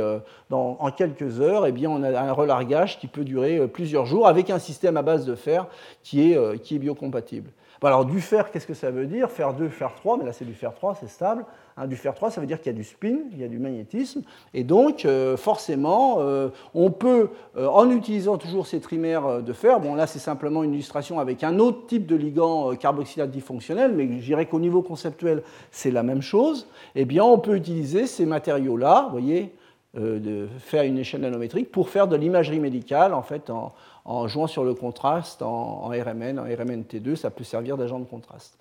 en 0.49 0.91
quelques 0.91 1.41
heures, 1.41 1.67
eh 1.67 1.73
bien, 1.73 1.89
on 1.89 2.03
a 2.03 2.17
un 2.17 2.31
relargage 2.31 2.99
qui 2.99 3.07
peut 3.07 3.25
durer 3.25 3.67
plusieurs 3.67 4.05
jours 4.05 4.27
avec 4.27 4.49
un 4.49 4.59
système 4.59 4.95
à 4.95 5.01
base 5.01 5.25
de 5.25 5.35
fer 5.35 5.67
qui 6.03 6.31
est 6.31 6.79
biocompatible. 6.79 7.49
Alors, 7.83 8.05
du 8.05 8.21
fer, 8.21 8.51
qu'est-ce 8.51 8.67
que 8.67 8.73
ça 8.73 8.91
veut 8.91 9.05
dire? 9.05 9.29
Fer 9.29 9.53
2, 9.53 9.69
fer 9.69 9.93
3, 9.95 10.17
mais 10.17 10.25
là 10.25 10.33
c'est 10.33 10.45
du 10.45 10.53
fer 10.53 10.73
3, 10.73 10.97
c'est 10.99 11.09
stable. 11.09 11.45
Hein, 11.77 11.87
du 11.87 11.97
fer 11.97 12.13
3, 12.13 12.31
ça 12.31 12.39
veut 12.39 12.47
dire 12.47 12.61
qu'il 12.61 12.71
y 12.71 12.75
a 12.75 12.77
du 12.77 12.85
spin, 12.85 13.17
il 13.33 13.41
y 13.41 13.43
a 13.43 13.49
du 13.49 13.59
magnétisme, 13.59 14.21
et 14.53 14.63
donc 14.63 15.03
euh, 15.03 15.35
forcément, 15.35 16.17
euh, 16.19 16.47
on 16.73 16.89
peut, 16.89 17.31
euh, 17.57 17.67
en 17.67 17.91
utilisant 17.91 18.37
toujours 18.37 18.65
ces 18.65 18.79
trimères 18.79 19.43
de 19.43 19.51
fer, 19.51 19.81
bon 19.81 19.93
là 19.93 20.07
c'est 20.07 20.19
simplement 20.19 20.63
une 20.63 20.73
illustration 20.73 21.19
avec 21.19 21.43
un 21.43 21.59
autre 21.59 21.85
type 21.85 22.05
de 22.05 22.15
ligand 22.15 22.73
carboxylate 22.77 23.29
difonctionnel, 23.29 23.91
mais 23.93 24.07
je 24.07 24.25
dirais 24.25 24.45
qu'au 24.45 24.61
niveau 24.61 24.81
conceptuel 24.83 25.43
c'est 25.69 25.91
la 25.91 26.01
même 26.01 26.21
chose, 26.21 26.69
eh 26.95 27.03
bien 27.03 27.25
on 27.25 27.39
peut 27.39 27.57
utiliser 27.57 28.07
ces 28.07 28.25
matériaux-là, 28.25 29.07
vous 29.07 29.11
voyez, 29.11 29.53
de 29.95 30.47
faire 30.59 30.83
une 30.83 30.97
échelle 30.97 31.21
nanométrique 31.21 31.71
pour 31.71 31.89
faire 31.89 32.07
de 32.07 32.15
l'imagerie 32.15 32.59
médicale 32.59 33.13
en 33.13 33.21
fait 33.21 33.49
en, 33.49 34.27
jouant 34.27 34.47
sur 34.47 34.63
le 34.63 34.73
contraste 34.73 35.41
en, 35.41 35.83
en 35.83 35.87
RMN, 35.87 36.39
en 36.39 36.45
RMNT2, 36.45 37.15
ça 37.15 37.29
peut 37.29 37.43
servir 37.43 37.77
d'agent 37.77 37.99
de 37.99 38.05
contraste. 38.05 38.57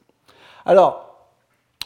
Alors, 0.64 1.13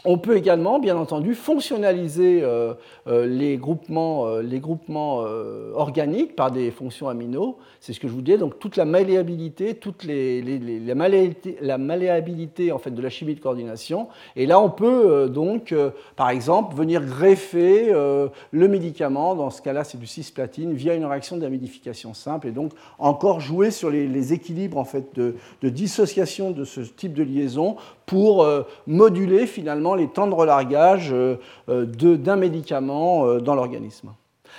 on 0.04 0.16
peut 0.16 0.37
également, 0.37 0.78
bien 0.78 0.96
entendu, 0.96 1.34
fonctionnaliser 1.34 2.40
euh, 2.42 2.74
euh, 3.08 3.26
les 3.26 3.56
groupements, 3.56 4.26
euh, 4.28 5.72
organiques 5.74 6.37
par 6.37 6.52
des 6.52 6.70
fonctions 6.70 7.08
amino. 7.08 7.58
C'est 7.80 7.92
ce 7.92 8.00
que 8.00 8.06
je 8.06 8.12
vous 8.12 8.22
disais. 8.22 8.38
Donc 8.38 8.58
toute 8.58 8.76
la 8.76 8.84
malléabilité, 8.84 9.74
toute 9.74 10.04
la, 10.04 11.78
malléabilité, 11.78 12.72
en 12.72 12.78
fait 12.78 12.90
de 12.90 13.02
la 13.02 13.08
chimie 13.08 13.34
de 13.34 13.40
coordination. 13.40 14.08
Et 14.37 14.46
là, 14.46 14.61
on 14.61 14.70
peut 14.70 15.28
donc, 15.28 15.74
par 16.16 16.30
exemple, 16.30 16.76
venir 16.76 17.04
greffer 17.04 17.92
le 17.92 18.68
médicament. 18.68 19.37
Dans 19.37 19.50
ce 19.50 19.62
cas-là, 19.62 19.84
c'est 19.84 19.98
du 19.98 20.06
cisplatine 20.06 20.72
via 20.72 20.94
une 20.94 21.04
réaction 21.04 21.37
d'amidification 21.37 22.14
simple. 22.14 22.48
Et 22.48 22.52
donc 22.52 22.72
encore 22.98 23.40
jouer 23.40 23.70
sur 23.70 23.90
les, 23.90 24.32
équilibres 24.32 24.78
en 24.78 24.84
fait 24.84 25.14
de 25.14 25.68
dissociation 25.68 26.50
de 26.50 26.64
ce 26.64 26.80
type 26.80 27.14
de 27.14 27.22
liaison 27.22 27.76
pour 28.06 28.46
moduler 28.87 29.46
finalement 29.46 29.88
les 29.94 30.09
temps 30.09 30.27
de 30.27 30.35
relargage 30.35 31.11
euh, 31.12 31.37
euh, 31.68 31.85
d'un 31.87 32.37
médicament 32.37 33.27
euh, 33.27 33.40
dans 33.40 33.55
l'organisme. 33.55 34.12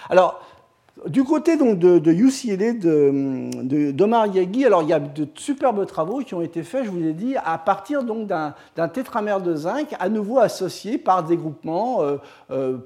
Alors, 0.10 0.40
du 1.08 1.24
côté 1.24 1.58
donc, 1.58 1.80
de, 1.80 2.00
de 2.00 2.12
UCLA, 2.12 2.74
d'Omar 3.94 4.30
de, 4.30 4.36
Yaghi, 4.36 4.66
alors 4.66 4.84
il 4.84 4.90
y 4.90 4.94
a 4.94 5.00
de 5.00 5.28
superbes 5.36 5.86
travaux 5.86 6.20
qui 6.20 6.34
ont 6.34 6.42
été 6.42 6.64
faits, 6.64 6.86
je 6.86 6.90
vous 6.90 7.06
ai 7.06 7.14
dit, 7.14 7.36
à 7.38 7.58
partir 7.58 8.04
d'un 8.04 8.88
tétramère 8.88 9.42
de 9.42 9.56
zinc, 9.56 9.96
à 10.00 10.10
nouveau 10.10 10.40
associé 10.40 10.98
par 10.98 11.24
des 11.24 11.38
groupements 11.38 12.02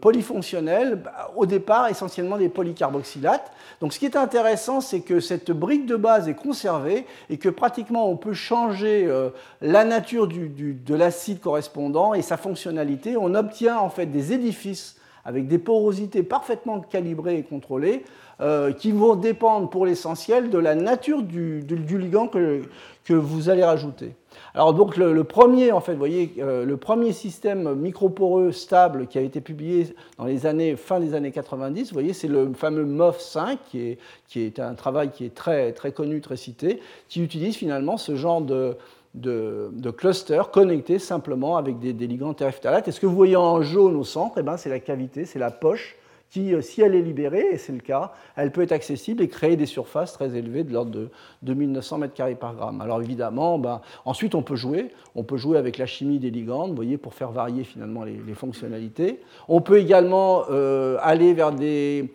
polyfonctionnels, 0.01 1.01
bah, 1.03 1.31
au 1.35 1.45
départ 1.45 1.87
essentiellement 1.87 2.37
des 2.37 2.49
polycarboxylates. 2.49 3.51
Donc 3.81 3.93
ce 3.93 3.99
qui 3.99 4.05
est 4.05 4.15
intéressant, 4.15 4.81
c'est 4.81 5.01
que 5.01 5.19
cette 5.19 5.51
brique 5.51 5.85
de 5.85 5.95
base 5.95 6.29
est 6.29 6.35
conservée 6.35 7.05
et 7.29 7.37
que 7.37 7.49
pratiquement 7.49 8.09
on 8.09 8.15
peut 8.15 8.33
changer 8.33 9.05
euh, 9.07 9.29
la 9.61 9.85
nature 9.85 10.27
de 10.27 10.95
l'acide 10.95 11.39
correspondant 11.39 12.13
et 12.13 12.21
sa 12.21 12.37
fonctionnalité. 12.37 13.15
On 13.17 13.35
obtient 13.35 13.77
en 13.77 13.89
fait 13.89 14.05
des 14.05 14.33
édifices 14.33 14.95
avec 15.25 15.47
des 15.47 15.57
porosités 15.57 16.23
parfaitement 16.23 16.79
calibrées 16.81 17.37
et 17.37 17.43
contrôlées 17.43 18.03
euh, 18.41 18.71
qui 18.73 18.91
vont 18.91 19.15
dépendre 19.15 19.69
pour 19.69 19.85
l'essentiel 19.85 20.49
de 20.49 20.57
la 20.57 20.75
nature 20.75 21.21
du, 21.21 21.63
ligand 21.69 22.27
que, 22.27 22.63
vous 23.09 23.49
allez 23.49 23.63
rajouter. 23.63 24.15
Alors 24.55 24.73
donc 24.73 24.97
le, 24.97 25.23
premier, 25.23 25.71
en 25.71 25.81
fait, 25.81 25.93
voyez, 25.93 26.33
euh, 26.39 26.65
le 26.65 26.77
premier 26.77 27.11
système 27.11 27.75
microporeux 27.75 28.51
stable 28.51 29.07
qui 29.07 29.17
a 29.17 29.21
été 29.21 29.39
publié 29.39 29.95
dans 30.17 30.25
les 30.25 30.45
années 30.45 30.75
fin 30.75 30.99
des 30.99 31.13
années 31.13 31.31
90, 31.31 31.89
vous 31.89 31.93
voyez, 31.93 32.13
c'est 32.13 32.27
le 32.27 32.51
fameux 32.53 32.85
MOF5 32.85 33.57
qui 33.69 33.81
est, 33.81 33.97
qui 34.27 34.41
est, 34.41 34.59
un 34.59 34.73
travail 34.73 35.11
qui 35.11 35.25
est 35.25 35.35
très 35.35 35.71
très 35.71 35.91
connu, 35.91 36.19
très 36.19 36.37
cité, 36.37 36.81
qui 37.09 37.21
utilise 37.21 37.55
finalement 37.55 37.97
ce 37.97 38.15
genre 38.15 38.41
de, 38.41 38.75
de, 39.13 39.91
clusters 39.95 40.51
connectés 40.51 40.99
simplement 40.99 41.57
avec 41.57 41.79
des, 41.79 41.93
des 41.93 42.07
ligands 42.07 42.33
terephtalates. 42.33 42.87
Et 42.87 42.91
ce 42.91 42.99
que 42.99 43.05
vous 43.05 43.15
voyez 43.15 43.35
en 43.35 43.61
jaune 43.61 43.95
au 43.95 44.03
centre, 44.03 44.37
eh 44.39 44.43
ben, 44.43 44.57
c'est 44.57 44.69
la 44.69 44.79
cavité, 44.79 45.25
c'est 45.25 45.39
la 45.39 45.51
poche 45.51 45.95
qui, 46.33 46.55
euh, 46.55 46.61
si 46.61 46.81
elle 46.81 46.95
est 46.95 47.01
libérée, 47.01 47.45
et 47.51 47.57
c'est 47.57 47.73
le 47.73 47.79
cas, 47.79 48.11
elle 48.35 48.51
peut 48.51 48.63
être 48.63 48.71
accessible 48.71 49.21
et 49.21 49.27
créer 49.27 49.55
des 49.55 49.67
surfaces 49.67 50.13
très 50.13 50.35
élevées 50.35 50.63
de 50.63 50.73
l'ordre 50.73 50.89
de 50.89 51.11
2900 51.43 51.99
m2 51.99 52.35
par 52.37 52.55
gramme. 52.55 52.81
Alors 52.81 52.99
évidemment, 53.03 53.59
ben, 53.59 53.81
ensuite 54.03 54.33
on 54.33 54.41
peut 54.41 54.55
jouer, 54.55 54.89
on 55.13 55.23
peut 55.23 55.37
jouer 55.37 55.59
avec 55.59 55.77
la 55.77 55.85
chimie 55.85 56.17
des 56.17 56.31
ligands, 56.31 56.67
vous 56.67 56.73
voyez, 56.73 56.97
pour 56.97 57.13
faire 57.13 57.29
varier 57.29 57.63
finalement 57.63 58.03
les, 58.03 58.33
fonctionnalités. 58.33 59.19
On 59.47 59.61
peut 59.61 59.77
également 59.77 60.45
euh, 60.49 60.97
aller 61.01 61.35
vers 61.35 61.51
des, 61.51 62.09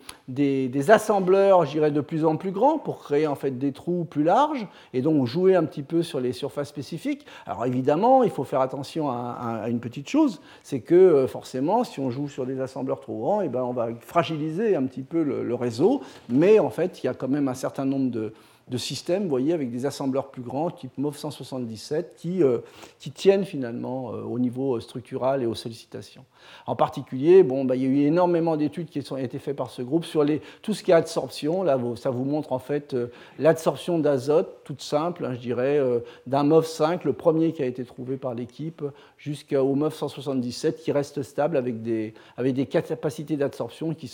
assembleurs, 0.89 1.65
je 1.65 1.71
dirais, 1.71 1.91
de 1.91 2.01
plus 2.01 2.25
en 2.25 2.35
plus 2.35 2.51
grands 2.51 2.77
pour 2.77 2.99
créer 2.99 3.25
en 3.25 3.35
fait 3.35 3.57
des 3.57 3.71
trous 3.71 4.03
plus 4.03 4.23
larges 4.23 4.67
et 4.93 5.01
donc 5.01 5.27
jouer 5.27 5.55
un 5.55 5.63
petit 5.63 5.81
peu 5.81 6.03
sur 6.03 6.19
les 6.19 6.33
surfaces 6.33 6.67
spécifiques. 6.67 7.25
Alors 7.45 7.65
évidemment, 7.65 8.23
il 8.23 8.31
faut 8.31 8.43
faire 8.43 8.59
attention 8.59 9.09
à, 9.09 9.63
une 9.69 9.79
petite 9.79 10.09
chose, 10.09 10.41
c'est 10.61 10.81
que 10.81 10.95
euh, 10.95 11.27
forcément, 11.27 11.85
si 11.85 12.01
on 12.01 12.09
joue 12.09 12.27
sur 12.27 12.45
des 12.45 12.59
assembleurs 12.59 12.99
trop 12.99 13.17
grands, 13.17 13.41
et 13.41 13.45
eh 13.45 13.49
ben, 13.49 13.63
on 13.63 13.71
va 13.71 13.87
fragiliser 14.09 14.75
un 14.75 14.83
petit 14.83 15.03
peu 15.03 15.23
le, 15.23 15.55
réseau, 15.55 16.01
mais 16.27 16.59
en 16.59 16.69
fait, 16.69 17.01
il 17.01 17.05
y 17.05 17.09
a 17.09 17.13
quand 17.13 17.27
même 17.27 17.47
un 17.47 17.53
certain 17.53 17.85
nombre 17.85 18.11
de, 18.11 18.33
de 18.69 18.77
systèmes, 18.77 19.23
vous 19.23 19.29
voyez, 19.29 19.53
avec 19.53 19.71
des 19.71 19.85
assembleurs 19.85 20.29
plus 20.29 20.41
grands, 20.41 20.69
type 20.69 20.97
MOV 20.97 21.15
177, 21.17 22.13
qui, 22.15 22.43
euh, 22.43 22.59
qui 22.99 23.11
tiennent 23.11 23.45
finalement 23.45 24.13
euh, 24.13 24.21
au 24.21 24.37
niveau 24.37 24.79
structural 24.79 25.41
et 25.41 25.45
aux 25.45 25.55
sollicitations. 25.55 26.23
En 26.67 26.75
particulier, 26.75 27.43
bon, 27.43 27.65
bah, 27.65 27.75
il 27.75 27.81
y 27.81 27.85
a 27.85 27.89
eu 27.89 28.05
énormément 28.05 28.57
d'études 28.57 28.89
qui 28.89 29.03
ont 29.11 29.17
été 29.17 29.39
faites 29.39 29.55
par 29.55 29.71
ce 29.71 29.81
groupe 29.81 30.05
sur 30.05 30.23
les, 30.23 30.41
tout 30.61 30.73
ce 30.73 30.83
qui 30.83 30.91
est 30.91 30.95
absorption. 30.95 31.63
Là, 31.63 31.79
ça 31.95 32.11
vous 32.11 32.25
montre 32.25 32.53
en 32.53 32.59
fait 32.59 32.93
euh, 32.93 33.07
l'absorption 33.39 33.97
d'azote, 33.97 34.63
toute 34.63 34.81
simple, 34.81 35.25
hein, 35.25 35.33
je 35.33 35.39
dirais, 35.39 35.79
d'un 36.27 36.43
MOV 36.43 36.65
5, 36.65 37.03
le 37.05 37.13
premier 37.13 37.53
qui 37.53 37.63
a 37.63 37.65
été 37.65 37.83
trouvé 37.83 38.17
par 38.17 38.35
l'équipe, 38.35 38.83
jusqu'au 39.17 39.75
MOV 39.75 39.93
177, 39.93 40.77
qui 40.81 40.91
reste 40.91 41.23
stable 41.23 41.57
avec 41.57 41.81
des, 41.81 42.13
avec 42.37 42.53
des 42.53 42.67
capacités 42.67 43.35
d'absorption 43.35 43.93
qui, 43.95 44.11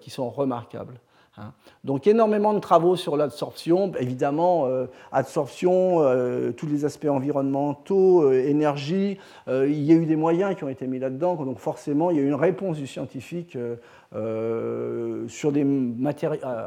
qui 0.00 0.10
sont 0.10 0.30
remarquables. 0.30 1.00
Hein. 1.36 1.52
Donc 1.82 2.06
énormément 2.06 2.54
de 2.54 2.60
travaux 2.60 2.94
sur 2.94 3.16
l'absorption, 3.16 3.92
évidemment, 3.98 4.66
euh, 4.66 4.86
absorption, 5.10 6.00
euh, 6.00 6.52
tous 6.52 6.66
les 6.66 6.84
aspects 6.84 7.08
environnementaux, 7.08 8.22
euh, 8.22 8.48
énergie, 8.48 9.18
il 9.48 9.82
y 9.82 9.92
a 9.92 9.96
eu 9.96 10.06
des 10.06 10.16
moyens 10.16 10.54
qui 10.56 10.64
ont 10.64 10.68
été 10.68 10.86
mis 10.86 10.98
là-dedans, 10.98 11.34
donc 11.34 11.58
forcément 11.58 12.10
il 12.10 12.16
y 12.16 12.20
a 12.20 12.22
eu 12.22 12.26
une 12.26 12.34
réponse 12.34 12.76
du 12.76 12.86
scientifique 12.86 13.58
sur 14.12 15.52
des 15.52 15.66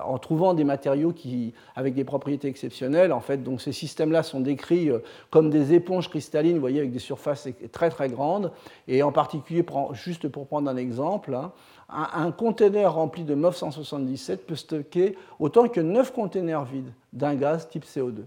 en 0.05 0.17
trouvant 0.17 0.53
des 0.53 0.63
matériaux 0.63 1.13
qui, 1.13 1.53
avec 1.75 1.93
des 1.93 2.03
propriétés 2.03 2.47
exceptionnelles. 2.47 3.13
En 3.13 3.21
fait, 3.21 3.41
donc 3.41 3.61
ces 3.61 3.71
systèmes-là 3.71 4.21
sont 4.21 4.41
décrits 4.41 4.89
comme 5.31 5.49
des 5.49 5.73
éponges 5.73 6.09
cristallines, 6.09 6.55
vous 6.55 6.61
voyez, 6.61 6.79
avec 6.79 6.91
des 6.91 6.99
surfaces 6.99 7.47
très 7.71 7.89
très 7.89 8.09
grandes, 8.09 8.51
et 8.87 9.01
en 9.01 9.11
particulier, 9.11 9.65
juste 9.93 10.27
pour 10.27 10.47
prendre 10.47 10.69
un 10.69 10.77
exemple, 10.77 11.33
hein, 11.33 11.51
un, 11.89 12.31
conteneur 12.31 12.95
rempli 12.95 13.23
de 13.23 13.33
MOF 13.33 13.55
177 13.55 14.45
peut 14.45 14.55
stocker 14.55 15.17
autant 15.39 15.67
que 15.69 15.79
9 15.79 16.11
conteneurs 16.11 16.65
vides 16.65 16.91
d'un 17.13 17.35
gaz 17.35 17.69
type 17.69 17.85
CO2. 17.85 18.23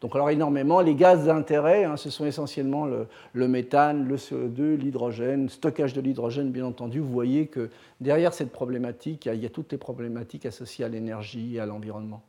Donc 0.00 0.14
alors 0.14 0.30
énormément, 0.30 0.80
les 0.80 0.94
gaz 0.94 1.26
d'intérêt, 1.26 1.84
hein, 1.84 1.96
ce 1.96 2.10
sont 2.10 2.26
essentiellement 2.26 2.86
le, 2.86 3.48
méthane, 3.48 4.08
le 4.08 4.16
CO2, 4.16 4.76
l'hydrogène, 4.76 5.48
stockage 5.48 5.92
de 5.92 6.00
l'hydrogène 6.00 6.50
bien 6.50 6.64
entendu. 6.64 6.98
Vous 6.98 7.12
voyez 7.12 7.46
que 7.46 7.70
derrière 8.00 8.34
cette 8.34 8.50
problématique, 8.50 9.26
il 9.26 9.40
y 9.40 9.46
a 9.46 9.50
toutes 9.50 9.70
les 9.72 9.78
problématiques 9.78 10.46
associées 10.46 10.84
à 10.84 10.88
l'énergie 10.88 11.56
et 11.56 11.60
à 11.60 11.66
l'environnement. 11.66 12.22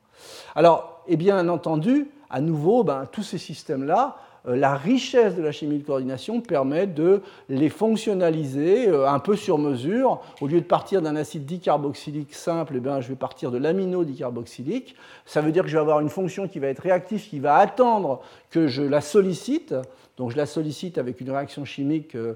Alors, 0.55 1.03
et 1.07 1.17
bien 1.17 1.47
entendu, 1.47 2.09
à 2.29 2.41
nouveau, 2.41 2.83
ben, 2.83 3.07
tous 3.11 3.23
ces 3.23 3.37
systèmes-là 3.37 4.17
la 4.45 4.75
richesse 4.75 5.35
de 5.35 5.43
la 5.43 5.51
chimie 5.51 5.77
de 5.77 5.83
coordination 5.83 6.41
permet 6.41 6.87
de 6.87 7.21
les 7.47 7.69
fonctionnaliser 7.69 8.87
euh, 8.87 9.07
un 9.07 9.19
peu 9.19 9.35
sur 9.35 9.59
mesure. 9.59 10.19
Au 10.41 10.47
lieu 10.47 10.59
de 10.59 10.65
partir 10.65 11.01
d'un 11.01 11.15
acide 11.15 11.45
dicarboxylique 11.45 12.33
simple, 12.33 12.75
eh 12.77 13.01
je 13.01 13.07
vais 13.07 13.15
partir 13.15 13.51
de 13.51 13.59
l'amino 13.59 14.03
dicarboxylique. 14.03 14.95
Ça 15.25 15.41
veut 15.41 15.51
dire 15.51 15.63
que 15.63 15.69
je 15.69 15.75
vais 15.75 15.81
avoir 15.81 15.99
une 15.99 16.09
fonction 16.09 16.47
qui 16.47 16.59
va 16.59 16.67
être 16.67 16.79
réactive, 16.79 17.21
qui 17.21 17.39
va 17.39 17.57
attendre 17.57 18.21
que 18.49 18.67
je 18.67 18.81
la 18.81 19.01
sollicite. 19.01 19.75
Donc 20.17 20.31
je 20.31 20.37
la 20.37 20.45
sollicite 20.45 20.97
avec 20.97 21.21
une 21.21 21.29
réaction 21.29 21.63
chimique 21.63 22.15
euh, 22.15 22.35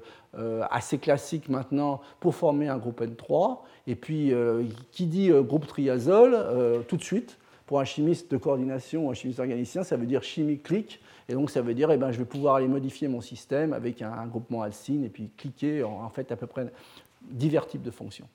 assez 0.69 0.99
classique 0.99 1.49
maintenant 1.49 2.01
pour 2.19 2.35
former 2.35 2.67
un 2.67 2.77
groupe 2.77 3.01
N3. 3.01 3.57
Et 3.87 3.95
puis, 3.95 4.33
qui 4.91 5.05
dit 5.05 5.29
groupe 5.29 5.67
triazole, 5.67 6.83
tout 6.87 6.97
de 6.97 7.03
suite, 7.03 7.37
pour 7.65 7.79
un 7.79 7.85
chimiste 7.85 8.31
de 8.31 8.37
coordination 8.37 9.07
ou 9.07 9.11
un 9.11 9.13
chimiste 9.13 9.39
organicien, 9.39 9.83
ça 9.83 9.97
veut 9.97 10.05
dire 10.05 10.23
chimie 10.23 10.59
clique 10.59 10.99
et 11.27 11.33
donc 11.33 11.49
ça 11.49 11.61
veut 11.61 11.73
dire 11.73 11.91
eh 11.91 11.97
ben, 11.97 12.11
je 12.11 12.17
vais 12.17 12.25
pouvoir 12.25 12.55
aller 12.55 12.67
modifier 12.67 13.07
mon 13.07 13.21
système 13.21 13.73
avec 13.73 14.01
un, 14.01 14.25
groupement 14.27 14.61
alcine 14.61 15.03
et 15.03 15.09
puis 15.09 15.29
cliquer 15.37 15.83
en, 15.83 16.09
fait 16.09 16.31
à 16.31 16.35
peu 16.35 16.47
près 16.47 16.67
divers 17.21 17.67
types 17.67 17.81
de 17.81 17.91
fonctions. 17.91 18.27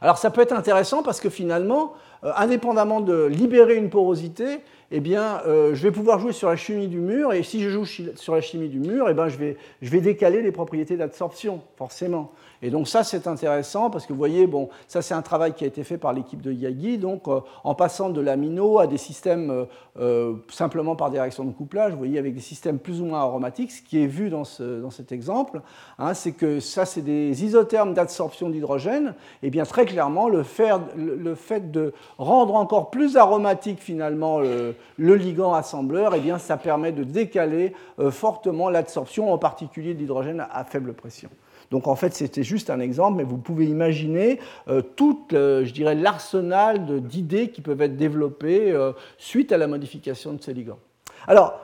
Alors 0.00 0.18
ça 0.18 0.30
peut 0.30 0.40
être 0.40 0.52
intéressant 0.52 1.02
parce 1.04 1.20
que 1.20 1.30
finalement, 1.30 1.94
euh, 2.24 2.32
indépendamment 2.36 3.00
de 3.00 3.26
libérer 3.26 3.76
une 3.76 3.90
porosité, 3.90 4.60
eh 4.90 5.00
bien, 5.00 5.40
euh, 5.46 5.74
je 5.74 5.82
vais 5.82 5.92
pouvoir 5.92 6.18
jouer 6.18 6.32
sur 6.32 6.48
la 6.48 6.56
chimie 6.56 6.88
du 6.88 7.00
mur, 7.00 7.32
et 7.32 7.42
si 7.42 7.62
je 7.62 7.68
joue 7.70 7.84
sur 7.84 8.34
la 8.34 8.40
chimie 8.40 8.68
du 8.68 8.80
mur, 8.80 9.08
eh 9.08 9.14
bien, 9.14 9.28
je, 9.28 9.36
vais, 9.36 9.56
je 9.82 9.90
vais 9.90 10.00
décaler 10.00 10.42
les 10.42 10.52
propriétés 10.52 10.96
d'absorption, 10.96 11.62
forcément. 11.76 12.32
Et 12.64 12.70
donc 12.70 12.88
ça, 12.88 13.04
c'est 13.04 13.26
intéressant 13.26 13.90
parce 13.90 14.06
que 14.06 14.14
vous 14.14 14.18
voyez, 14.18 14.46
bon, 14.46 14.70
ça 14.88 15.02
c'est 15.02 15.12
un 15.12 15.20
travail 15.20 15.52
qui 15.52 15.64
a 15.64 15.66
été 15.66 15.84
fait 15.84 15.98
par 15.98 16.14
l'équipe 16.14 16.40
de 16.40 16.50
Yagi, 16.50 16.96
donc 16.96 17.28
euh, 17.28 17.40
en 17.62 17.74
passant 17.74 18.08
de 18.08 18.22
l'amino 18.22 18.78
à 18.78 18.86
des 18.86 18.96
systèmes 18.96 19.50
euh, 19.50 19.64
euh, 20.00 20.36
simplement 20.48 20.96
par 20.96 21.10
des 21.10 21.20
réactions 21.20 21.44
de 21.44 21.52
couplage, 21.52 21.92
vous 21.92 21.98
voyez, 21.98 22.18
avec 22.18 22.34
des 22.34 22.40
systèmes 22.40 22.78
plus 22.78 23.02
ou 23.02 23.04
moins 23.04 23.20
aromatiques, 23.20 23.70
ce 23.70 23.82
qui 23.82 24.02
est 24.02 24.06
vu 24.06 24.30
dans, 24.30 24.44
ce, 24.44 24.80
dans 24.80 24.88
cet 24.88 25.12
exemple, 25.12 25.60
hein, 25.98 26.14
c'est 26.14 26.32
que 26.32 26.58
ça 26.58 26.86
c'est 26.86 27.02
des 27.02 27.44
isothermes 27.44 27.92
d'absorption 27.92 28.48
d'hydrogène, 28.48 29.12
et 29.42 29.50
bien 29.50 29.64
très 29.64 29.84
clairement, 29.84 30.30
le 30.30 30.42
fait, 30.42 30.70
le 30.96 31.34
fait, 31.34 31.70
de 31.70 31.92
rendre 32.16 32.54
encore 32.54 32.88
plus 32.88 33.18
aromatique 33.18 33.78
finalement 33.78 34.40
le, 34.40 34.74
ligand 34.96 35.52
assembleur, 35.52 36.14
et 36.14 36.20
bien 36.20 36.38
ça 36.38 36.56
permet 36.56 36.92
de 36.92 37.04
décaler 37.04 37.74
fortement 38.10 38.70
l'absorption, 38.70 39.30
en 39.30 39.36
particulier 39.36 39.92
d'hydrogène 39.92 40.46
à 40.50 40.64
faible 40.64 40.94
pression. 40.94 41.28
Donc 41.70 41.88
en 41.88 41.96
fait, 41.96 42.14
c'était 42.14 42.42
juste 42.42 42.70
un 42.70 42.80
exemple, 42.80 43.16
mais 43.16 43.24
vous 43.24 43.36
pouvez 43.36 43.66
imaginer 43.66 44.38
euh, 44.68 44.82
tout, 44.82 45.26
je 45.30 45.70
dirais, 45.72 45.94
l'arsenal 45.94 47.02
d'idées 47.02 47.50
qui 47.50 47.60
peuvent 47.60 47.80
être 47.82 47.96
développées 47.96 48.70
euh, 48.72 48.92
suite 49.18 49.52
à 49.52 49.58
la 49.58 49.66
modification 49.66 50.32
de 50.32 50.42
ces 50.42 50.54
ligands. 50.54 50.78
Alors, 51.26 51.58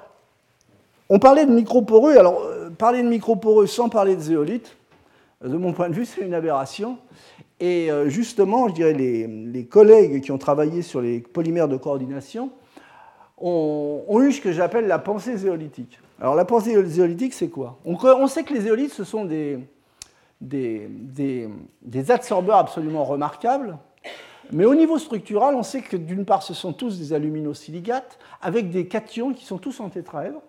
on 1.09 1.18
parlait 1.18 1.46
de 1.46 1.53
microporeux. 1.53 2.16
Alors, 2.16 2.42
euh, 2.42 2.70
parler 2.70 3.03
de 3.03 3.09
microporeux 3.09 3.66
sans 3.66 3.88
parler 3.88 4.16
de 4.16 4.20
zéolite, 4.20 4.76
de 5.44 5.57
mon 5.57 5.72
point 5.72 5.88
de 5.88 5.94
vue, 5.94 6.05
c'est 6.05 6.22
une 6.22 6.34
aberration. 6.34 6.98
Et 7.62 7.90
justement, 8.07 8.68
je 8.68 8.74
dirais, 8.74 8.94
les, 8.94 9.66
collègues 9.66 10.22
qui 10.22 10.32
ont 10.32 10.38
travaillé 10.38 10.80
sur 10.80 11.03
les 11.03 11.20
polymères 11.20 11.68
de 11.68 11.76
coordination 11.76 12.51
ont, 13.36 14.18
eu 14.22 14.32
ce 14.32 14.40
que 14.40 14.51
j'appelle 14.51 14.86
la 14.86 14.98
pensée 14.98 15.36
zéolitique. 15.36 15.98
Alors, 16.22 16.34
la 16.34 16.46
pensée 16.46 16.82
zéolitique, 16.86 17.34
c'est 17.34 17.48
quoi? 17.48 17.78
On, 17.84 17.98
on 18.03 18.26
sait 18.28 18.44
que 18.44 18.55
les 18.55 18.62
zéolites, 18.62 18.94
ce 18.94 19.05
sont 19.05 19.26
des, 19.26 19.59
des, 20.41 20.88
des, 21.82 22.11
absorbeurs 22.11 22.57
absolument 22.57 23.05
remarquables. 23.05 23.78
Mais 24.53 24.64
au 24.64 24.74
niveau 24.74 24.99
structural, 24.99 25.55
on 25.55 25.62
sait 25.62 25.82
que 25.82 25.97
d'une 25.97 26.24
part, 26.24 26.43
ce 26.43 26.55
sont 26.55 26.72
tous 26.72 26.99
des 26.99 27.12
aluminosilicates 27.12 28.18
avec 28.43 28.70
des 28.70 28.88
cations 28.88 29.32
qui 29.32 29.45
sont 29.45 29.59
tous 29.59 29.80
en 29.80 29.88
tétraèdre 29.91 30.41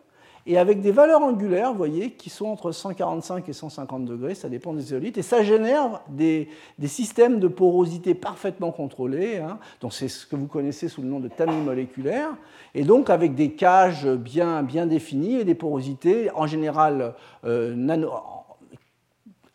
et 0.48 0.58
avec 0.58 0.82
des 0.82 0.92
valeurs 0.92 1.22
angulaires, 1.22 1.72
vous 1.72 1.78
voyez, 1.78 2.12
qui 2.12 2.30
sont 2.30 2.48
entre 2.48 2.72
145 2.72 3.48
et 3.48 3.54
150 3.54 4.06
degrés, 4.06 4.34
ça 4.34 4.50
dépend 4.50 4.74
des 4.74 4.82
zéolites, 4.82 5.18
et 5.18 5.22
ça 5.22 5.44
génère 5.44 6.02
des, 6.10 6.50
des 6.80 6.88
systèmes 6.88 7.40
de 7.40 7.48
porosité 7.48 8.16
parfaitement 8.16 8.72
contrôlés, 8.72 9.38
hein. 9.38 9.60
donc 9.82 9.94
c'est 9.94 10.08
ce 10.08 10.26
que 10.26 10.36
vous 10.36 10.48
connaissez 10.48 10.88
sous 10.88 11.02
le 11.02 11.08
nom 11.08 11.20
de 11.20 11.28
tamis 11.28 11.62
moléculaires, 11.62 12.32
et 12.74 12.84
donc 12.84 13.10
avec 13.10 13.36
des 13.36 13.52
cages 13.52 14.08
bien, 14.08 14.64
bien 14.64 14.88
définies 14.88 15.36
et 15.36 15.44
des 15.44 15.56
porosités 15.56 16.32
en 16.34 16.48
général 16.48 17.14
euh, 17.46 17.76
nano, 17.76 18.12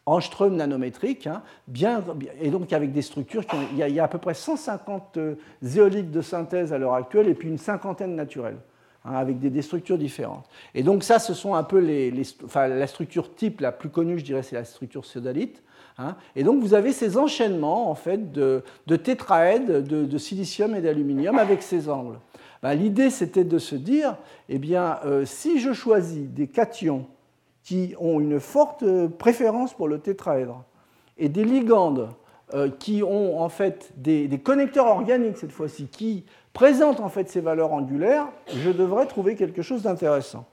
angstrom 0.07 0.55
nanométrique, 0.55 1.27
hein, 1.27 1.43
bien, 1.67 2.03
et 2.41 2.51
donc 2.51 2.73
avec 2.73 2.93
des 2.93 3.03
structures, 3.03 3.45
qui 3.45 3.57
il, 3.73 3.79
y 3.79 4.01
a, 4.01 4.05
à 4.05 4.09
peu 4.09 4.19
près 4.19 4.35
150 4.35 5.17
euh, 5.17 5.35
zéolites 5.63 6.13
de 6.13 6.23
synthèse 6.23 6.73
à 6.73 6.79
l'heure 6.79 6.95
actuelle 6.95 7.29
et 7.29 7.35
puis 7.35 7.49
une 7.49 7.59
cinquantaine 7.59 8.15
naturelles, 8.15 8.59
hein, 9.05 9.15
avec 9.15 9.41
des, 9.41 9.63
structures 9.63 9.99
différentes. 9.99 10.49
Et 10.75 10.85
donc 10.85 11.03
ça, 11.03 11.19
ce 11.19 11.35
sont 11.35 11.57
un 11.57 11.65
peu 11.65 11.79
les, 11.79 12.13
enfin, 12.45 12.69
la 12.69 12.87
structure 12.87 13.35
type 13.35 13.61
la 13.61 13.73
plus 13.73 13.89
connue, 13.89 14.19
je 14.21 14.25
dirais, 14.25 14.45
c'est 14.45 14.55
la 14.55 14.65
structure 14.65 15.05
sodalite. 15.05 15.63
Hein. 15.99 16.15
et 16.35 16.45
donc 16.45 16.61
vous 16.61 16.75
avez 16.75 16.93
ces 16.93 17.17
enchaînements 17.17 17.91
en 17.91 17.95
fait 17.95 18.31
de, 18.31 18.63
de 18.87 18.97
tétraèdes 18.97 19.83
de, 19.83 20.19
silicium 20.19 20.75
et 20.75 20.83
d'aluminium 20.83 21.39
avec 21.39 21.63
ces 21.63 21.89
angles. 21.89 22.19
Ben, 22.63 22.75
l'idée 22.75 23.09
c'était 23.09 23.45
de 23.45 23.59
se 23.59 23.75
dire, 23.75 24.19
eh 24.51 24.59
bien, 24.59 24.99
euh, 25.07 25.25
si 25.25 25.59
je 25.59 25.73
choisis 25.73 26.29
des 26.29 26.49
cations 26.49 27.07
qui 27.67 27.95
ont 27.99 28.21
une 28.21 28.39
forte 28.39 28.85
préférence 29.19 29.75
pour 29.75 29.89
le 29.89 29.99
tétraèdre 29.99 30.63
et 31.19 31.29
des 31.29 31.45
ligandes 31.45 32.09
euh, 32.55 32.71
qui 32.71 33.03
ont 33.03 33.41
en 33.41 33.49
fait 33.49 33.91
des, 33.97 34.29
connecteurs 34.39 34.87
organiques 34.87 35.37
cette 35.37 35.51
fois-ci, 35.51 35.89
qui 35.89 36.25
présentent 36.53 37.01
en 37.01 37.09
fait 37.09 37.29
ces 37.29 37.41
valeurs 37.41 37.73
angulaires, 37.73 38.29
je 38.55 38.71
devrais 38.71 39.07
trouver 39.07 39.35
quelque 39.35 39.63
chose 39.63 39.83
d'intéressant. 39.83 40.45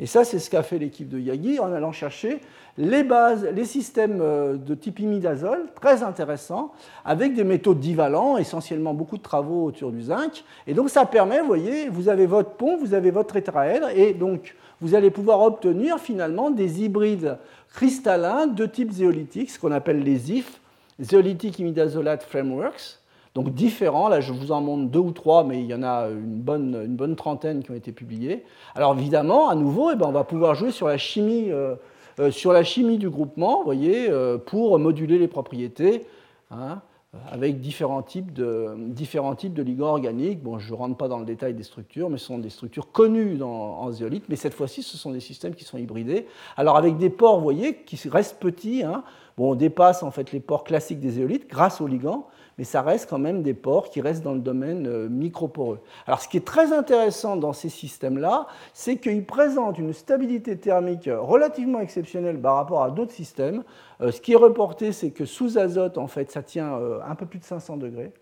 Et 0.00 0.06
ça, 0.06 0.24
c'est 0.24 0.38
ce 0.38 0.48
qu'a 0.48 0.62
fait 0.62 0.78
l'équipe 0.78 1.08
de 1.08 1.20
Yagi 1.20 1.60
en 1.60 1.70
allant 1.70 1.92
chercher 1.92 2.40
les 2.78 3.04
bases, 3.04 3.46
les 3.54 3.66
systèmes 3.66 4.20
euh, 4.22 4.56
de 4.56 4.74
type 4.74 5.00
imidazole, 5.00 5.66
très 5.78 6.02
intéressants, 6.02 6.72
avec 7.04 7.34
des 7.34 7.44
métaux 7.44 7.74
divalents, 7.74 8.38
essentiellement 8.38 8.94
beaucoup 8.94 9.18
de 9.18 9.22
travaux 9.22 9.66
autour 9.66 9.92
du 9.92 10.00
zinc. 10.00 10.44
Et 10.66 10.72
donc 10.72 10.88
ça 10.88 11.04
permet, 11.04 11.40
vous 11.40 11.46
voyez, 11.46 11.90
vous 11.90 12.08
avez 12.08 12.24
votre 12.24 12.52
pont, 12.52 12.78
vous 12.78 12.94
avez 12.94 13.10
votre 13.10 13.34
tétraèdre, 13.34 13.90
et 13.94 14.14
donc 14.14 14.56
vous 14.84 14.94
allez 14.94 15.10
pouvoir 15.10 15.40
obtenir 15.40 15.98
finalement 15.98 16.50
des 16.50 16.82
hybrides 16.84 17.38
cristallins 17.72 18.46
de 18.46 18.66
type 18.66 18.92
zéolitique, 18.92 19.50
ce 19.50 19.58
qu'on 19.58 19.72
appelle 19.72 20.02
les 20.02 20.30
IF, 20.30 20.60
Zeolithic 21.00 21.58
Imidazolate 21.58 22.22
Frameworks, 22.22 22.98
donc 23.34 23.54
différents. 23.54 24.08
Là, 24.08 24.20
je 24.20 24.34
vous 24.34 24.52
en 24.52 24.60
montre 24.60 24.90
deux 24.90 24.98
ou 24.98 25.10
trois, 25.10 25.42
mais 25.42 25.60
il 25.60 25.66
y 25.66 25.74
en 25.74 25.82
a 25.82 26.08
une 26.10 26.36
bonne, 26.38 27.16
trentaine 27.16 27.62
qui 27.62 27.70
ont 27.70 27.74
été 27.74 27.92
publiés. 27.92 28.44
Alors 28.74 28.92
évidemment, 28.92 29.48
à 29.48 29.54
nouveau, 29.54 29.90
eh 29.90 29.96
ben, 29.96 30.04
on 30.06 30.12
va 30.12 30.22
pouvoir 30.22 30.54
jouer 30.54 30.70
sur 30.70 30.86
la 30.86 30.98
chimie, 30.98 31.50
euh, 31.50 31.76
euh, 32.20 32.96
du 32.98 33.08
groupement, 33.08 33.64
voyez, 33.64 34.10
euh, 34.10 34.36
pour 34.36 34.78
moduler 34.78 35.18
les 35.18 35.28
propriétés. 35.28 36.04
Hein. 36.50 36.82
Avec 37.30 37.60
différents 37.60 38.02
types, 38.02 38.32
de, 38.32 38.74
différents 38.78 39.34
types 39.34 39.54
de 39.54 39.62
ligands 39.62 39.88
organiques. 39.88 40.42
Bon, 40.42 40.58
je 40.58 40.72
ne 40.72 40.78
rentre 40.78 40.96
pas 40.96 41.08
dans 41.08 41.18
le 41.18 41.24
détail 41.24 41.54
des 41.54 41.62
structures, 41.62 42.10
mais 42.10 42.18
ce 42.18 42.26
sont 42.26 42.38
des 42.38 42.50
structures 42.50 42.92
connues 42.92 43.42
en 43.42 43.90
zéolite, 43.90 44.24
mais 44.28 44.36
cette 44.36 44.54
fois-ci, 44.54 44.82
ce 44.82 44.96
sont 44.96 45.10
des 45.10 45.20
systèmes 45.20 45.54
qui 45.54 45.64
sont 45.64 45.78
hybridés. 45.78 46.26
Alors 46.56 46.76
avec 46.76 46.96
des 46.96 47.10
pores, 47.10 47.36
vous 47.36 47.42
voyez, 47.42 47.76
qui 47.76 48.08
restent 48.08 48.38
petits, 48.38 48.82
hein. 48.82 49.04
bon, 49.36 49.52
on 49.52 49.54
dépasse 49.54 50.02
en 50.02 50.10
fait 50.10 50.32
les 50.32 50.40
pores 50.40 50.64
classiques 50.64 51.00
des 51.00 51.10
zéolites 51.10 51.48
grâce 51.48 51.80
aux 51.80 51.86
ligands, 51.86 52.28
mais 52.58 52.64
ça 52.64 52.82
reste 52.82 53.08
quand 53.08 53.18
même 53.18 53.42
des 53.42 53.54
pores 53.54 53.90
qui 53.90 54.00
restent 54.00 54.22
dans 54.22 54.34
le 54.34 54.40
domaine 54.40 54.86
euh, 54.86 55.08
microporeux. 55.08 55.80
Alors 56.06 56.20
ce 56.20 56.28
qui 56.28 56.36
est 56.36 56.46
très 56.46 56.72
intéressant 56.72 57.36
dans 57.36 57.52
ces 57.52 57.68
systèmes-là, 57.68 58.46
c'est 58.72 58.96
qu'ils 58.96 59.24
présentent 59.24 59.78
une 59.78 59.92
stabilité 59.92 60.56
thermique 60.56 61.08
relativement 61.12 61.80
exceptionnelle 61.80 62.40
par 62.40 62.56
rapport 62.56 62.82
à 62.82 62.90
d'autres 62.90 63.12
systèmes. 63.12 63.64
Euh, 64.00 64.10
ce 64.10 64.20
qui 64.20 64.32
est 64.32 64.36
reporté, 64.36 64.92
c'est 64.92 65.10
que 65.10 65.24
sous 65.24 65.58
azote, 65.58 65.98
en 65.98 66.06
fait, 66.06 66.30
ça 66.30 66.42
tient 66.42 66.74
euh, 66.74 67.00
un 67.06 67.14
peu 67.14 67.26
plus 67.26 67.38
de 67.38 67.44
500 67.44 67.76
degrés. 67.76 68.12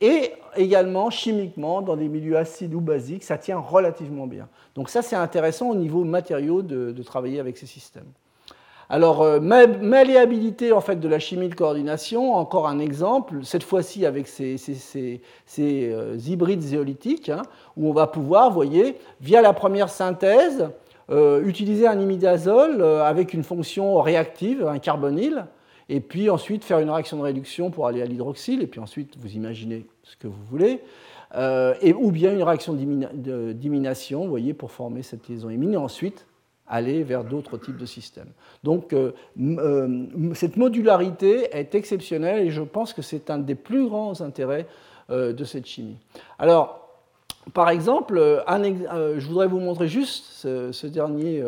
Et 0.00 0.32
également, 0.56 1.10
chimiquement, 1.10 1.82
dans 1.82 1.96
des 1.96 2.08
milieux 2.08 2.36
acides 2.36 2.74
ou 2.74 2.80
basiques, 2.80 3.24
ça 3.24 3.38
tient 3.38 3.58
relativement 3.58 4.26
bien. 4.28 4.48
Donc 4.76 4.88
ça, 4.88 5.02
c'est 5.02 5.16
intéressant 5.16 5.70
au 5.70 5.74
niveau 5.74 6.04
matériaux 6.04 6.62
de 6.62 7.02
travailler 7.02 7.40
avec 7.40 7.58
ces 7.58 7.66
systèmes. 7.66 8.06
Alors, 8.90 9.20
euh, 9.20 9.38
malléabilité 9.38 10.72
en 10.72 10.80
fait, 10.80 10.96
de 10.96 11.08
la 11.08 11.18
chimie 11.18 11.50
de 11.50 11.54
coordination, 11.54 12.34
encore 12.34 12.66
un 12.66 12.78
exemple, 12.78 13.40
cette 13.44 13.62
fois-ci 13.62 14.06
avec 14.06 14.26
ces, 14.26 15.20
euh, 15.58 16.16
hybrides 16.26 16.62
zéolithiques, 16.62 17.28
hein, 17.28 17.42
où 17.76 17.90
on 17.90 17.92
va 17.92 18.06
pouvoir, 18.06 18.50
voyez, 18.50 18.96
via 19.20 19.42
la 19.42 19.52
première 19.52 19.90
synthèse, 19.90 20.70
euh, 21.10 21.44
utiliser 21.44 21.86
un 21.86 22.00
imidazole 22.00 22.82
avec 22.82 23.34
une 23.34 23.44
fonction 23.44 24.00
réactive, 24.00 24.66
un 24.66 24.78
carbonyle, 24.78 25.44
et 25.90 26.00
puis 26.00 26.30
ensuite 26.30 26.64
faire 26.64 26.78
une 26.78 26.90
réaction 26.90 27.18
de 27.18 27.22
réduction 27.22 27.70
pour 27.70 27.86
aller 27.88 28.00
à 28.00 28.06
l'hydroxyle, 28.06 28.62
et 28.62 28.66
puis 28.66 28.80
ensuite 28.80 29.18
vous 29.18 29.34
imaginez 29.34 29.86
ce 30.02 30.16
que 30.16 30.28
vous 30.28 30.44
voulez, 30.50 30.80
et, 31.82 31.92
ou 31.94 32.10
bien 32.10 32.32
une 32.32 32.42
réaction 32.42 32.74
d'élimination, 32.74 34.22
vous 34.22 34.30
voyez, 34.30 34.54
pour 34.54 34.70
former 34.70 35.02
cette 35.02 35.28
liaison 35.28 35.50
imine, 35.50 35.74
et 35.74 35.78
ensuite 35.78 36.26
aller 36.68 37.02
vers 37.02 37.24
d'autres 37.24 37.56
types 37.56 37.76
de 37.76 37.86
systèmes. 37.86 38.30
Donc 38.64 38.92
euh, 38.92 39.12
euh, 39.40 40.06
cette 40.34 40.56
modularité 40.56 41.48
est 41.56 41.74
exceptionnelle 41.74 42.46
et 42.46 42.50
je 42.50 42.62
pense 42.62 42.92
que 42.92 43.02
c'est 43.02 43.30
un 43.30 43.38
des 43.38 43.54
plus 43.54 43.88
grands 43.88 44.20
intérêts 44.20 44.66
euh, 45.10 45.32
de 45.32 45.44
cette 45.44 45.66
chimie. 45.66 45.96
Alors, 46.38 46.84
par 47.54 47.70
exemple, 47.70 48.18
je 48.46 49.26
voudrais 49.26 49.46
vous 49.46 49.60
montrer 49.60 49.88
juste 49.88 50.26
ce, 50.42 50.86
dernier, 50.86 51.42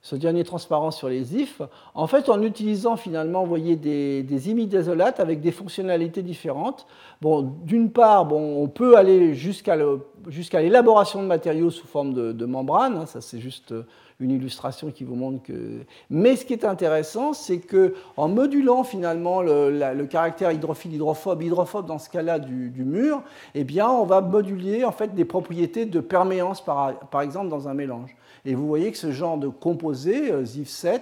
ce 0.00 0.16
dernier 0.16 0.42
transparent 0.42 0.90
sur 0.90 1.10
les 1.10 1.36
IF. 1.36 1.60
En 1.94 2.06
fait, 2.06 2.30
en 2.30 2.40
utilisant 2.40 2.96
finalement, 2.96 3.42
vous 3.42 3.48
voyez, 3.50 3.76
des, 3.76 4.22
des 4.22 4.48
imidazolates 4.48 5.20
avec 5.20 5.42
des 5.42 5.52
fonctionnalités 5.52 6.22
différentes. 6.22 6.86
Bon, 7.20 7.42
d'une 7.42 7.90
part, 7.90 8.24
bon, 8.24 8.62
on 8.62 8.68
peut 8.68 8.96
aller 8.96 9.34
jusqu'à 9.34 9.76
l'élaboration 9.76 11.22
de 11.22 11.26
matériaux 11.26 11.68
sous 11.68 11.86
forme 11.86 12.14
de, 12.14 12.32
de 12.32 12.46
membrane. 12.46 12.96
Hein, 12.96 13.04
ça, 13.04 13.20
c'est 13.20 13.38
juste 13.38 13.74
une 14.20 14.32
illustration 14.32 14.90
qui 14.90 15.04
vous 15.04 15.14
montre 15.14 15.42
que. 15.42 15.84
Mais 16.10 16.36
ce 16.36 16.44
qui 16.44 16.52
est 16.52 16.64
intéressant, 16.64 17.32
c'est 17.32 17.58
que 17.58 17.94
en 18.16 18.28
modulant 18.28 18.82
finalement 18.82 19.42
le, 19.42 20.04
caractère 20.06 20.50
hydrophile, 20.50 20.94
hydrophobe, 20.94 21.42
hydrophobe 21.42 21.86
dans 21.86 21.98
ce 21.98 22.10
cas-là 22.10 22.38
du, 22.38 22.84
mur, 22.84 23.22
eh 23.54 23.64
bien, 23.64 23.88
on 23.88 24.04
va 24.04 24.20
moduler 24.20 24.84
en 24.84 24.92
fait 24.92 25.14
des 25.14 25.24
propriétés 25.24 25.86
de 25.86 26.00
perméance 26.00 26.64
par, 26.64 27.22
exemple 27.22 27.48
dans 27.48 27.68
un 27.68 27.74
mélange. 27.74 28.16
Et 28.44 28.54
vous 28.54 28.66
voyez 28.66 28.90
que 28.90 28.98
ce 28.98 29.12
genre 29.12 29.38
de 29.38 29.48
composé, 29.48 30.32
ZIF7, 30.32 31.00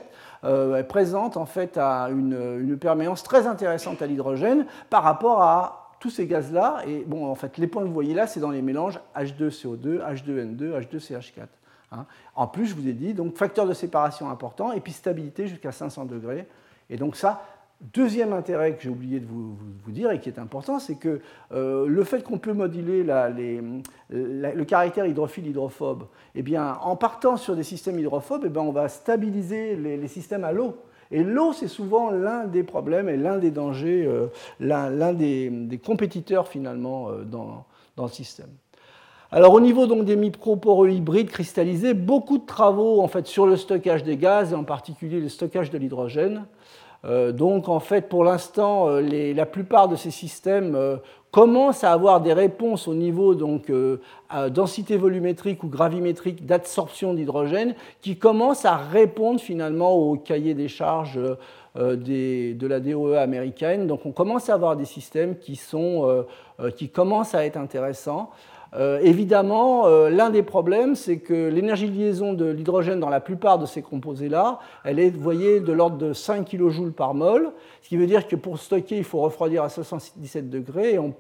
présente 0.88 1.36
en 1.36 1.46
fait 1.46 1.78
à 1.78 2.08
une, 2.10 2.38
une 2.60 2.76
perméance 2.76 3.22
très 3.22 3.46
intéressante 3.46 4.02
à 4.02 4.06
l'hydrogène 4.06 4.66
par 4.90 5.02
rapport 5.02 5.42
à 5.42 5.86
tous 6.00 6.10
ces 6.10 6.26
gaz-là, 6.26 6.82
et 6.86 7.04
bon, 7.06 7.26
en 7.26 7.34
fait, 7.34 7.56
les 7.58 7.66
points 7.66 7.82
que 7.82 7.88
vous 7.88 7.94
voyez 7.94 8.14
là, 8.14 8.26
c'est 8.26 8.40
dans 8.40 8.50
les 8.50 8.62
mélanges 8.62 9.00
H2CO2, 9.16 10.00
H2N2, 10.00 10.78
H2CH4. 10.78 11.46
En 12.34 12.47
plus, 12.47 12.66
je 12.66 12.74
vous 12.74 12.89
ai 12.89 12.93
dit, 12.93 13.14
donc 13.14 13.37
facteur 13.37 13.66
de 13.66 13.72
séparation 13.72 14.28
important, 14.30 14.72
et 14.72 14.80
puis 14.80 14.93
stabilité 14.93 15.47
jusqu'à 15.47 15.72
500 15.72 16.05
degrés. 16.05 16.47
Et 16.91 16.97
donc 16.97 17.16
ça, 17.16 17.43
deuxième 17.93 18.32
intérêt 18.32 18.74
que 18.74 18.82
j'ai 18.82 18.89
oublié 18.89 19.20
de 19.20 19.26
vous, 19.26 19.57
dire 19.89 20.11
et 20.11 20.20
qui 20.20 20.28
est 20.28 20.39
important, 20.39 20.78
c'est 20.78 20.97
que 20.97 21.20
euh, 21.53 21.87
le 21.87 22.05
fait 22.05 22.22
qu'on 22.22 22.39
peut 22.39 22.53
moduler 22.53 23.05
le 24.11 24.64
caractère 24.64 25.07
hydrophile-hydrophobe, 25.07 26.07
eh 26.34 26.43
bien, 26.43 26.74
en 26.82 26.97
partant 26.97 27.37
sur 27.37 27.57
des 27.57 27.62
systèmes 27.62 27.99
hydrophobes, 27.99 28.43
eh 28.47 28.49
bien, 28.49 28.62
on 28.62 28.72
va 28.72 28.89
stabiliser 28.89 29.76
les 29.76 30.09
systèmes 30.09 30.45
à 30.45 30.53
l'eau. 30.53 30.76
Et 31.11 31.22
l'eau, 31.22 31.53
c'est 31.53 31.68
souvent 31.68 32.11
l'un 32.11 32.47
des 32.47 32.62
problèmes 32.62 33.09
et 33.09 33.16
l'un 33.16 33.39
des 33.39 33.51
dangers, 33.51 34.05
euh, 34.07 34.26
l'un 34.61 35.12
des, 35.12 35.80
compétiteurs 35.84 36.49
finalement 36.49 37.11
euh, 37.11 37.22
dans, 37.24 37.64
le 37.97 38.09
système. 38.09 38.51
Alors 39.33 39.55
au 39.55 39.61
niveau 39.61 39.87
donc 39.87 40.05
des 40.05 40.16
microporeux 40.16 40.91
hybrides 40.91 41.31
cristallisés, 41.31 41.95
beaucoup 41.95 42.39
de 42.39 42.47
travaux 42.47 43.01
en 43.01 43.09
fait 43.09 43.27
sur 43.27 43.47
le 43.47 43.57
stockage 43.57 44.05
des 44.05 44.16
gaz 44.16 44.53
et 44.53 44.55
en 44.55 44.64
particulier 44.64 45.20
le 45.20 45.29
stockage 45.29 45.70
de 45.70 45.79
l'hydrogène. 45.79 46.47
Euh, 47.05 47.33
donc 47.33 47.68
en 47.68 47.81
fait 47.81 48.09
pour 48.09 48.24
l'instant 48.24 48.89
la 48.89 49.47
plupart 49.47 49.89
de 49.89 49.97
ces 49.97 50.11
systèmes 50.11 50.77
commence 51.37 51.85
à 51.85 51.93
avoir 51.93 52.22
des 52.22 52.33
réponses 52.33 52.89
au 52.89 52.95
niveau 52.95 53.35
donc, 53.35 53.68
euh, 53.68 53.99
densité 54.49 54.97
volumétrique 54.97 55.62
ou 55.64 55.68
gravimétrique 55.68 56.47
d'absorption 56.47 57.12
d'hydrogène 57.12 57.74
qui 58.01 58.16
commencent 58.16 58.64
à 58.64 58.77
répondre 58.77 59.39
finalement 59.39 59.95
au 59.95 60.16
cahier 60.16 60.55
des 60.55 60.68
charges 60.68 61.20
euh, 61.77 61.97
de 61.97 62.66
la 62.66 62.81
DOE 62.81 63.16
américaine. 63.18 63.87
Donc 63.87 64.07
on 64.07 64.12
commence 64.12 64.49
à 64.49 64.55
avoir 64.55 64.79
des 64.79 64.87
systèmes 64.87 65.37
qui, 65.37 65.57
sont, 65.57 66.24
euh, 66.59 66.70
qui 66.70 66.89
commencent 66.89 67.35
à 67.35 67.45
être 67.45 67.59
intéressants. 67.59 68.31
Évidemment, 69.02 69.88
l'un 70.08 70.30
des 70.30 70.42
problèmes, 70.42 70.94
c'est 70.94 71.18
que 71.18 71.48
l'énergie 71.48 71.88
de 71.88 71.96
liaison 71.96 72.32
de 72.32 72.46
l'hydrogène 72.46 73.00
dans 73.00 73.08
la 73.08 73.20
plupart 73.20 73.58
de 73.58 73.66
ces 73.66 73.82
composés-là, 73.82 74.58
elle 74.84 74.98
est, 74.98 75.10
voyez, 75.10 75.60
de 75.60 75.72
l'ordre 75.72 75.96
de 75.96 76.12
5 76.12 76.46
kJ 76.46 76.90
par 76.94 77.14
mol, 77.14 77.52
ce 77.82 77.88
qui 77.88 77.96
veut 77.96 78.06
dire 78.06 78.26
que 78.26 78.36
pour 78.36 78.58
stocker, 78.58 78.98
il 78.98 79.04
faut 79.04 79.20
refroidir 79.20 79.62
à 79.62 79.68
77 79.68 80.50
degrés, 80.50 80.94
et 80.94 80.98
on 80.98 81.14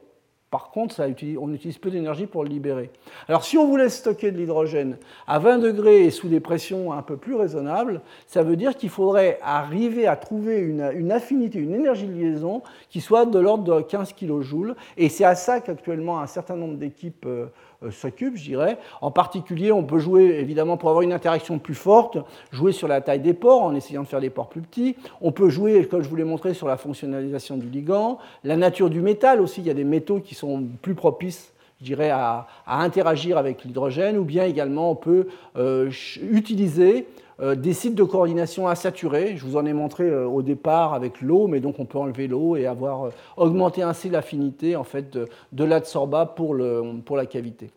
par 0.50 0.70
contre, 0.70 1.02
on 1.40 1.52
utilise 1.52 1.76
peu 1.76 1.90
d'énergie 1.90 2.26
pour 2.26 2.44
le 2.44 2.48
libérer. 2.48 2.90
Alors 3.28 3.44
si 3.44 3.58
on 3.58 3.66
voulait 3.66 3.88
stocker 3.88 4.30
de 4.30 4.38
l'hydrogène 4.38 4.96
à 5.26 5.40
20 5.40 5.58
degrés 5.58 6.04
et 6.04 6.10
sous 6.10 6.28
des 6.28 6.38
pressions 6.38 6.92
un 6.92 7.02
peu 7.02 7.16
plus 7.16 7.34
raisonnables, 7.34 8.00
ça 8.28 8.44
veut 8.44 8.54
dire 8.54 8.76
qu'il 8.76 8.90
faudrait 8.90 9.40
arriver 9.42 10.06
à 10.06 10.14
trouver 10.14 10.58
une, 10.58 11.10
affinité, 11.10 11.58
une 11.58 11.74
énergie 11.74 12.06
de 12.06 12.12
liaison 12.12 12.62
qui 12.90 13.00
soit 13.00 13.26
de 13.26 13.38
l'ordre 13.40 13.64
de 13.64 13.82
15 13.82 14.12
kJ. 14.12 14.74
Et 14.96 15.08
c'est 15.08 15.24
à 15.24 15.34
ça 15.34 15.60
qu'actuellement 15.60 16.20
un 16.20 16.28
certain 16.28 16.54
nombre 16.54 16.76
d'équipes 16.76 17.26
euh, 17.26 17.46
euh, 17.82 17.90
s'occupe, 17.90 18.36
je 18.36 18.44
dirais. 18.44 18.78
En 19.00 19.10
particulier, 19.10 19.72
on 19.72 19.82
peut 19.82 19.98
jouer, 19.98 20.38
évidemment, 20.40 20.76
pour 20.76 20.88
avoir 20.88 21.02
une 21.02 21.12
interaction 21.12 21.58
plus 21.58 21.74
forte, 21.74 22.18
jouer 22.50 22.72
sur 22.72 22.88
la 22.88 23.00
taille 23.00 23.20
des 23.20 23.34
ports 23.34 23.62
en 23.62 23.74
essayant 23.74 24.02
de 24.02 24.08
faire 24.08 24.20
des 24.20 24.30
ports 24.30 24.48
plus 24.48 24.62
petits. 24.62 24.96
On 25.20 25.32
peut 25.32 25.50
jouer, 25.50 25.86
comme 25.86 26.02
je 26.02 26.08
vous 26.08 26.16
l'ai 26.16 26.24
montré, 26.24 26.54
sur 26.54 26.68
la 26.68 26.76
fonctionnalisation 26.76 27.56
du 27.56 27.68
ligand, 27.68 28.18
la 28.44 28.56
nature 28.56 28.88
du 28.88 29.02
métal 29.02 29.40
aussi. 29.40 29.60
Il 29.60 29.66
y 29.66 29.70
a 29.70 29.74
des 29.74 29.84
métaux 29.84 30.20
qui 30.20 30.34
sont 30.36 30.64
plus 30.82 30.94
propices 30.94 31.52
je 31.80 31.84
dirais, 31.84 32.10
à, 32.10 32.46
interagir 32.66 33.36
avec 33.36 33.64
l'hydrogène, 33.64 34.16
ou 34.16 34.24
bien 34.24 34.44
également 34.44 34.92
on 34.92 34.94
peut 34.94 35.26
euh, 35.56 35.90
utiliser 36.22 37.06
euh, 37.40 37.54
des 37.54 37.74
sites 37.74 37.94
de 37.94 38.02
coordination 38.02 38.66
insaturés. 38.66 39.36
Je 39.36 39.44
vous 39.44 39.56
en 39.56 39.66
ai 39.66 39.74
montré 39.74 40.10
au 40.10 40.40
départ 40.40 40.94
avec 40.94 41.20
l'eau, 41.20 41.48
mais 41.48 41.60
donc 41.60 41.78
on 41.78 41.84
peut 41.84 41.98
enlever 41.98 42.28
l'eau 42.28 42.56
et 42.56 42.66
avoir 42.66 43.10
augmenté 43.36 43.82
ainsi 43.82 44.08
l'affinité 44.08 44.74
en 44.74 44.84
fait, 44.84 45.10
de, 45.10 45.28
de 45.52 45.64
l'adsorba 45.64 46.24
pour, 46.24 46.56
pour 47.04 47.16
la 47.16 47.26
cavité. 47.26 47.70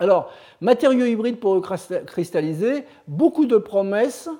Alors, 0.00 0.30
matériaux 0.60 1.06
hybrides 1.06 1.40
pour 1.40 1.60
cristalliser, 2.06 2.84
beaucoup 3.08 3.46
de 3.46 3.56
promesses. 3.56 4.30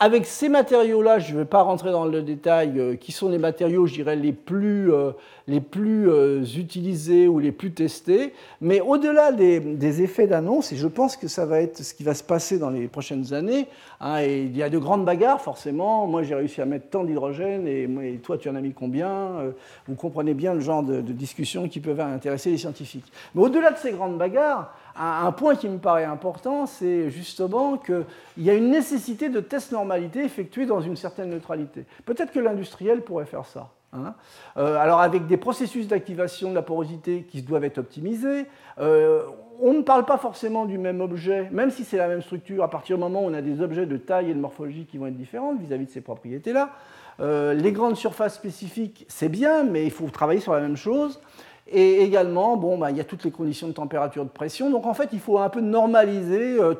Avec 0.00 0.26
ces 0.26 0.48
matériaux-là, 0.48 1.20
je 1.20 1.32
ne 1.32 1.38
vais 1.38 1.44
pas 1.44 1.62
rentrer 1.62 1.92
dans 1.92 2.04
le 2.04 2.20
détail, 2.20 2.80
euh, 2.80 2.96
qui 2.96 3.12
sont 3.12 3.28
les 3.28 3.38
matériaux, 3.38 3.86
je 3.86 3.94
dirais, 3.94 4.16
les 4.16 4.32
plus, 4.32 4.92
euh, 4.92 5.12
euh, 5.48 6.44
utilisés 6.58 7.28
ou 7.28 7.38
les 7.38 7.52
plus 7.52 7.72
testés. 7.72 8.34
Mais 8.60 8.80
au-delà 8.80 9.30
des, 9.30 10.02
effets 10.02 10.26
d'annonce, 10.26 10.72
et 10.72 10.76
je 10.76 10.88
pense 10.88 11.16
que 11.16 11.28
ça 11.28 11.46
va 11.46 11.60
être 11.60 11.78
ce 11.78 11.94
qui 11.94 12.02
va 12.02 12.14
se 12.14 12.24
passer 12.24 12.58
dans 12.58 12.70
les 12.70 12.88
prochaines 12.88 13.32
années, 13.32 13.68
hein, 14.00 14.20
il 14.22 14.56
y 14.56 14.64
a 14.64 14.68
de 14.68 14.78
grandes 14.78 15.04
bagarres, 15.04 15.40
forcément. 15.40 16.08
Moi, 16.08 16.24
j'ai 16.24 16.34
réussi 16.34 16.60
à 16.60 16.64
mettre 16.64 16.90
tant 16.90 17.04
d'hydrogène, 17.04 17.68
et, 17.68 18.18
toi, 18.20 18.36
tu 18.36 18.48
en 18.48 18.56
as 18.56 18.60
mis 18.60 18.72
combien 18.72 19.54
Vous 19.86 19.94
comprenez 19.94 20.34
bien 20.34 20.54
le 20.54 20.60
genre 20.60 20.82
de 20.82 21.00
discussions 21.02 21.68
qui 21.68 21.78
peuvent 21.78 22.00
intéresser 22.00 22.50
les 22.50 22.58
scientifiques. 22.58 23.12
Mais 23.36 23.42
au-delà 23.42 23.70
de 23.70 23.78
ces 23.78 23.92
grandes 23.92 24.18
bagarres, 24.18 24.74
un 24.96 25.32
point 25.32 25.56
qui 25.56 25.68
me 25.68 25.78
paraît 25.78 26.04
important, 26.04 26.66
c'est 26.66 27.10
justement 27.10 27.78
qu'il 27.78 28.04
y 28.38 28.50
a 28.50 28.54
une 28.54 28.70
nécessité 28.70 29.28
de 29.28 29.40
test 29.40 29.72
normalité 29.72 30.24
effectué 30.24 30.66
dans 30.66 30.80
une 30.80 30.96
certaine 30.96 31.30
neutralité. 31.30 31.84
Peut-être 32.04 32.32
que 32.32 32.40
l'industriel 32.40 33.02
pourrait 33.02 33.26
faire 33.26 33.46
ça. 33.46 33.70
Hein. 33.92 34.14
Euh, 34.56 34.76
alors 34.76 35.00
avec 35.00 35.26
des 35.26 35.36
processus 35.36 35.86
d'activation 35.86 36.50
de 36.50 36.54
la 36.54 36.62
porosité 36.62 37.22
qui 37.22 37.42
doivent 37.42 37.64
être 37.64 37.78
optimisés, 37.78 38.46
euh, 38.78 39.22
on 39.60 39.72
ne 39.72 39.82
parle 39.82 40.04
pas 40.04 40.18
forcément 40.18 40.64
du 40.64 40.78
même 40.78 41.00
objet, 41.00 41.48
même 41.52 41.70
si 41.70 41.84
c'est 41.84 41.96
la 41.96 42.08
même 42.08 42.22
structure, 42.22 42.64
à 42.64 42.70
partir 42.70 42.96
du 42.96 43.02
moment 43.02 43.22
où 43.24 43.26
on 43.26 43.34
a 43.34 43.42
des 43.42 43.60
objets 43.60 43.86
de 43.86 43.96
taille 43.96 44.30
et 44.30 44.34
de 44.34 44.40
morphologie 44.40 44.86
qui 44.86 44.98
vont 44.98 45.06
être 45.06 45.16
différentes 45.16 45.60
vis-à-vis 45.60 45.86
de 45.86 45.90
ces 45.90 46.00
propriétés-là. 46.00 46.70
Euh, 47.20 47.54
les 47.54 47.70
grandes 47.70 47.96
surfaces 47.96 48.34
spécifiques, 48.34 49.06
c'est 49.08 49.28
bien, 49.28 49.62
mais 49.62 49.84
il 49.84 49.92
faut 49.92 50.08
travailler 50.08 50.40
sur 50.40 50.52
la 50.52 50.60
même 50.60 50.76
chose. 50.76 51.20
Et 51.66 52.02
également, 52.02 52.56
bon, 52.56 52.76
bah, 52.76 52.90
il 52.90 52.96
y 52.96 53.00
a 53.00 53.04
toutes 53.04 53.24
les 53.24 53.30
conditions 53.30 53.68
de 53.68 53.72
température, 53.72 54.24
de 54.24 54.30
pression. 54.30 54.70
Donc 54.70 54.86
en 54.86 54.94
fait, 54.94 55.08
il 55.12 55.20
faut 55.20 55.38
un 55.38 55.48
peu 55.48 55.60
normaliser 55.60 56.60
euh, 56.60 56.74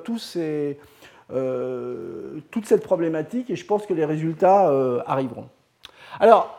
euh, 1.33 2.39
toute 2.51 2.67
cette 2.67 2.83
problématique 2.83 3.49
et 3.49 3.57
je 3.57 3.65
pense 3.65 3.87
que 3.87 3.95
les 3.95 4.05
résultats 4.05 4.69
euh, 4.69 5.01
arriveront. 5.07 5.49
Alors, 6.21 6.59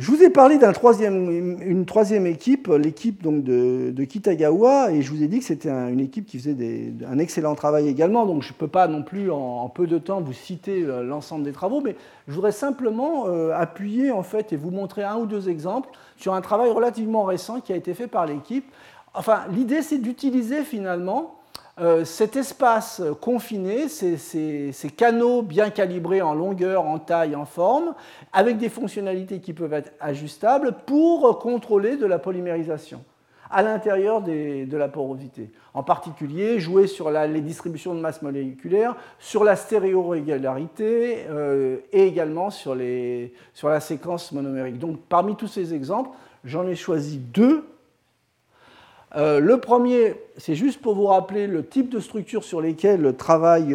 je 0.00 0.10
vous 0.10 0.22
ai 0.22 0.30
parlé 0.30 0.56
d'une 0.56 1.84
troisième, 1.84 2.26
équipe, 2.26 2.68
l'équipe 2.68 3.22
de, 3.22 4.04
Kitagawa, 4.04 4.92
et 4.92 5.02
je 5.02 5.10
vous 5.10 5.22
ai 5.22 5.28
dit 5.28 5.40
que 5.40 5.44
c'était 5.44 5.68
une 5.68 6.00
équipe 6.00 6.24
qui 6.24 6.38
faisait 6.38 6.94
un 7.06 7.18
excellent 7.18 7.54
travail 7.54 7.86
également, 7.86 8.24
donc 8.24 8.42
je 8.42 8.48
ne 8.48 8.54
peux 8.54 8.66
pas 8.66 8.88
non 8.88 9.02
plus 9.02 9.30
en, 9.30 9.68
peu 9.68 9.86
de 9.86 9.98
temps 9.98 10.22
vous 10.22 10.32
citer 10.32 10.80
l'ensemble 10.80 11.44
des 11.44 11.52
travaux, 11.52 11.82
mais 11.82 11.96
je 12.28 12.32
voudrais 12.32 12.50
simplement 12.50 13.26
appuyer 13.52 14.10
en 14.10 14.22
fait 14.22 14.54
et 14.54 14.56
vous 14.56 14.70
montrer 14.70 15.02
un 15.02 15.18
ou 15.18 15.26
deux 15.26 15.50
exemples 15.50 15.90
sur 16.16 16.32
un 16.32 16.40
travail 16.40 16.70
relativement 16.70 17.24
récent 17.24 17.60
qui 17.60 17.74
a 17.74 17.76
été 17.76 17.92
fait 17.92 18.06
par 18.06 18.24
l'équipe. 18.24 18.64
Enfin, 19.12 19.40
l'idée, 19.52 19.82
c'est 19.82 19.98
d'utiliser 19.98 20.62
finalement 20.62 21.39
euh, 21.78 22.04
cet 22.04 22.36
espace 22.36 23.02
confiné, 23.20 23.88
ces, 23.88 24.72
canaux 24.96 25.42
bien 25.42 25.70
calibrés 25.70 26.20
en 26.20 26.34
longueur, 26.34 26.84
en 26.84 26.98
taille, 26.98 27.36
en 27.36 27.44
forme, 27.44 27.94
avec 28.32 28.58
des 28.58 28.68
fonctionnalités 28.68 29.40
qui 29.40 29.52
peuvent 29.52 29.72
être 29.72 29.92
ajustables 30.00 30.74
pour 30.86 31.38
contrôler 31.38 31.96
de 31.96 32.06
la 32.06 32.18
polymérisation 32.18 33.02
à 33.50 33.62
l'intérieur 33.62 34.22
de 34.22 34.76
la 34.76 34.88
porosité. 34.88 35.50
En 35.74 35.82
particulier, 35.82 36.60
jouer 36.60 36.86
sur 36.86 37.10
les 37.10 37.40
distributions 37.40 37.94
de 37.94 38.00
masse 38.00 38.22
moléculaire, 38.22 38.96
sur 39.18 39.44
la 39.44 39.56
stéréorégularité 39.56 41.26
euh, 41.28 41.78
et 41.92 42.06
également 42.06 42.50
sur 42.50 42.74
la 42.74 43.80
séquence 43.80 44.32
monomérique. 44.32 44.78
Donc, 44.78 45.00
parmi 45.08 45.36
tous 45.36 45.48
ces 45.48 45.74
exemples, 45.74 46.10
j'en 46.44 46.66
ai 46.66 46.76
choisi 46.76 47.18
deux. 47.18 47.64
Euh, 49.16 49.40
le 49.40 49.58
premier, 49.58 50.14
c'est 50.36 50.54
juste 50.54 50.80
pour 50.80 50.94
vous 50.94 51.06
rappeler 51.06 51.46
le 51.46 51.66
type 51.66 51.88
de 51.88 51.98
structure 51.98 52.44
sur 52.44 52.60
lesquelles 52.60 53.16
travaille 53.16 53.74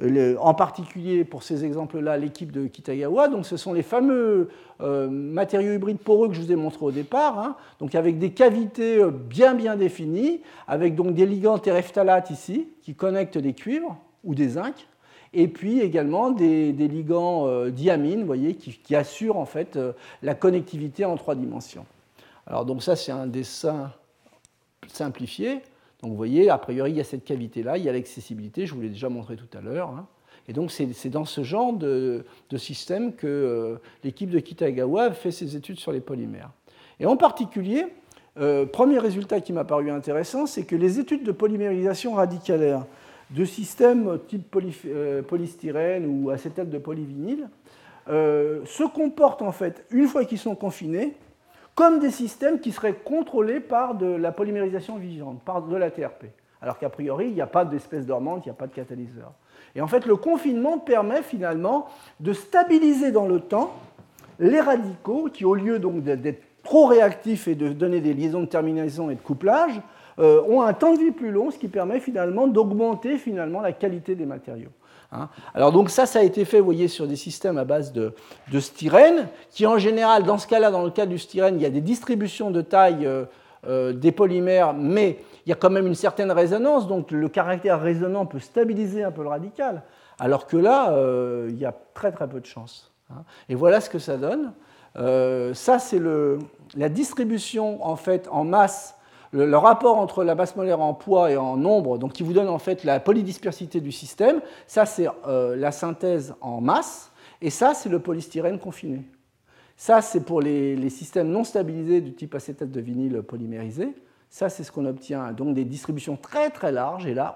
euh, 0.00 0.36
en 0.38 0.54
particulier 0.54 1.24
pour 1.24 1.42
ces 1.42 1.64
exemples-là, 1.64 2.18
l'équipe 2.18 2.52
de 2.52 2.66
Kitagawa. 2.66 3.28
Donc, 3.28 3.46
ce 3.46 3.56
sont 3.56 3.72
les 3.72 3.82
fameux 3.82 4.48
euh, 4.80 5.08
matériaux 5.08 5.72
hybrides 5.72 5.98
poreux 5.98 6.28
que 6.28 6.34
je 6.34 6.42
vous 6.42 6.52
ai 6.52 6.56
montrés 6.56 6.84
au 6.84 6.92
départ, 6.92 7.38
hein. 7.38 7.56
donc 7.80 7.94
avec 7.94 8.18
des 8.18 8.30
cavités 8.30 9.02
bien 9.10 9.54
bien 9.54 9.74
définies, 9.74 10.40
avec 10.68 10.94
donc 10.94 11.14
des 11.14 11.26
ligands 11.26 11.58
terephthalates 11.58 12.30
ici 12.30 12.68
qui 12.82 12.94
connectent 12.94 13.38
des 13.38 13.54
cuivres 13.54 13.96
ou 14.22 14.34
des 14.34 14.50
zincs, 14.50 14.86
et 15.32 15.48
puis 15.48 15.80
également 15.80 16.30
des, 16.30 16.72
ligands 16.72 17.46
euh, 17.48 17.70
diamines, 17.70 18.24
voyez, 18.24 18.54
qui, 18.54 18.94
assurent 18.94 19.36
en 19.36 19.46
fait 19.46 19.78
la 20.22 20.34
connectivité 20.34 21.04
en 21.04 21.16
trois 21.16 21.34
dimensions. 21.34 21.86
Alors 22.46 22.64
donc 22.64 22.82
ça 22.82 22.96
c'est 22.96 23.12
un 23.12 23.26
dessin 23.26 23.90
simplifié. 24.90 25.62
Donc 26.02 26.12
vous 26.12 26.16
voyez, 26.16 26.48
a 26.50 26.58
priori, 26.58 26.92
il 26.92 26.96
y 26.96 27.00
a 27.00 27.04
cette 27.04 27.24
cavité-là, 27.24 27.76
il 27.76 27.84
y 27.84 27.88
a 27.88 27.92
l'accessibilité, 27.92 28.66
je 28.66 28.74
vous 28.74 28.80
l'ai 28.80 28.88
déjà 28.88 29.08
montré 29.08 29.36
tout 29.36 29.48
à 29.56 29.60
l'heure. 29.60 29.90
Hein. 29.90 30.06
Et 30.46 30.52
donc 30.52 30.70
c'est 30.70 31.10
dans 31.10 31.24
ce 31.24 31.42
genre 31.42 31.72
de, 31.72 32.24
système 32.56 33.14
que 33.14 33.26
euh, 33.26 33.76
l'équipe 34.04 34.30
de 34.30 34.38
Kitagawa 34.38 35.12
fait 35.12 35.30
ses 35.30 35.56
études 35.56 35.78
sur 35.78 35.92
les 35.92 36.00
polymères. 36.00 36.50
Et 37.00 37.06
en 37.06 37.16
particulier, 37.16 37.86
euh, 38.38 38.64
premier 38.64 38.98
résultat 38.98 39.40
qui 39.40 39.52
m'a 39.52 39.64
paru 39.64 39.90
intéressant, 39.90 40.46
c'est 40.46 40.64
que 40.64 40.76
les 40.76 40.98
études 41.00 41.24
de 41.24 41.32
polymérisation 41.32 42.14
radicalaire 42.14 42.86
de 43.30 43.44
systèmes 43.44 44.18
type 44.26 44.50
polystyrène 45.26 46.06
ou 46.06 46.30
acétate 46.30 46.70
de 46.70 46.78
polyvinyle 46.78 47.48
se 48.06 48.90
comportent 48.90 49.42
en 49.42 49.52
fait, 49.52 49.84
une 49.90 50.08
fois 50.08 50.24
qu'ils 50.24 50.38
sont 50.38 50.54
confinés, 50.54 51.14
comme 51.78 52.00
des 52.00 52.10
systèmes 52.10 52.58
qui 52.58 52.72
seraient 52.72 52.96
contrôlés 53.04 53.60
par 53.60 53.94
de 53.94 54.06
la 54.08 54.32
polymérisation 54.32 54.96
vigilante, 54.96 55.40
par 55.44 55.62
de 55.62 55.76
la 55.76 55.92
TRP. 55.92 56.24
Alors 56.60 56.76
qu'a 56.76 56.88
priori, 56.88 57.28
il 57.28 57.34
n'y 57.34 57.40
a 57.40 57.46
pas 57.46 57.64
d'espèce 57.64 58.04
dormante, 58.04 58.44
il 58.44 58.48
n'y 58.48 58.50
a 58.50 58.54
pas 58.54 58.66
de 58.66 58.74
catalyseur. 58.74 59.30
Et 59.76 59.80
en 59.80 59.86
fait, 59.86 60.04
le 60.04 60.16
confinement 60.16 60.78
permet 60.78 61.22
finalement 61.22 61.86
de 62.18 62.32
stabiliser 62.32 63.12
dans 63.12 63.28
le 63.28 63.38
temps 63.38 63.76
les 64.40 64.60
radicaux 64.60 65.28
qui, 65.32 65.44
au 65.44 65.54
lieu 65.54 65.78
donc 65.78 66.02
d'être 66.02 66.42
trop 66.64 66.86
réactifs 66.86 67.46
et 67.46 67.54
de 67.54 67.68
donner 67.68 68.00
des 68.00 68.12
liaisons 68.12 68.40
de 68.40 68.46
terminaison 68.46 69.08
et 69.08 69.14
de 69.14 69.20
couplage, 69.20 69.80
euh, 70.18 70.42
ont 70.48 70.62
un 70.62 70.72
temps 70.72 70.94
de 70.94 70.98
vie 70.98 71.12
plus 71.12 71.30
long, 71.30 71.52
ce 71.52 71.58
qui 71.58 71.68
permet 71.68 72.00
finalement 72.00 72.48
d'augmenter 72.48 73.18
finalement 73.18 73.60
la 73.60 73.70
qualité 73.70 74.16
des 74.16 74.26
matériaux. 74.26 74.72
Hein. 75.12 75.28
Alors 75.54 75.72
donc 75.72 75.90
ça, 75.90 76.06
ça 76.06 76.20
a 76.20 76.22
été 76.22 76.44
fait, 76.44 76.58
vous 76.58 76.66
voyez, 76.66 76.88
sur 76.88 77.06
des 77.06 77.16
systèmes 77.16 77.58
à 77.58 77.64
base 77.64 77.92
de, 77.92 78.12
styrène, 78.60 79.28
qui 79.50 79.66
en 79.66 79.78
général, 79.78 80.24
dans 80.24 80.38
ce 80.38 80.46
cas-là, 80.46 80.70
dans 80.70 80.84
le 80.84 80.90
cas 80.90 81.06
du 81.06 81.18
styrène, 81.18 81.56
il 81.56 81.62
y 81.62 81.66
a 81.66 81.70
des 81.70 81.80
distributions 81.80 82.50
de 82.50 82.60
taille 82.60 83.06
euh, 83.06 83.24
euh, 83.66 83.92
des 83.92 84.12
polymères, 84.12 84.74
mais 84.74 85.18
il 85.46 85.50
y 85.50 85.52
a 85.52 85.56
quand 85.56 85.70
même 85.70 85.86
une 85.86 85.94
certaine 85.94 86.30
résonance, 86.30 86.86
donc 86.86 87.10
le 87.10 87.28
caractère 87.28 87.80
résonant 87.80 88.26
peut 88.26 88.38
stabiliser 88.38 89.02
un 89.02 89.10
peu 89.10 89.22
le 89.22 89.28
radical, 89.28 89.82
alors 90.18 90.46
que 90.46 90.56
là, 90.56 90.94
il 91.48 91.56
y 91.56 91.64
a 91.64 91.74
très 91.94 92.12
très 92.12 92.28
peu 92.28 92.40
de 92.40 92.46
chance. 92.46 92.92
Hein. 93.10 93.24
Et 93.48 93.54
voilà 93.54 93.80
ce 93.80 93.88
que 93.88 93.98
ça 93.98 94.16
donne. 94.16 94.52
Euh, 94.96 95.54
ça, 95.54 95.78
c'est 95.78 96.00
la 96.76 96.88
distribution 96.88 97.84
en 97.84 97.96
fait 97.96 98.28
en 98.30 98.44
masse, 98.44 98.96
le, 99.32 99.56
rapport 99.56 99.98
entre 99.98 100.24
la 100.24 100.34
masse 100.34 100.56
molaire 100.56 100.80
en 100.80 100.94
poids 100.94 101.30
et 101.30 101.36
en 101.36 101.56
nombre, 101.56 101.98
donc 101.98 102.12
qui 102.12 102.22
vous 102.22 102.32
donne 102.32 102.48
en 102.48 102.58
fait 102.58 102.84
la 102.84 103.00
polydispersité 103.00 103.80
du 103.80 103.92
système. 103.92 104.40
Ça, 104.66 104.86
c'est 104.86 105.08
euh, 105.26 105.56
la 105.56 105.72
synthèse 105.72 106.34
en 106.40 106.60
masse, 106.60 107.12
et 107.40 107.50
ça, 107.50 107.74
c'est 107.74 107.88
le 107.88 108.00
polystyrène 108.00 108.58
confiné. 108.58 109.02
Ça, 109.76 110.02
c'est 110.02 110.24
pour 110.24 110.40
les, 110.40 110.74
les, 110.74 110.90
systèmes 110.90 111.28
non 111.28 111.44
stabilisés 111.44 112.00
du 112.00 112.12
type 112.12 112.34
acétate 112.34 112.70
de 112.70 112.80
vinyle 112.80 113.22
polymérisé. 113.22 113.94
Ça, 114.28 114.48
c'est 114.48 114.64
ce 114.64 114.72
qu'on 114.72 114.86
obtient, 114.86 115.32
donc 115.32 115.54
des 115.54 115.64
distributions 115.64 116.16
très 116.16 116.50
très 116.50 116.72
larges, 116.72 117.06
et 117.06 117.14
là, 117.14 117.34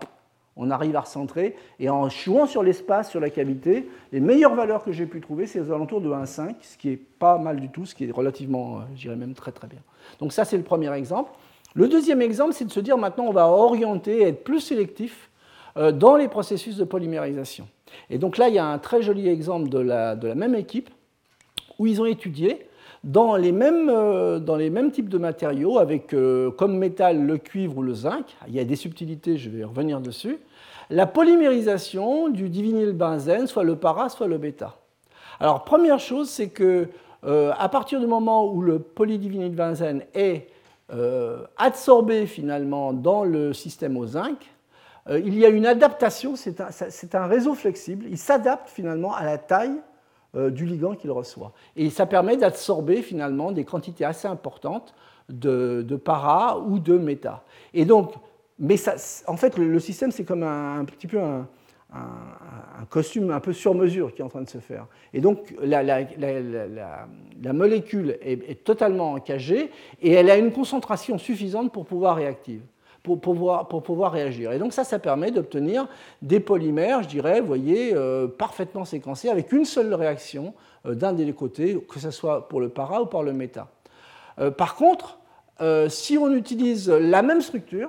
on 0.56 0.70
arrive 0.70 0.96
à 0.96 1.00
recentrer. 1.00 1.56
Et 1.78 1.88
en 1.88 2.08
jouant 2.08 2.46
sur 2.46 2.62
l'espace, 2.62 3.10
sur 3.10 3.20
la 3.20 3.30
cavité, 3.30 3.88
les 4.12 4.20
meilleures 4.20 4.54
valeurs 4.54 4.84
que 4.84 4.92
j'ai 4.92 5.06
pu 5.06 5.20
trouver, 5.20 5.46
c'est 5.46 5.60
aux 5.60 5.72
alentours 5.72 6.00
de 6.00 6.10
1,5, 6.10 6.56
ce 6.60 6.76
qui 6.76 6.90
est 6.90 6.96
pas 6.96 7.38
mal 7.38 7.60
du 7.60 7.68
tout, 7.68 7.86
ce 7.86 7.94
qui 7.94 8.04
est 8.04 8.10
relativement, 8.10 8.78
euh, 8.78 8.82
je 8.94 9.02
dirais 9.02 9.16
même 9.16 9.34
très 9.34 9.52
très 9.52 9.66
bien. 9.66 9.80
Donc 10.18 10.32
ça, 10.32 10.44
c'est 10.44 10.56
le 10.56 10.62
premier 10.62 10.92
exemple. 10.92 11.32
Le 11.74 11.88
deuxième 11.88 12.20
exemple, 12.20 12.52
c'est 12.52 12.66
de 12.66 12.72
se 12.72 12.80
dire 12.80 12.98
maintenant, 12.98 13.24
on 13.24 13.32
va 13.32 13.48
orienter, 13.48 14.22
être 14.22 14.44
plus 14.44 14.60
sélectif 14.60 15.30
euh, 15.78 15.90
dans 15.90 16.16
les 16.16 16.28
processus 16.28 16.76
de 16.76 16.84
polymérisation. 16.84 17.66
Et 18.10 18.18
donc 18.18 18.36
là, 18.36 18.48
il 18.48 18.54
y 18.54 18.58
a 18.58 18.66
un 18.66 18.78
très 18.78 19.02
joli 19.02 19.28
exemple 19.28 19.70
de 19.70 19.78
la, 19.78 20.14
même 20.34 20.54
équipe 20.54 20.90
où 21.78 21.86
ils 21.86 22.00
ont 22.00 22.06
étudié 22.06 22.66
dans 23.04 23.36
les 23.36 23.52
mêmes, 23.52 23.88
euh, 23.90 24.90
types 24.92 25.08
de 25.08 25.18
matériaux, 25.18 25.78
avec 25.78 26.12
euh, 26.12 26.50
comme 26.50 26.76
métal 26.76 27.24
le 27.24 27.38
cuivre 27.38 27.78
ou 27.78 27.82
le 27.82 27.94
zinc, 27.94 28.26
il 28.46 28.54
y 28.54 28.60
a 28.60 28.64
des 28.64 28.76
subtilités, 28.76 29.38
je 29.38 29.50
vais 29.50 29.64
revenir 29.64 30.00
dessus, 30.00 30.38
la 30.90 31.06
polymérisation 31.06 32.28
du 32.28 32.50
divinylbenzène, 32.50 33.46
soit 33.46 33.64
le 33.64 33.76
para, 33.76 34.10
soit 34.10 34.28
le 34.28 34.36
bêta. 34.36 34.76
Alors, 35.40 35.64
première 35.64 35.98
chose, 35.98 36.28
c'est 36.28 36.50
que 36.50 36.88
à 37.24 37.68
partir 37.68 38.00
du 38.00 38.08
moment 38.08 38.52
où 38.52 38.62
le 38.62 38.80
polydivinylbenzène 38.80 40.02
est 40.12 40.48
absorbé 41.56 42.26
finalement 42.26 42.92
dans 42.92 43.24
le 43.24 43.52
système 43.52 43.96
au 43.96 44.06
zinc, 44.06 44.38
il 45.08 45.36
y 45.38 45.44
a 45.44 45.48
une 45.48 45.66
adaptation, 45.66 46.36
c'est 46.36 46.60
un, 46.60 46.68
un, 47.14 47.26
réseau 47.26 47.54
flexible, 47.54 48.04
il 48.08 48.18
s'adapte 48.18 48.68
finalement 48.68 49.14
à 49.14 49.24
la 49.24 49.38
taille 49.38 49.80
euh, 50.34 50.48
du 50.48 50.64
ligand 50.64 50.94
qu'il 50.94 51.10
reçoit. 51.10 51.52
Et 51.76 51.90
ça 51.90 52.06
permet 52.06 52.38
d'absorber 52.38 53.02
finalement 53.02 53.52
des 53.52 53.66
quantités 53.66 54.06
assez 54.06 54.26
importantes 54.26 54.94
de, 55.28 55.84
para 56.02 56.58
ou 56.58 56.78
de 56.78 56.96
méta. 56.96 57.44
Et 57.74 57.84
donc, 57.84 58.14
mais 58.58 58.78
ça, 58.78 58.94
en 59.26 59.36
fait, 59.36 59.58
le, 59.58 59.78
système, 59.78 60.10
c'est 60.10 60.24
comme 60.24 60.42
un, 60.42 60.86
petit 60.86 61.06
peu 61.06 61.20
un, 61.20 61.46
costume 62.88 63.30
un 63.30 63.40
peu 63.40 63.52
sur 63.52 63.74
mesure 63.74 64.14
qui 64.14 64.20
est 64.20 64.24
en 64.24 64.28
train 64.28 64.42
de 64.42 64.48
se 64.48 64.58
faire. 64.58 64.86
Et 65.14 65.20
donc, 65.20 65.54
la, 65.62 65.86
molécule 67.52 68.18
est, 68.20 68.64
totalement 68.64 69.12
encagée 69.12 69.70
et 70.00 70.12
elle 70.12 70.30
a 70.30 70.36
une 70.36 70.52
concentration 70.52 71.18
suffisante 71.18 71.72
pour 71.72 71.86
pouvoir 71.86 72.18
pour 73.02 73.20
pouvoir, 73.20 73.68
pour 73.68 73.82
pouvoir 73.82 74.12
réagir. 74.12 74.52
Et 74.52 74.58
donc 74.58 74.72
ça, 74.72 74.84
ça 74.84 74.98
permet 74.98 75.30
d'obtenir 75.30 75.88
des 76.20 76.40
polymères, 76.40 77.02
je 77.02 77.08
dirais, 77.08 77.40
vous 77.40 77.46
voyez, 77.46 77.94
euh, 77.94 78.28
parfaitement 78.28 78.84
séquencés 78.84 79.28
avec 79.28 79.52
une 79.52 79.64
seule 79.64 79.92
réaction 79.92 80.54
euh, 80.86 80.94
d'un 80.94 81.12
des 81.12 81.32
côtés, 81.32 81.78
que 81.88 81.98
ce 81.98 82.10
soit 82.10 82.48
pour 82.48 82.60
le 82.60 82.68
para 82.68 83.02
ou 83.02 83.06
pour 83.06 83.22
le 83.22 83.32
méta. 83.32 83.68
Euh, 84.38 84.50
par 84.50 84.76
contre, 84.76 85.18
si 85.88 86.18
on 86.18 86.32
utilise 86.32 86.90
la 86.90 87.22
même 87.22 87.40
structure, 87.40 87.88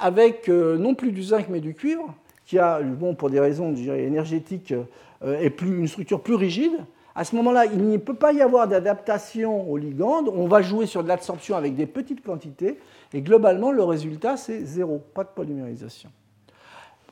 avec 0.00 0.48
non 0.48 0.96
plus 0.96 1.12
du 1.12 1.22
zinc 1.22 1.46
mais 1.48 1.60
du 1.60 1.72
cuivre, 1.72 2.12
qui 2.48 2.58
a, 2.58 2.80
bon, 2.80 3.14
pour 3.14 3.30
des 3.30 3.38
raisons 3.38 3.74
énergétiques, 3.76 4.74
est 5.22 5.50
plus, 5.50 5.78
une 5.78 5.86
structure 5.86 6.22
plus 6.22 6.34
rigide, 6.34 6.72
à 7.18 7.24
ce 7.24 7.34
moment-là, 7.34 7.66
il 7.66 7.88
ne 7.88 7.96
peut 7.96 8.14
pas 8.14 8.32
y 8.32 8.40
avoir 8.40 8.68
d'adaptation 8.68 9.68
au 9.68 9.76
ligand. 9.76 10.24
On 10.32 10.46
va 10.46 10.62
jouer 10.62 10.86
sur 10.86 11.02
de 11.02 11.08
l'absorption 11.08 11.56
avec 11.56 11.74
des 11.74 11.86
petites 11.86 12.24
quantités. 12.24 12.78
Et 13.12 13.22
globalement, 13.22 13.72
le 13.72 13.82
résultat, 13.82 14.36
c'est 14.36 14.64
zéro, 14.64 15.02
pas 15.14 15.24
de 15.24 15.30
polymérisation. 15.34 16.10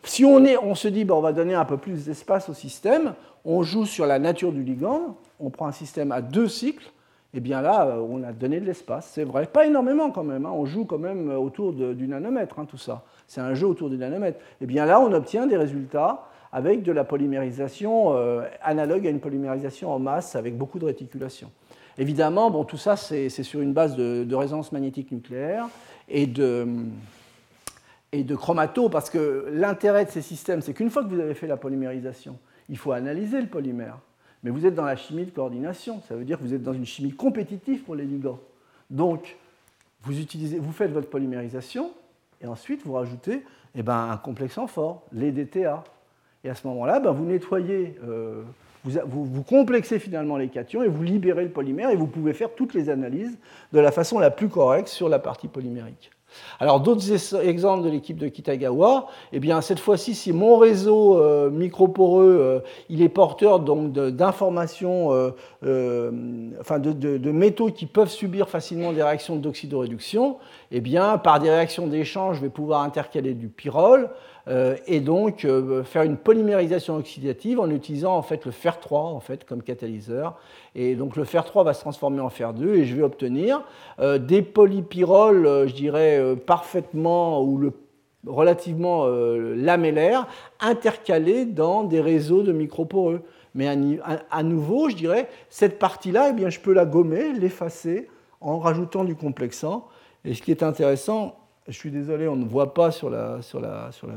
Si 0.05 0.25
on, 0.25 0.45
est, 0.45 0.57
on 0.59 0.77
se 0.77 0.87
dit, 0.87 1.05
ben, 1.05 1.17
on 1.17 1.21
va 1.21 1.33
donner 1.33 1.55
un 1.55 1.65
peu 1.65 1.77
plus 1.77 2.05
d'espace 2.05 2.49
au 2.49 2.55
système, 2.55 3.15
on 3.45 3.65
joue 3.65 3.85
sur 3.85 4.07
la 4.07 4.21
nature 4.21 4.53
du 4.53 4.63
ligand, 4.63 5.17
on 5.41 5.51
prend 5.51 5.67
un 5.67 5.73
système 5.73 6.13
à 6.13 6.23
deux 6.23 6.47
cycles, 6.47 6.93
et 7.35 7.41
bien 7.41 7.61
là, 7.61 7.89
euh, 7.89 8.07
on 8.09 8.23
a 8.23 8.31
donné 8.31 8.61
de 8.61 8.65
l'espace, 8.65 9.11
c'est 9.13 9.25
vrai. 9.25 9.47
Pas 9.47 9.67
énormément 9.67 10.13
quand 10.13 10.23
même, 10.23 10.47
hein. 10.47 10.53
on 10.55 10.67
joue 10.67 10.85
quand 10.85 10.99
même 10.99 11.31
autour 11.31 11.73
du 11.73 12.07
nanomètre, 12.07 12.61
hein, 12.61 12.67
tout 12.67 12.79
ça. 12.79 13.03
C'est 13.27 13.41
un 13.41 13.55
jeu 13.55 13.67
autour 13.67 13.91
du 13.91 13.99
nanomètre. 13.99 14.39
Et 14.61 14.67
bien 14.67 14.87
là, 14.87 15.01
on 15.01 15.13
obtient 15.13 15.47
des 15.47 15.57
résultats 15.57 16.29
avec 16.53 16.83
de 16.83 16.93
la 16.93 17.05
polymérisation 17.05 18.15
euh, 18.15 18.43
analogue 18.63 19.07
à 19.07 19.11
une 19.11 19.21
polymérisation 19.21 19.93
en 19.93 19.99
masse 19.99 20.37
avec 20.37 20.57
beaucoup 20.57 20.79
de 20.79 20.87
réticulation. 20.87 21.51
Évidemment, 21.99 22.51
bon, 22.51 22.65
tout 22.65 22.77
ça, 22.77 22.97
c'est 22.97 23.29
sur 23.29 23.61
une 23.61 23.73
base 23.73 23.97
de, 23.97 24.35
résonance 24.35 24.71
magnétique 24.71 25.11
nucléaire 25.13 25.67
et 26.09 26.27
de, 26.27 26.67
et 28.13 28.25
chromato, 28.25 28.89
parce 28.91 29.09
que 29.09 29.47
l'intérêt 29.53 30.05
de 30.05 30.11
ces 30.11 30.21
systèmes, 30.23 30.61
c'est 30.61 30.75
qu'une 30.75 30.91
fois 30.91 31.05
que 31.05 31.09
vous 31.09 31.21
avez 31.21 31.35
fait 31.35 31.47
la 31.47 31.57
polymérisation, 31.57 32.39
il 32.69 32.77
faut 32.77 32.93
analyser 32.93 33.41
le 33.41 33.47
polymère. 33.47 33.99
Mais 34.43 34.51
vous 34.51 34.67
êtes 34.67 34.75
dans 34.75 34.85
la 34.85 34.97
chimie 34.97 35.25
de 35.25 35.31
coordination, 35.31 36.03
ça 36.07 36.15
veut 36.15 36.25
dire 36.25 36.39
que 36.39 36.45
vous 36.45 36.55
êtes 36.55 36.63
dans 36.63 36.75
une 36.75 36.85
chimie 36.85 37.13
compétitive 37.13 37.83
pour 37.83 37.95
les 37.95 38.05
ligands. 38.05 38.39
Donc, 38.91 39.37
vous 40.03 40.73
faites 40.73 40.93
votre 40.93 41.09
polymérisation, 41.09 41.93
et 42.47 42.49
ensuite 42.49 42.87
vous 42.87 42.95
rajoutez 42.95 43.45
eh 43.75 43.83
ben, 43.83 44.11
un 44.11 44.17
complexe 44.17 44.59
fort, 44.69 45.03
les 45.13 45.33
DTA. 45.33 45.85
Et 46.45 46.49
à 46.49 46.55
ce 46.55 46.67
moment-là, 46.69 47.01
ben, 47.01 47.11
vous 47.11 47.25
nettoyez 47.25 47.99
euh, 48.07 48.43
vous, 48.85 49.43
complexez 49.43 49.99
finalement 49.99 50.37
les 50.37 50.49
cations 50.49 50.83
et 50.83 50.89
vous 50.89 51.03
libérez 51.03 51.45
le 51.45 51.51
polymère 51.51 51.91
et 51.91 51.97
vous 51.97 52.07
pouvez 52.07 52.33
faire 52.33 52.55
toutes 52.55 52.75
les 52.75 52.89
analyses 52.89 53.37
de 53.73 53.81
la 53.81 53.91
façon 53.91 54.19
la 54.19 54.31
plus 54.31 54.49
correcte 54.49 54.89
sur 54.89 55.09
la 55.09 55.19
partie 55.19 55.49
polymérique. 55.49 56.11
Alors 56.61 56.81
d'autres 56.81 57.37
exemples 57.37 57.85
de 57.85 57.91
l'équipe 57.91 58.17
de 58.17 58.29
Kitagawa, 58.29 59.09
eh 59.33 59.41
bien 59.41 59.61
cette 59.61 59.79
fois-ci, 59.79 60.15
si 60.15 60.33
mon 60.33 60.57
réseau 60.57 61.21
euh, 61.21 61.51
microporeux, 61.51 62.39
euh, 62.41 62.61
il 62.89 63.03
est 63.03 63.09
porteur 63.09 63.61
d'informations, 63.61 65.13
euh, 65.13 66.11
enfin 66.61 66.79
de, 66.79 66.93
de, 66.93 67.31
métaux 67.31 67.71
qui 67.71 67.87
peuvent 67.87 68.11
subir 68.11 68.49
facilement 68.49 68.93
des 68.93 69.03
réactions 69.03 69.37
d'oxydoréduction, 69.37 70.39
eh 70.71 70.81
bien 70.81 71.19
par 71.19 71.41
des 71.41 71.51
réactions 71.51 71.87
d'échange, 71.87 72.37
je 72.37 72.43
vais 72.43 72.51
pouvoir 72.51 72.83
intercaler 72.83 73.35
du 73.35 73.49
pyrrole. 73.49 74.11
Euh, 74.49 74.77
et 74.87 75.01
donc 75.01 75.45
euh, 75.45 75.83
faire 75.83 76.03
une 76.03 76.17
polymérisation 76.17 76.97
oxydative 76.97 77.59
en 77.59 77.69
utilisant 77.69 78.17
en 78.17 78.23
fait 78.23 78.45
le 78.45 78.53
fer 78.53 78.79
3 78.79 79.01
en 79.01 79.21
fait, 79.21 79.45
comme 79.45 79.63
catalyseur. 79.63 80.39
Et 80.75 80.95
donc 80.95 81.17
le 81.17 81.25
fer 81.25 81.45
3 81.45 81.65
va 81.65 81.75
se 81.75 81.81
transformer 81.81 82.21
en 82.21 82.29
fer 82.29 82.55
2 82.55 82.77
et 82.77 82.85
je 82.85 82.95
vais 82.95 83.03
obtenir 83.03 83.63
euh, 83.99 84.19
des 84.19 84.43
polypyroles, 84.43 85.67
je 85.67 85.75
dirais, 85.75 86.37
parfaitement 86.47 87.43
ou 87.43 87.59
le 87.59 87.73
relativement 88.27 89.07
lamellaires, 89.07 90.27
intercalés 90.59 91.45
dans 91.45 91.85
des 91.85 92.01
réseaux 92.01 92.43
de 92.43 92.51
microporeux. 92.51 93.23
Mais 93.55 93.69
à, 94.31 94.43
nouveau, 94.43 94.91
je 94.91 94.97
dirais, 94.97 95.29
cette 95.49 95.79
partie-là, 95.79 96.31
eh 96.31 96.33
bien, 96.33 96.51
je 96.51 96.59
peux 96.59 96.73
la 96.73 96.87
gommer, 96.87 97.33
l'effacer 97.35 98.09
en 98.41 98.59
rajoutant 98.59 99.05
du 99.05 99.15
complexant. 99.15 99.87
Et 100.25 100.35
ce 100.35 100.43
qui 100.43 100.51
est 100.51 100.65
intéressant, 100.65 101.37
je 101.69 101.77
suis 101.77 101.91
désolé, 101.91 102.29
on 102.29 102.37
ne 102.37 102.45
voit 102.45 102.75
pas 102.75 102.91
sur 102.91 103.11
la, 103.11 103.41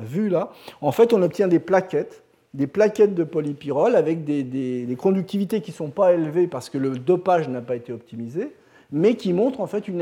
vue 0.03 0.29
là. 0.29 0.51
En 0.81 0.91
fait, 0.91 1.13
on 1.13 1.21
obtient 1.21 1.47
des 1.47 1.59
plaquettes, 1.59 2.23
des 2.53 2.67
plaquettes 2.67 3.15
de 3.15 3.23
polypyrrole 3.23 3.95
avec 3.95 4.23
des, 4.23 4.97
conductivités 4.97 5.61
qui 5.61 5.71
ne 5.71 5.75
sont 5.75 5.89
pas 5.89 6.13
élevées 6.13 6.47
parce 6.47 6.69
que 6.69 6.77
le 6.77 6.97
dopage 6.97 7.49
n'a 7.49 7.61
pas 7.61 7.75
été 7.75 7.91
optimisé, 7.91 8.53
mais 8.91 9.15
qui 9.15 9.33
montre 9.33 9.61
en 9.61 9.67
fait 9.67 9.87
une 9.87 10.01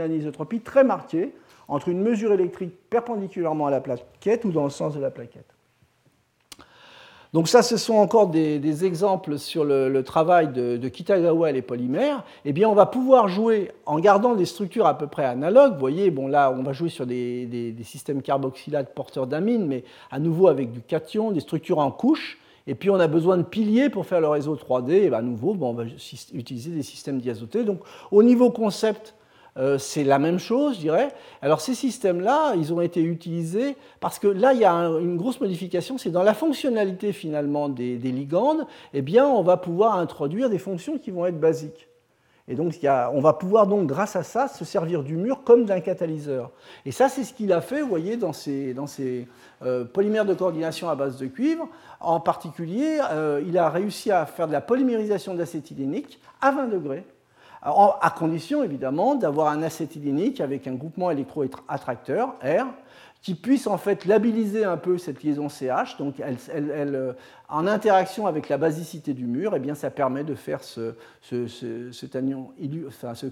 anisotropie 0.00 0.60
très 0.60 0.84
marquée 0.84 1.32
entre 1.68 1.88
une 1.88 2.02
mesure 2.02 2.32
électrique 2.32 2.74
perpendiculairement 2.90 3.66
à 3.66 3.70
la 3.70 3.80
plaquette 3.80 4.44
ou 4.44 4.52
dans 4.52 4.64
le 4.64 4.70
sens 4.70 4.94
de 4.94 5.00
la 5.00 5.10
plaquette. 5.10 5.53
Donc 7.34 7.48
ça, 7.48 7.62
ce 7.62 7.76
sont 7.76 7.94
encore 7.94 8.28
des, 8.28 8.84
exemples 8.84 9.38
sur 9.40 9.64
le, 9.64 10.02
travail 10.02 10.52
de, 10.52 10.88
Kitagawa 10.88 11.50
et 11.50 11.52
les 11.52 11.62
polymères. 11.62 12.22
Eh 12.44 12.52
bien, 12.52 12.68
on 12.68 12.76
va 12.76 12.86
pouvoir 12.86 13.26
jouer 13.26 13.72
en 13.86 13.98
gardant 13.98 14.36
des 14.36 14.44
structures 14.44 14.86
à 14.86 14.96
peu 14.96 15.08
près 15.08 15.24
analogues. 15.24 15.72
Vous 15.72 15.80
voyez, 15.80 16.12
bon 16.12 16.28
là, 16.28 16.54
on 16.56 16.62
va 16.62 16.72
jouer 16.72 16.90
sur 16.90 17.06
des, 17.06 17.74
systèmes 17.82 18.22
carboxylates 18.22 18.94
porteurs 18.94 19.26
d'amines, 19.26 19.66
mais 19.66 19.82
à 20.12 20.20
nouveau 20.20 20.46
avec 20.46 20.70
du 20.70 20.80
cation, 20.80 21.32
des 21.32 21.40
structures 21.40 21.80
en 21.80 21.90
couches. 21.90 22.38
Et 22.68 22.76
puis 22.76 22.88
on 22.88 23.00
a 23.00 23.08
besoin 23.08 23.36
de 23.36 23.42
piliers 23.42 23.90
pour 23.90 24.06
faire 24.06 24.20
le 24.20 24.28
réseau 24.28 24.54
3D. 24.54 24.92
Et 24.92 25.08
bien, 25.08 25.18
à 25.18 25.22
nouveau, 25.22 25.56
on 25.60 25.72
va 25.72 25.86
utiliser 26.32 26.70
des 26.70 26.84
systèmes 26.84 27.18
diazotés. 27.18 27.64
Donc 27.64 27.80
au 28.12 28.22
niveau 28.22 28.50
concept, 28.50 29.16
euh, 29.56 29.78
c'est 29.78 30.02
la 30.02 30.18
même 30.18 30.38
chose, 30.38 30.76
je 30.76 30.80
dirais. 30.80 31.08
Alors 31.40 31.60
ces 31.60 31.74
systèmes-là, 31.74 32.54
ils 32.56 32.72
ont 32.72 32.80
été 32.80 33.00
utilisés 33.02 33.76
parce 34.00 34.18
que 34.18 34.26
là, 34.26 34.52
il 34.52 34.60
y 34.60 34.64
a 34.64 34.72
une 34.72 35.16
grosse 35.16 35.40
modification, 35.40 35.96
c'est 35.96 36.10
dans 36.10 36.22
la 36.22 36.34
fonctionnalité 36.34 37.12
finalement 37.12 37.68
des, 37.68 37.96
ligandes, 37.98 38.66
eh 38.92 39.02
bien, 39.02 39.26
on 39.26 39.42
va 39.42 39.56
pouvoir 39.56 39.96
introduire 39.98 40.50
des 40.50 40.58
fonctions 40.58 40.98
qui 40.98 41.10
vont 41.10 41.26
être 41.26 41.38
basiques. 41.38 41.88
Et 42.46 42.56
donc, 42.56 42.74
on 42.82 43.20
va 43.20 43.32
pouvoir 43.32 43.66
donc, 43.66 43.86
grâce 43.86 44.16
à 44.16 44.22
ça, 44.22 44.48
se 44.48 44.66
servir 44.66 45.02
du 45.02 45.16
mur 45.16 45.44
comme 45.44 45.64
d'un 45.64 45.80
catalyseur. 45.80 46.50
Et 46.84 46.92
ça, 46.92 47.08
c'est 47.08 47.24
ce 47.24 47.32
qu'il 47.32 47.50
a 47.54 47.62
fait, 47.62 47.80
vous 47.80 47.88
voyez, 47.88 48.18
dans 48.18 48.34
ces, 48.34 48.76
euh, 49.62 49.84
polymères 49.86 50.26
de 50.26 50.34
coordination 50.34 50.90
à 50.90 50.94
base 50.94 51.16
de 51.16 51.26
cuivre. 51.26 51.66
En 52.00 52.20
particulier, 52.20 53.00
euh, 53.12 53.42
il 53.46 53.56
a 53.56 53.70
réussi 53.70 54.10
à 54.10 54.26
faire 54.26 54.46
de 54.46 54.52
la 54.52 54.60
polymérisation 54.60 55.32
d'acétylénique 55.32 56.20
à 56.42 56.50
20 56.50 56.66
degrés 56.66 57.04
à 57.64 58.14
condition 58.16 58.62
évidemment 58.62 59.14
d'avoir 59.14 59.48
un 59.48 59.62
acétylénique 59.62 60.40
avec 60.40 60.66
un 60.66 60.74
groupement 60.74 61.10
électroattracteur 61.10 62.34
R 62.42 62.66
qui 63.24 63.34
puisse 63.34 63.66
en 63.66 63.78
fait 63.78 64.04
labiliser 64.04 64.64
un 64.66 64.76
peu 64.76 64.98
cette 64.98 65.22
liaison 65.22 65.48
CH. 65.48 65.96
Donc, 65.96 66.16
euh, 66.20 67.12
en 67.48 67.66
interaction 67.66 68.26
avec 68.26 68.50
la 68.50 68.58
basicité 68.58 69.14
du 69.14 69.24
mur, 69.24 69.54
eh 69.56 69.60
bien, 69.60 69.74
ça 69.74 69.90
permet 69.90 70.24
de 70.24 70.34
faire 70.34 70.62
ce, 70.62 70.94
ce, 71.22 72.04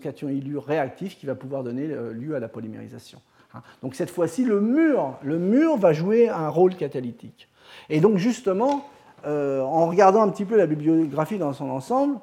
cation 0.01 0.31
ilu 0.31 0.57
réactif 0.57 1.19
qui 1.19 1.27
va 1.27 1.35
pouvoir 1.35 1.63
donner 1.63 1.91
euh, 1.91 2.15
lieu 2.15 2.35
à 2.35 2.41
la 2.41 2.49
polymérisation. 2.49 3.21
Hein. 3.53 3.61
Donc, 3.83 3.95
cette 3.95 4.09
fois-ci, 4.09 4.45
le 4.47 4.63
mur, 4.63 5.19
le 5.23 5.39
mur 5.39 5.77
va 5.77 5.93
jouer 5.93 6.31
un 6.31 6.49
rôle 6.49 6.75
catalytique. 6.75 7.51
Et 7.91 8.01
donc, 8.01 8.17
justement, 8.17 8.89
euh, 9.27 9.61
en 9.61 9.89
regardant 9.89 10.23
un 10.23 10.31
petit 10.31 10.47
peu 10.47 10.57
la 10.57 10.67
bibliographie 10.67 11.37
dans 11.37 11.53
son 11.53 11.69
ensemble, 11.69 12.17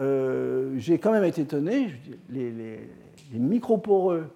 euh, 0.00 0.74
j'ai 0.76 0.98
quand 0.98 1.12
même 1.12 1.24
été 1.24 1.42
étonné, 1.42 1.94
les, 2.30 2.50
les, 2.50 2.80
les, 3.32 3.38
microporeux, 3.38 4.28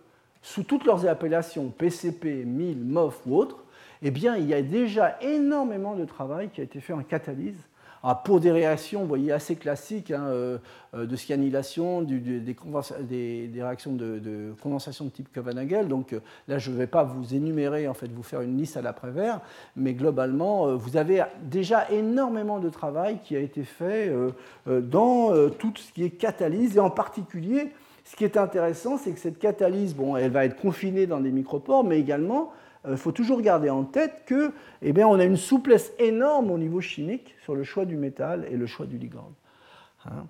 sous 0.42 0.64
toutes 0.64 0.84
leurs 0.84 1.06
appellations, 1.06 1.68
PCP, 1.68 2.44
MIL, 2.44 2.78
MOF 2.78 3.20
ou 3.26 3.36
autres, 3.36 3.64
eh 4.02 4.10
bien, 4.10 4.36
il 4.36 4.46
y 4.46 4.54
a 4.54 4.62
déjà 4.62 5.16
énormément 5.20 5.94
de 5.94 6.04
travail 6.04 6.50
qui 6.50 6.60
a 6.60 6.64
été 6.64 6.80
fait 6.80 6.92
en 6.92 7.02
catalyse 7.02 7.58
pour 8.24 8.40
des 8.40 8.50
réactions, 8.50 9.04
voyez, 9.04 9.30
assez 9.30 9.54
classiques 9.54 10.10
hein, 10.10 10.24
euh, 10.26 10.58
euh, 10.94 11.06
de 11.06 11.14
scanylation, 11.14 12.02
des, 12.02 13.50
réactions 13.54 13.92
de, 13.92 14.54
condensation 14.60 15.04
de 15.04 15.10
type 15.10 15.32
Cavanagel. 15.32 15.86
Donc 15.86 16.12
euh, 16.12 16.20
là, 16.48 16.58
je 16.58 16.70
ne 16.70 16.76
vais 16.76 16.88
pas 16.88 17.04
vous 17.04 17.34
énumérer, 17.34 17.86
en 17.86 17.94
fait, 17.94 18.10
vous 18.10 18.24
faire 18.24 18.40
une 18.40 18.56
liste 18.56 18.76
à 18.76 18.82
l'après-vert, 18.82 19.40
mais 19.76 19.94
globalement, 19.94 20.74
vous 20.76 20.96
avez 20.96 21.22
déjà 21.42 21.88
énormément 21.90 22.58
de 22.58 22.68
travail 22.68 23.18
qui 23.24 23.36
a 23.36 23.40
été 23.40 23.62
fait 23.62 24.12
dans 24.66 25.48
tout 25.50 25.72
ce 25.76 25.92
qui 25.92 26.04
est 26.04 26.10
catalyse, 26.10 26.76
et 26.76 26.80
en 26.80 26.90
particulier, 26.90 27.72
ce 28.04 28.16
qui 28.16 28.24
est 28.24 28.36
intéressant, 28.36 28.98
c'est 28.98 29.12
que 29.12 29.20
cette 29.20 29.38
catalyse, 29.38 29.94
bon, 29.94 30.16
elle 30.16 30.32
va 30.32 30.44
être 30.44 30.56
confinée 30.56 31.06
dans 31.06 31.20
des 31.20 31.30
micropores, 31.30 31.84
mais 31.84 32.00
également, 32.00 32.52
il 32.88 32.96
faut 32.96 33.12
toujours 33.12 33.40
garder 33.40 33.70
en 33.70 33.84
tête 33.84 34.24
que, 34.26 34.52
eh 34.82 35.04
on 35.04 35.18
a 35.18 35.24
une 35.24 35.36
souplesse 35.36 35.92
énorme 35.98 36.50
au 36.50 36.58
niveau 36.58 36.80
chimique 36.80 37.34
sur 37.44 37.54
le 37.54 37.64
choix 37.64 37.84
du 37.84 37.96
métal 37.96 38.46
et 38.50 38.56
le 38.56 38.66
choix 38.66 38.86
du 38.86 38.98
ligand. 38.98 39.30
Hein. 40.06 40.26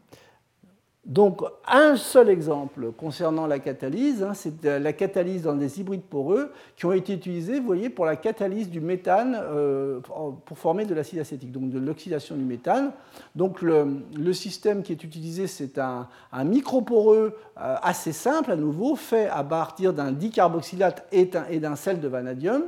Donc, 1.05 1.43
un 1.67 1.97
seul 1.97 2.29
exemple 2.29 2.93
concernant 2.93 3.49
la 3.49 3.59
catalyse, 3.59 4.23
hein, 4.23 4.35
c'est 4.35 4.63
la 4.63 4.93
catalyse 4.93 5.43
dans 5.43 5.57
des 5.57 5.81
hybrides 5.81 6.03
poreux 6.03 6.53
qui 6.77 6.87
ont 6.87 6.93
été 6.93 7.13
utilisés, 7.13 7.59
vous 7.59 7.67
voyez, 7.67 7.91
pour 7.91 8.05
la 8.05 8.15
catalyse 8.15 8.71
du 8.71 8.81
méthane 8.81 9.37
euh, 9.37 9.99
pour 9.99 10.57
former 10.57 10.85
de 10.85 10.95
l'acide 10.95 11.19
acétique, 11.19 11.51
donc 11.51 11.71
de 11.71 11.81
l'oxydation 11.81 12.37
du 12.37 12.45
méthane. 12.45 12.93
Donc, 13.35 13.63
le, 13.63 14.33
système 14.33 14.85
qui 14.85 14.93
est 14.93 15.03
utilisé, 15.03 15.49
c'est 15.49 15.77
un, 15.79 16.07
microporeux 16.45 17.37
euh, 17.61 17.77
assez 17.83 18.13
simple, 18.13 18.53
à 18.53 18.57
nouveau, 18.57 18.95
fait 18.95 19.27
à 19.27 19.43
partir 19.43 19.93
d'un 19.93 20.13
dicarboxylate 20.13 21.09
et 21.11 21.59
d'un 21.59 21.75
sel 21.75 21.99
de 21.99 22.07
vanadium 22.07 22.63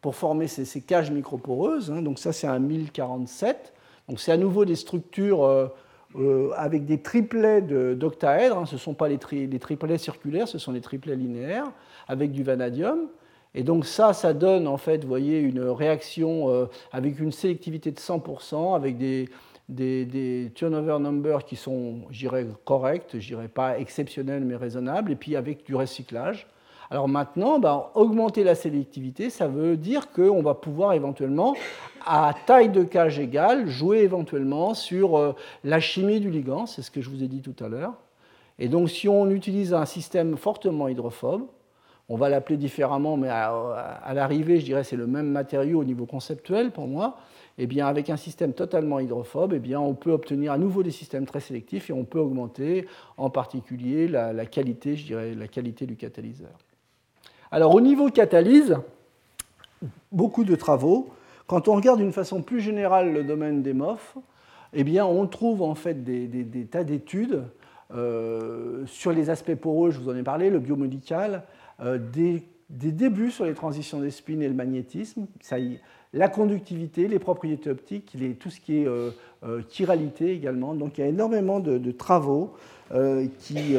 pour 0.00 0.16
former 0.16 0.48
ces, 0.48 0.80
cages 0.80 1.12
microporeuses. 1.12 1.92
Hein. 1.92 2.02
donc, 2.02 2.18
ça, 2.18 2.32
c'est 2.32 2.48
un 2.48 2.58
1047. 2.58 3.72
Donc, 4.08 4.18
c'est 4.18 4.32
à 4.32 4.36
nouveau 4.36 4.64
des 4.64 4.74
structures. 4.74 5.44
Euh, 5.44 5.68
euh, 6.16 6.50
avec 6.56 6.86
des 6.86 7.02
triplets 7.02 7.60
d'octaèdres. 7.60 8.58
Hein, 8.58 8.66
ce 8.66 8.76
ne 8.76 8.80
sont 8.80 8.94
pas 8.94 9.08
les, 9.08 9.18
triplets 9.18 9.98
circulaires, 9.98 10.48
ce 10.48 10.58
sont 10.58 10.72
les 10.72 10.80
triplets 10.80 11.16
linéaires, 11.16 11.70
avec 12.06 12.32
du 12.32 12.42
vanadium. 12.42 13.08
Et 13.54 13.62
donc 13.62 13.84
ça, 13.84 14.14
ça 14.14 14.32
donne 14.32 14.66
en 14.66 14.78
fait, 14.78 15.04
voyez, 15.04 15.38
une 15.38 15.60
réaction 15.60 16.48
euh, 16.50 16.66
avec 16.92 17.20
une 17.20 17.32
sélectivité 17.32 17.90
de 17.90 17.98
100%, 17.98 18.74
avec 18.74 18.96
des, 18.96 20.50
turnover 20.54 20.98
numbers 20.98 21.44
qui 21.44 21.56
sont, 21.56 22.00
je 22.10 22.20
dirais, 22.20 22.46
corrects, 22.64 23.10
je 23.18 23.26
dirais 23.26 23.48
pas 23.48 23.78
exceptionnels 23.78 24.44
mais 24.44 24.56
raisonnables, 24.56 25.12
et 25.12 25.16
puis 25.16 25.36
avec 25.36 25.64
du 25.66 25.74
recyclage. 25.74 26.46
Alors 26.90 27.06
maintenant, 27.06 27.58
ben, 27.58 27.84
augmenter 27.94 28.44
la 28.44 28.54
sélectivité, 28.54 29.28
ça 29.28 29.46
veut 29.46 29.76
dire 29.76 30.10
qu'on 30.10 30.40
va 30.40 30.54
pouvoir 30.54 30.94
éventuellement, 30.94 31.54
à 32.06 32.32
taille 32.46 32.70
de 32.70 32.82
cage 32.82 33.18
égale, 33.18 33.68
jouer 33.68 33.98
éventuellement 33.98 34.72
sur 34.72 35.18
euh, 35.18 35.34
la 35.64 35.80
chimie 35.80 36.18
du 36.18 36.30
ligand, 36.30 36.64
c'est 36.64 36.80
ce 36.80 36.90
que 36.90 37.02
je 37.02 37.10
vous 37.10 37.22
ai 37.22 37.28
dit 37.28 37.42
tout 37.42 37.62
à 37.62 37.68
l'heure. 37.68 37.92
Et 38.58 38.68
donc 38.68 38.88
si 38.88 39.06
on 39.06 39.28
utilise 39.28 39.74
un 39.74 39.84
système 39.84 40.38
fortement 40.38 40.88
hydrophobe, 40.88 41.42
on 42.08 42.16
va 42.16 42.30
l'appeler 42.30 42.56
différemment, 42.56 43.18
mais 43.18 43.28
à, 43.28 44.12
l'arrivée, 44.14 44.58
je 44.58 44.64
dirais 44.64 44.82
c'est 44.82 44.96
le 44.96 45.06
même 45.06 45.30
matériau 45.30 45.80
au 45.80 45.84
niveau 45.84 46.06
conceptuel 46.06 46.70
pour 46.70 46.86
moi. 46.86 47.18
Eh 47.58 47.66
bien, 47.66 47.86
avec 47.86 48.08
un 48.08 48.16
système 48.16 48.54
totalement 48.54 48.98
hydrophobe, 48.98 49.52
eh 49.52 49.58
bien, 49.58 49.78
on 49.78 49.92
peut 49.92 50.12
obtenir 50.12 50.52
à 50.52 50.58
nouveau 50.58 50.82
des 50.82 50.92
systèmes 50.92 51.26
très 51.26 51.40
sélectifs 51.40 51.90
et 51.90 51.92
on 51.92 52.04
peut 52.04 52.20
augmenter 52.20 52.86
en 53.18 53.28
particulier 53.28 54.08
la 54.08 54.46
qualité, 54.46 54.96
je 54.96 55.04
dirais, 55.04 55.34
la 55.34 55.48
qualité 55.48 55.84
du 55.84 55.96
catalyseur. 55.96 56.56
Alors 57.50 57.74
au 57.74 57.80
niveau 57.80 58.10
catalyse, 58.10 58.76
beaucoup 60.12 60.44
de 60.44 60.54
travaux. 60.54 61.08
Quand 61.46 61.68
on 61.68 61.74
regarde 61.74 61.98
d'une 61.98 62.12
façon 62.12 62.42
plus 62.42 62.60
générale 62.60 63.12
le 63.12 63.24
domaine 63.24 63.62
des 63.62 63.72
MOF, 63.72 64.16
eh 64.74 64.84
bien, 64.84 65.06
on 65.06 65.26
trouve 65.26 65.62
en 65.62 65.74
fait 65.74 66.04
des, 66.04 66.66
tas 66.70 66.84
d'études 66.84 67.44
euh, 67.94 68.84
sur 68.86 69.12
les 69.12 69.30
aspects 69.30 69.54
poreux, 69.54 69.90
je 69.90 69.98
vous 69.98 70.10
en 70.10 70.16
ai 70.16 70.22
parlé, 70.22 70.50
le 70.50 70.58
biomédical, 70.58 71.44
euh, 71.80 71.98
des, 71.98 72.44
débuts 72.68 73.30
sur 73.30 73.46
les 73.46 73.54
transitions 73.54 74.00
des 74.00 74.10
spins 74.10 74.40
et 74.40 74.48
le 74.48 74.52
magnétisme, 74.52 75.26
la 76.12 76.28
conductivité, 76.28 77.08
les 77.08 77.18
propriétés 77.18 77.70
optiques, 77.70 78.14
tout 78.38 78.50
ce 78.50 78.60
qui 78.60 78.82
est 78.82 78.86
euh, 78.86 79.10
chiralité 79.70 80.32
également. 80.32 80.74
Donc 80.74 80.98
il 80.98 81.00
y 81.00 81.04
a 81.04 81.06
énormément 81.06 81.60
de, 81.60 81.90
travaux 81.92 82.54
qui, 83.38 83.74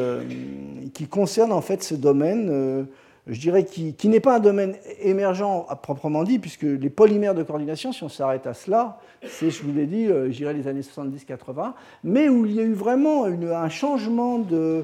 qui, 0.94 1.08
concernent 1.08 1.52
en 1.52 1.62
fait 1.62 1.84
ce 1.84 1.94
domaine 1.94 2.88
je 3.30 3.40
dirais, 3.40 3.64
qui, 3.64 3.96
n'est 4.08 4.20
pas 4.20 4.38
un 4.38 4.40
domaine 4.40 4.76
émergent 5.02 5.66
à 5.70 5.76
proprement 5.76 6.24
dit, 6.24 6.40
puisque 6.40 6.64
les 6.64 6.90
polymères 6.90 7.36
de 7.36 7.44
coordination, 7.44 7.92
si 7.92 8.04
on 8.04 8.10
s'arrête 8.10 8.48
à 8.48 8.54
cela, 8.54 9.00
c'est, 9.24 9.52
je 9.52 9.64
vous 9.64 9.72
l'ai 9.72 9.86
dit, 9.86 10.08
euh, 10.08 10.32
j'irai 10.32 10.54
les 10.54 10.68
années 10.68 10.82
70-80, 10.82 11.74
mais 12.04 12.28
où 12.28 12.46
il 12.46 12.56
y 12.56 12.60
a 12.60 12.64
eu 12.64 12.74
vraiment 12.74 13.26
un 13.26 13.70
changement 13.70 14.40
de, 14.40 14.84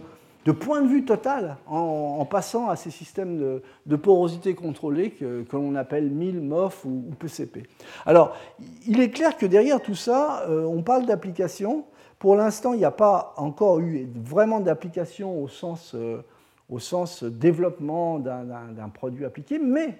point 0.59 0.81
de 0.81 0.87
vue 0.87 1.05
total 1.05 1.57
en, 1.65 2.23
passant 2.25 2.69
à 2.69 2.75
ces 2.75 2.91
systèmes 2.91 3.61
de, 3.85 3.95
porosité 3.95 4.53
contrôlée 4.53 5.11
que, 5.11 5.43
l'on 5.53 5.73
appelle 5.75 6.11
MIL, 6.11 6.39
MOF 6.39 6.85
ou, 6.85 7.03
PCP. 7.17 7.63
Alors, 8.05 8.35
il 8.87 8.99
est 8.99 9.09
clair 9.09 9.37
que 9.37 9.47
derrière 9.47 9.81
tout 9.81 9.95
ça, 9.95 10.45
euh, 10.47 10.65
on 10.65 10.83
parle 10.83 11.07
d'application. 11.07 11.85
Pour 12.19 12.35
l'instant, 12.35 12.73
il 12.73 12.79
n'y 12.79 12.85
a 12.85 12.91
pas 12.91 13.33
encore 13.37 13.79
eu 13.79 14.07
vraiment 14.15 14.59
d'application 14.59 15.41
au 15.41 15.47
sens... 15.47 15.93
Euh, 15.95 16.21
au 16.69 16.79
sens 16.79 17.23
développement 17.23 18.19
d'un 18.19 18.89
produit 18.93 19.25
appliqué, 19.25 19.59
mais 19.59 19.97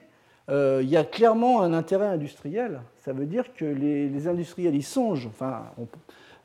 euh, 0.50 0.82
il 0.84 0.90
y 0.90 0.98
a 0.98 1.04
clairement 1.04 1.62
un 1.62 1.74
intérêt 1.74 2.08
industriel. 2.08 2.82
Ça 3.04 3.14
veut 3.14 3.26
dire 3.26 3.54
que 3.54 3.66
les, 3.66 4.28
industriels 4.28 4.76
y 4.76 4.84
songent. 4.84 5.28
Enfin, 5.28 5.64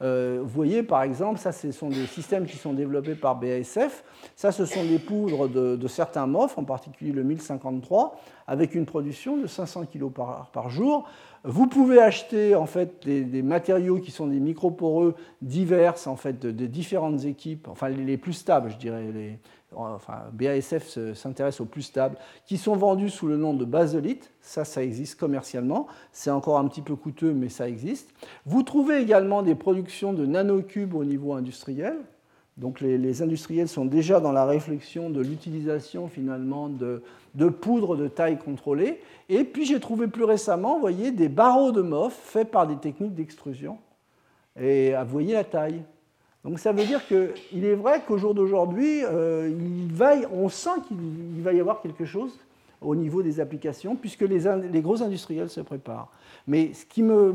euh, 0.02 0.40
vous 0.42 0.48
voyez, 0.48 0.82
par 0.82 1.02
exemple, 1.02 1.38
ça, 1.38 1.52
ce 1.52 1.70
sont 1.72 1.90
des 1.90 2.06
systèmes 2.06 2.46
qui 2.46 2.56
sont 2.56 2.72
développés 2.72 3.14
par 3.14 3.36
BASF. 3.36 4.04
Ça, 4.36 4.52
ce 4.52 4.64
sont 4.64 4.84
des 4.84 4.98
poudres 4.98 5.48
de, 5.48 5.88
certains 5.88 6.26
MOF, 6.26 6.56
en 6.56 6.64
particulier 6.64 7.12
le 7.12 7.22
1053, 7.22 8.18
avec 8.46 8.74
une 8.74 8.86
production 8.86 9.36
de 9.36 9.46
500 9.46 9.84
kg 9.92 10.08
par, 10.10 10.70
jour. 10.70 11.06
Vous 11.44 11.66
pouvez 11.66 12.00
acheter 12.00 12.54
en 12.54 12.66
fait 12.66 13.06
des, 13.06 13.42
matériaux 13.42 13.98
qui 13.98 14.10
sont 14.10 14.26
des 14.26 14.40
microporeux 14.40 15.14
divers 15.42 15.94
en 16.06 16.16
fait 16.16 16.38
de, 16.38 16.66
différentes 16.66 17.24
équipes, 17.24 17.68
enfin 17.68 17.88
les, 17.90 18.16
plus 18.16 18.34
stables, 18.34 18.70
je 18.70 18.76
dirais. 18.76 19.38
Enfin, 19.74 20.24
BASF 20.32 21.14
s'intéresse 21.14 21.60
aux 21.60 21.64
plus 21.64 21.82
stables, 21.82 22.16
qui 22.46 22.56
sont 22.56 22.76
vendus 22.76 23.10
sous 23.10 23.26
le 23.26 23.36
nom 23.36 23.54
de 23.54 23.64
basolite. 23.64 24.32
Ça, 24.40 24.64
ça 24.64 24.82
existe 24.82 25.18
commercialement. 25.18 25.86
C'est 26.12 26.30
encore 26.30 26.58
un 26.58 26.68
petit 26.68 26.82
peu 26.82 26.96
coûteux, 26.96 27.32
mais 27.32 27.48
ça 27.48 27.68
existe. 27.68 28.10
Vous 28.46 28.62
trouvez 28.62 29.00
également 29.00 29.42
des 29.42 29.54
productions 29.54 30.12
de 30.12 30.26
nanocubes 30.26 30.94
au 30.94 31.04
niveau 31.04 31.34
industriel. 31.34 31.96
Donc 32.56 32.80
les, 32.80 33.22
industriels 33.22 33.68
sont 33.68 33.86
déjà 33.86 34.20
dans 34.20 34.32
la 34.32 34.44
réflexion 34.44 35.08
de 35.08 35.22
l'utilisation 35.22 36.08
finalement 36.08 36.68
de, 36.68 37.02
de 37.34 37.48
poudre 37.48 37.96
de 37.96 38.06
taille 38.06 38.38
contrôlée. 38.38 39.00
Et 39.30 39.44
puis 39.44 39.64
j'ai 39.64 39.80
trouvé 39.80 40.08
plus 40.08 40.24
récemment, 40.24 40.74
vous 40.74 40.80
voyez, 40.80 41.10
des 41.10 41.30
barreaux 41.30 41.72
de 41.72 41.80
MOF 41.80 42.12
faits 42.12 42.50
par 42.50 42.66
des 42.66 42.76
techniques 42.76 43.14
d'extrusion. 43.14 43.78
Et 44.60 44.92
vous 44.94 45.10
voyez 45.10 45.32
la 45.32 45.44
taille. 45.44 45.82
Donc 46.44 46.58
ça 46.58 46.72
veut 46.72 46.84
dire 46.84 47.06
qu'il 47.06 47.64
est 47.64 47.74
vrai 47.74 48.02
qu'au 48.06 48.16
jour 48.16 48.34
d'aujourd'hui, 48.34 49.02
euh, 49.04 49.50
on 50.32 50.48
sent 50.48 50.70
qu'il 50.88 51.42
va 51.42 51.52
y 51.52 51.60
avoir 51.60 51.82
quelque 51.82 52.04
chose 52.04 52.32
au 52.80 52.96
niveau 52.96 53.22
des 53.22 53.40
applications, 53.40 53.94
puisque 53.94 54.22
les, 54.22 54.44
les, 54.72 54.80
gros 54.80 55.02
industriels 55.02 55.50
se 55.50 55.60
préparent. 55.60 56.10
Mais 56.46 56.72
ce 56.72 56.86
qui 56.86 57.02
me, 57.02 57.34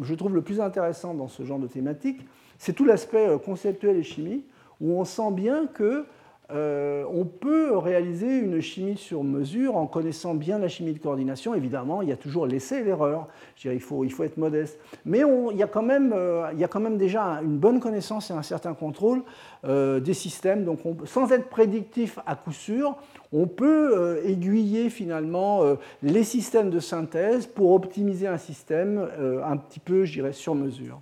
je 0.00 0.14
trouve 0.14 0.34
le 0.34 0.40
plus 0.40 0.58
intéressant 0.58 1.12
dans 1.12 1.28
ce 1.28 1.42
genre 1.42 1.58
de 1.58 1.66
thématique, 1.66 2.20
c'est 2.58 2.72
tout 2.72 2.86
l'aspect 2.86 3.28
euh, 3.28 3.38
conceptuel 3.38 3.96
et 3.96 4.02
chimie, 4.02 4.42
où 4.80 4.98
on 4.98 5.04
sent 5.04 5.32
bien 5.32 5.66
que 5.66 6.06
euh, 6.52 7.04
on 7.12 7.24
peut 7.24 7.76
réaliser 7.76 8.38
une 8.38 8.60
chimie 8.60 8.96
sur 8.96 9.22
mesure 9.22 9.76
en 9.76 9.86
connaissant 9.86 10.34
bien 10.34 10.58
la 10.58 10.68
chimie 10.68 10.92
de 10.92 10.98
coordination. 10.98 11.54
Évidemment, 11.54 12.02
il 12.02 12.08
y 12.08 12.12
a 12.12 12.16
toujours 12.16 12.46
l'essai 12.46 12.80
et 12.80 12.82
l'erreur. 12.84 13.28
Il 13.64 13.80
faut, 13.80 14.04
il 14.04 14.12
faut 14.12 14.24
être 14.24 14.36
modeste. 14.36 14.78
Mais 15.04 15.20
il, 15.20 15.56
y 15.56 15.62
a 15.62 15.66
quand 15.66 15.82
même, 15.82 16.12
euh, 16.14 16.48
il 16.52 16.58
y 16.58 16.64
a 16.64 16.68
quand 16.68 16.80
même 16.80 16.96
déjà 16.96 17.40
une 17.42 17.58
bonne 17.58 17.80
connaissance 17.80 18.30
et 18.30 18.34
un 18.34 18.42
certain 18.42 18.74
contrôle 18.74 19.22
euh, 19.64 20.00
des 20.00 20.14
systèmes. 20.14 20.64
Donc, 20.64 20.80
sans 21.04 21.30
être 21.32 21.48
prédictif 21.48 22.18
à 22.26 22.34
coup 22.34 22.52
sûr, 22.52 22.96
on 23.32 23.46
peut 23.46 24.20
aiguiller 24.24 24.90
finalement 24.90 25.62
les 26.02 26.24
systèmes 26.24 26.68
de 26.68 26.80
synthèse 26.80 27.46
pour 27.46 27.70
optimiser 27.72 28.26
un 28.26 28.38
système 28.38 29.08
un 29.44 29.56
petit 29.56 29.78
peu, 29.78 30.04
je 30.04 30.14
dirais, 30.14 30.32
sur 30.32 30.56
mesure. 30.56 31.00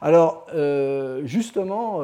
Alors, 0.00 0.48
justement, 1.22 2.02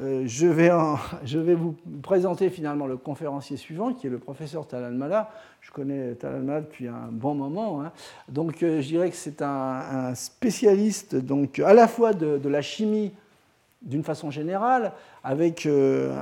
euh, 0.00 0.24
je, 0.26 1.38
vais 1.38 1.54
vous 1.54 1.74
présenter 2.02 2.50
finalement 2.50 2.86
le 2.86 2.96
conférencier 2.96 3.56
suivant, 3.56 3.92
qui 3.92 4.06
est 4.06 4.10
le 4.10 4.18
professeur 4.18 4.66
Talal 4.66 4.94
Mala. 4.94 5.30
Je 5.60 5.70
connais 5.70 6.14
Talal 6.14 6.42
Mala 6.42 6.60
depuis 6.62 6.88
un 6.88 7.08
bon 7.10 7.34
moment. 7.34 7.82
Hein. 7.82 7.92
Donc, 8.28 8.62
euh, 8.62 8.80
je 8.80 8.88
dirais 8.88 9.10
que 9.10 9.16
c'est 9.16 9.42
un, 9.42 10.14
spécialiste 10.14 11.16
donc, 11.16 11.58
à 11.58 11.74
la 11.74 11.88
fois 11.88 12.12
de 12.12 12.48
la 12.48 12.62
chimie 12.62 13.12
d'une 13.82 14.04
façon 14.04 14.30
générale, 14.30 14.92
avec 15.24 15.66
euh, 15.66 16.14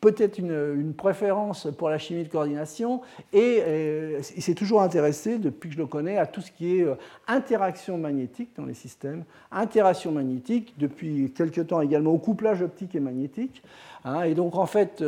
peut-être 0.00 0.38
une, 0.38 0.92
préférence 0.94 1.68
pour 1.76 1.88
la 1.88 1.98
chimie 1.98 2.24
de 2.24 2.28
coordination, 2.28 3.00
et 3.32 3.62
euh, 3.66 4.20
il 4.36 4.42
s'est 4.42 4.54
toujours 4.54 4.82
intéressé, 4.82 5.38
depuis 5.38 5.70
que 5.70 5.74
je 5.74 5.80
le 5.80 5.86
connais, 5.86 6.18
à 6.18 6.26
tout 6.26 6.40
ce 6.40 6.50
qui 6.50 6.78
est 6.78 6.82
euh, 6.82 6.94
interaction 7.26 7.98
magnétique 7.98 8.50
dans 8.56 8.64
les 8.64 8.74
systèmes, 8.74 9.24
interaction 9.50 10.12
magnétique, 10.12 10.74
depuis 10.78 11.32
quelque 11.32 11.60
temps 11.60 11.80
également 11.80 12.12
au 12.12 12.18
couplage 12.18 12.62
optique 12.62 12.94
et 12.94 13.00
magnétique. 13.00 13.62
Hein. 14.04 14.22
et 14.22 14.34
donc 14.34 14.54
en 14.54 14.66
fait, 14.66 15.02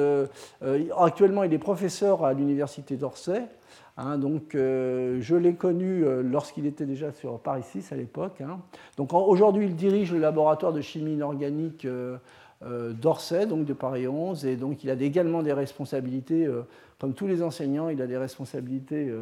actuellement 0.99 1.45
il 1.45 1.53
est 1.53 1.59
professeur 1.59 2.25
à 2.25 2.33
l'université 2.33 2.97
d'Orsay, 2.97 3.45
Hein, 4.01 4.17
donc, 4.17 4.55
euh, 4.55 5.19
je 5.21 5.35
l'ai 5.35 5.55
connu 5.55 6.05
euh, 6.05 6.23
lorsqu'il 6.23 6.67
était 6.67 6.87
déjà 6.87 7.11
sur 7.11 7.41
Paris 7.41 7.65
6 7.65 7.91
à 7.91 7.97
l'époque. 7.97 8.41
Hein. 8.41 8.61
Donc, 8.97 9.13
aujourd'hui, 9.13 9.67
il 9.67 9.75
dirige 9.75 10.13
le 10.13 10.21
laboratoire 10.21 10.73
de 10.73 10.81
chimie 10.81 11.15
inorganique 11.15 11.85
euh, 11.85 12.19
d'Orsay, 12.63 13.47
donc 13.47 13.65
de 13.65 13.73
Paris 13.73 14.07
11, 14.07 14.47
et 14.47 14.55
donc 14.55 14.85
il 14.85 14.91
a 14.91 14.95
également 14.95 15.43
des 15.43 15.53
responsabilités, 15.53 16.49
comme 16.99 17.13
tous 17.13 17.27
les 17.29 17.43
enseignants, 17.43 17.89
il 17.89 18.03
a 18.03 18.09
des 18.09 18.17
responsabilités 18.17 19.13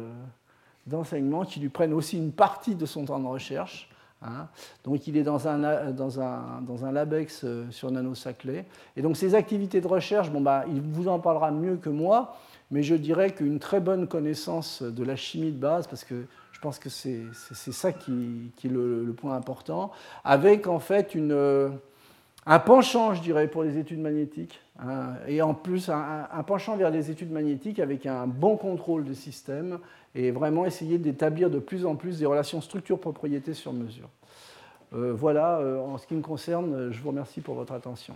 d'enseignement 0.87 1.45
qui 1.45 1.59
lui 1.59 1.69
prennent 1.69 1.93
aussi 1.93 2.17
une 2.17 2.31
partie 2.31 2.73
de 2.73 2.87
son 2.87 3.05
temps 3.05 3.19
de 3.19 3.27
recherche. 3.27 3.91
Hein. 4.23 4.47
Donc 4.83 5.05
il 5.05 5.17
est 5.17 5.23
dans 5.23 5.47
un, 5.47 6.91
LabEx 6.91 7.45
sur 7.69 7.91
nanosaclé. 7.91 8.65
Et 8.95 9.03
donc 9.03 9.17
ses 9.17 9.35
activités 9.35 9.81
de 9.81 9.87
recherche, 9.87 10.31
bon, 10.31 10.41
bah, 10.41 10.65
il 10.67 10.81
vous 10.81 11.07
en 11.07 11.19
parlera 11.19 11.51
mieux 11.51 11.75
que 11.75 11.89
moi, 11.89 12.37
mais 12.71 12.83
je 12.83 12.95
dirais 12.95 13.31
qu'une 13.31 13.59
très 13.59 13.79
bonne 13.79 14.07
connaissance 14.07 14.81
de 14.81 15.03
la 15.03 15.15
chimie 15.15 15.51
de 15.51 15.59
base, 15.59 15.87
parce 15.87 16.03
que 16.03 16.25
je 16.51 16.59
pense 16.59 16.79
que 16.79 16.89
c'est 16.89 17.23
ça 17.53 17.91
qui, 17.91 18.51
est 18.63 18.67
le, 18.67 19.13
point 19.15 19.35
important, 19.35 19.91
avec 20.23 20.67
en 20.67 20.79
fait 20.79 21.13
une, 21.13 21.71
un 22.47 22.59
penchant, 22.59 23.13
je 23.13 23.21
dirais, 23.21 23.47
pour 23.47 23.63
les 23.63 23.77
études 23.77 23.99
magnétiques, 23.99 24.59
hein, 24.79 25.15
et 25.27 25.41
en 25.41 25.53
plus 25.53 25.89
un, 25.89 26.43
penchant 26.47 26.77
vers 26.77 26.89
les 26.89 27.11
études 27.11 27.31
magnétiques 27.31 27.79
avec 27.79 28.05
un 28.05 28.25
bon 28.25 28.57
contrôle 28.57 29.03
des 29.03 29.15
systèmes, 29.15 29.79
et 30.15 30.31
vraiment 30.31 30.65
essayer 30.65 30.97
d'établir 30.97 31.49
de 31.49 31.59
plus 31.59 31.85
en 31.85 31.95
plus 31.95 32.19
des 32.19 32.25
relations 32.25 32.61
structure-propriété 32.61 33.53
sur 33.53 33.71
mesure. 33.71 34.09
Euh, 34.93 35.13
voilà, 35.13 35.59
euh, 35.59 35.79
en 35.79 35.97
ce 35.97 36.07
qui 36.07 36.15
me 36.15 36.21
concerne, 36.21 36.91
je 36.91 36.99
vous 37.01 37.09
remercie 37.09 37.41
pour 37.41 37.55
votre 37.55 37.73
attention. 37.73 38.15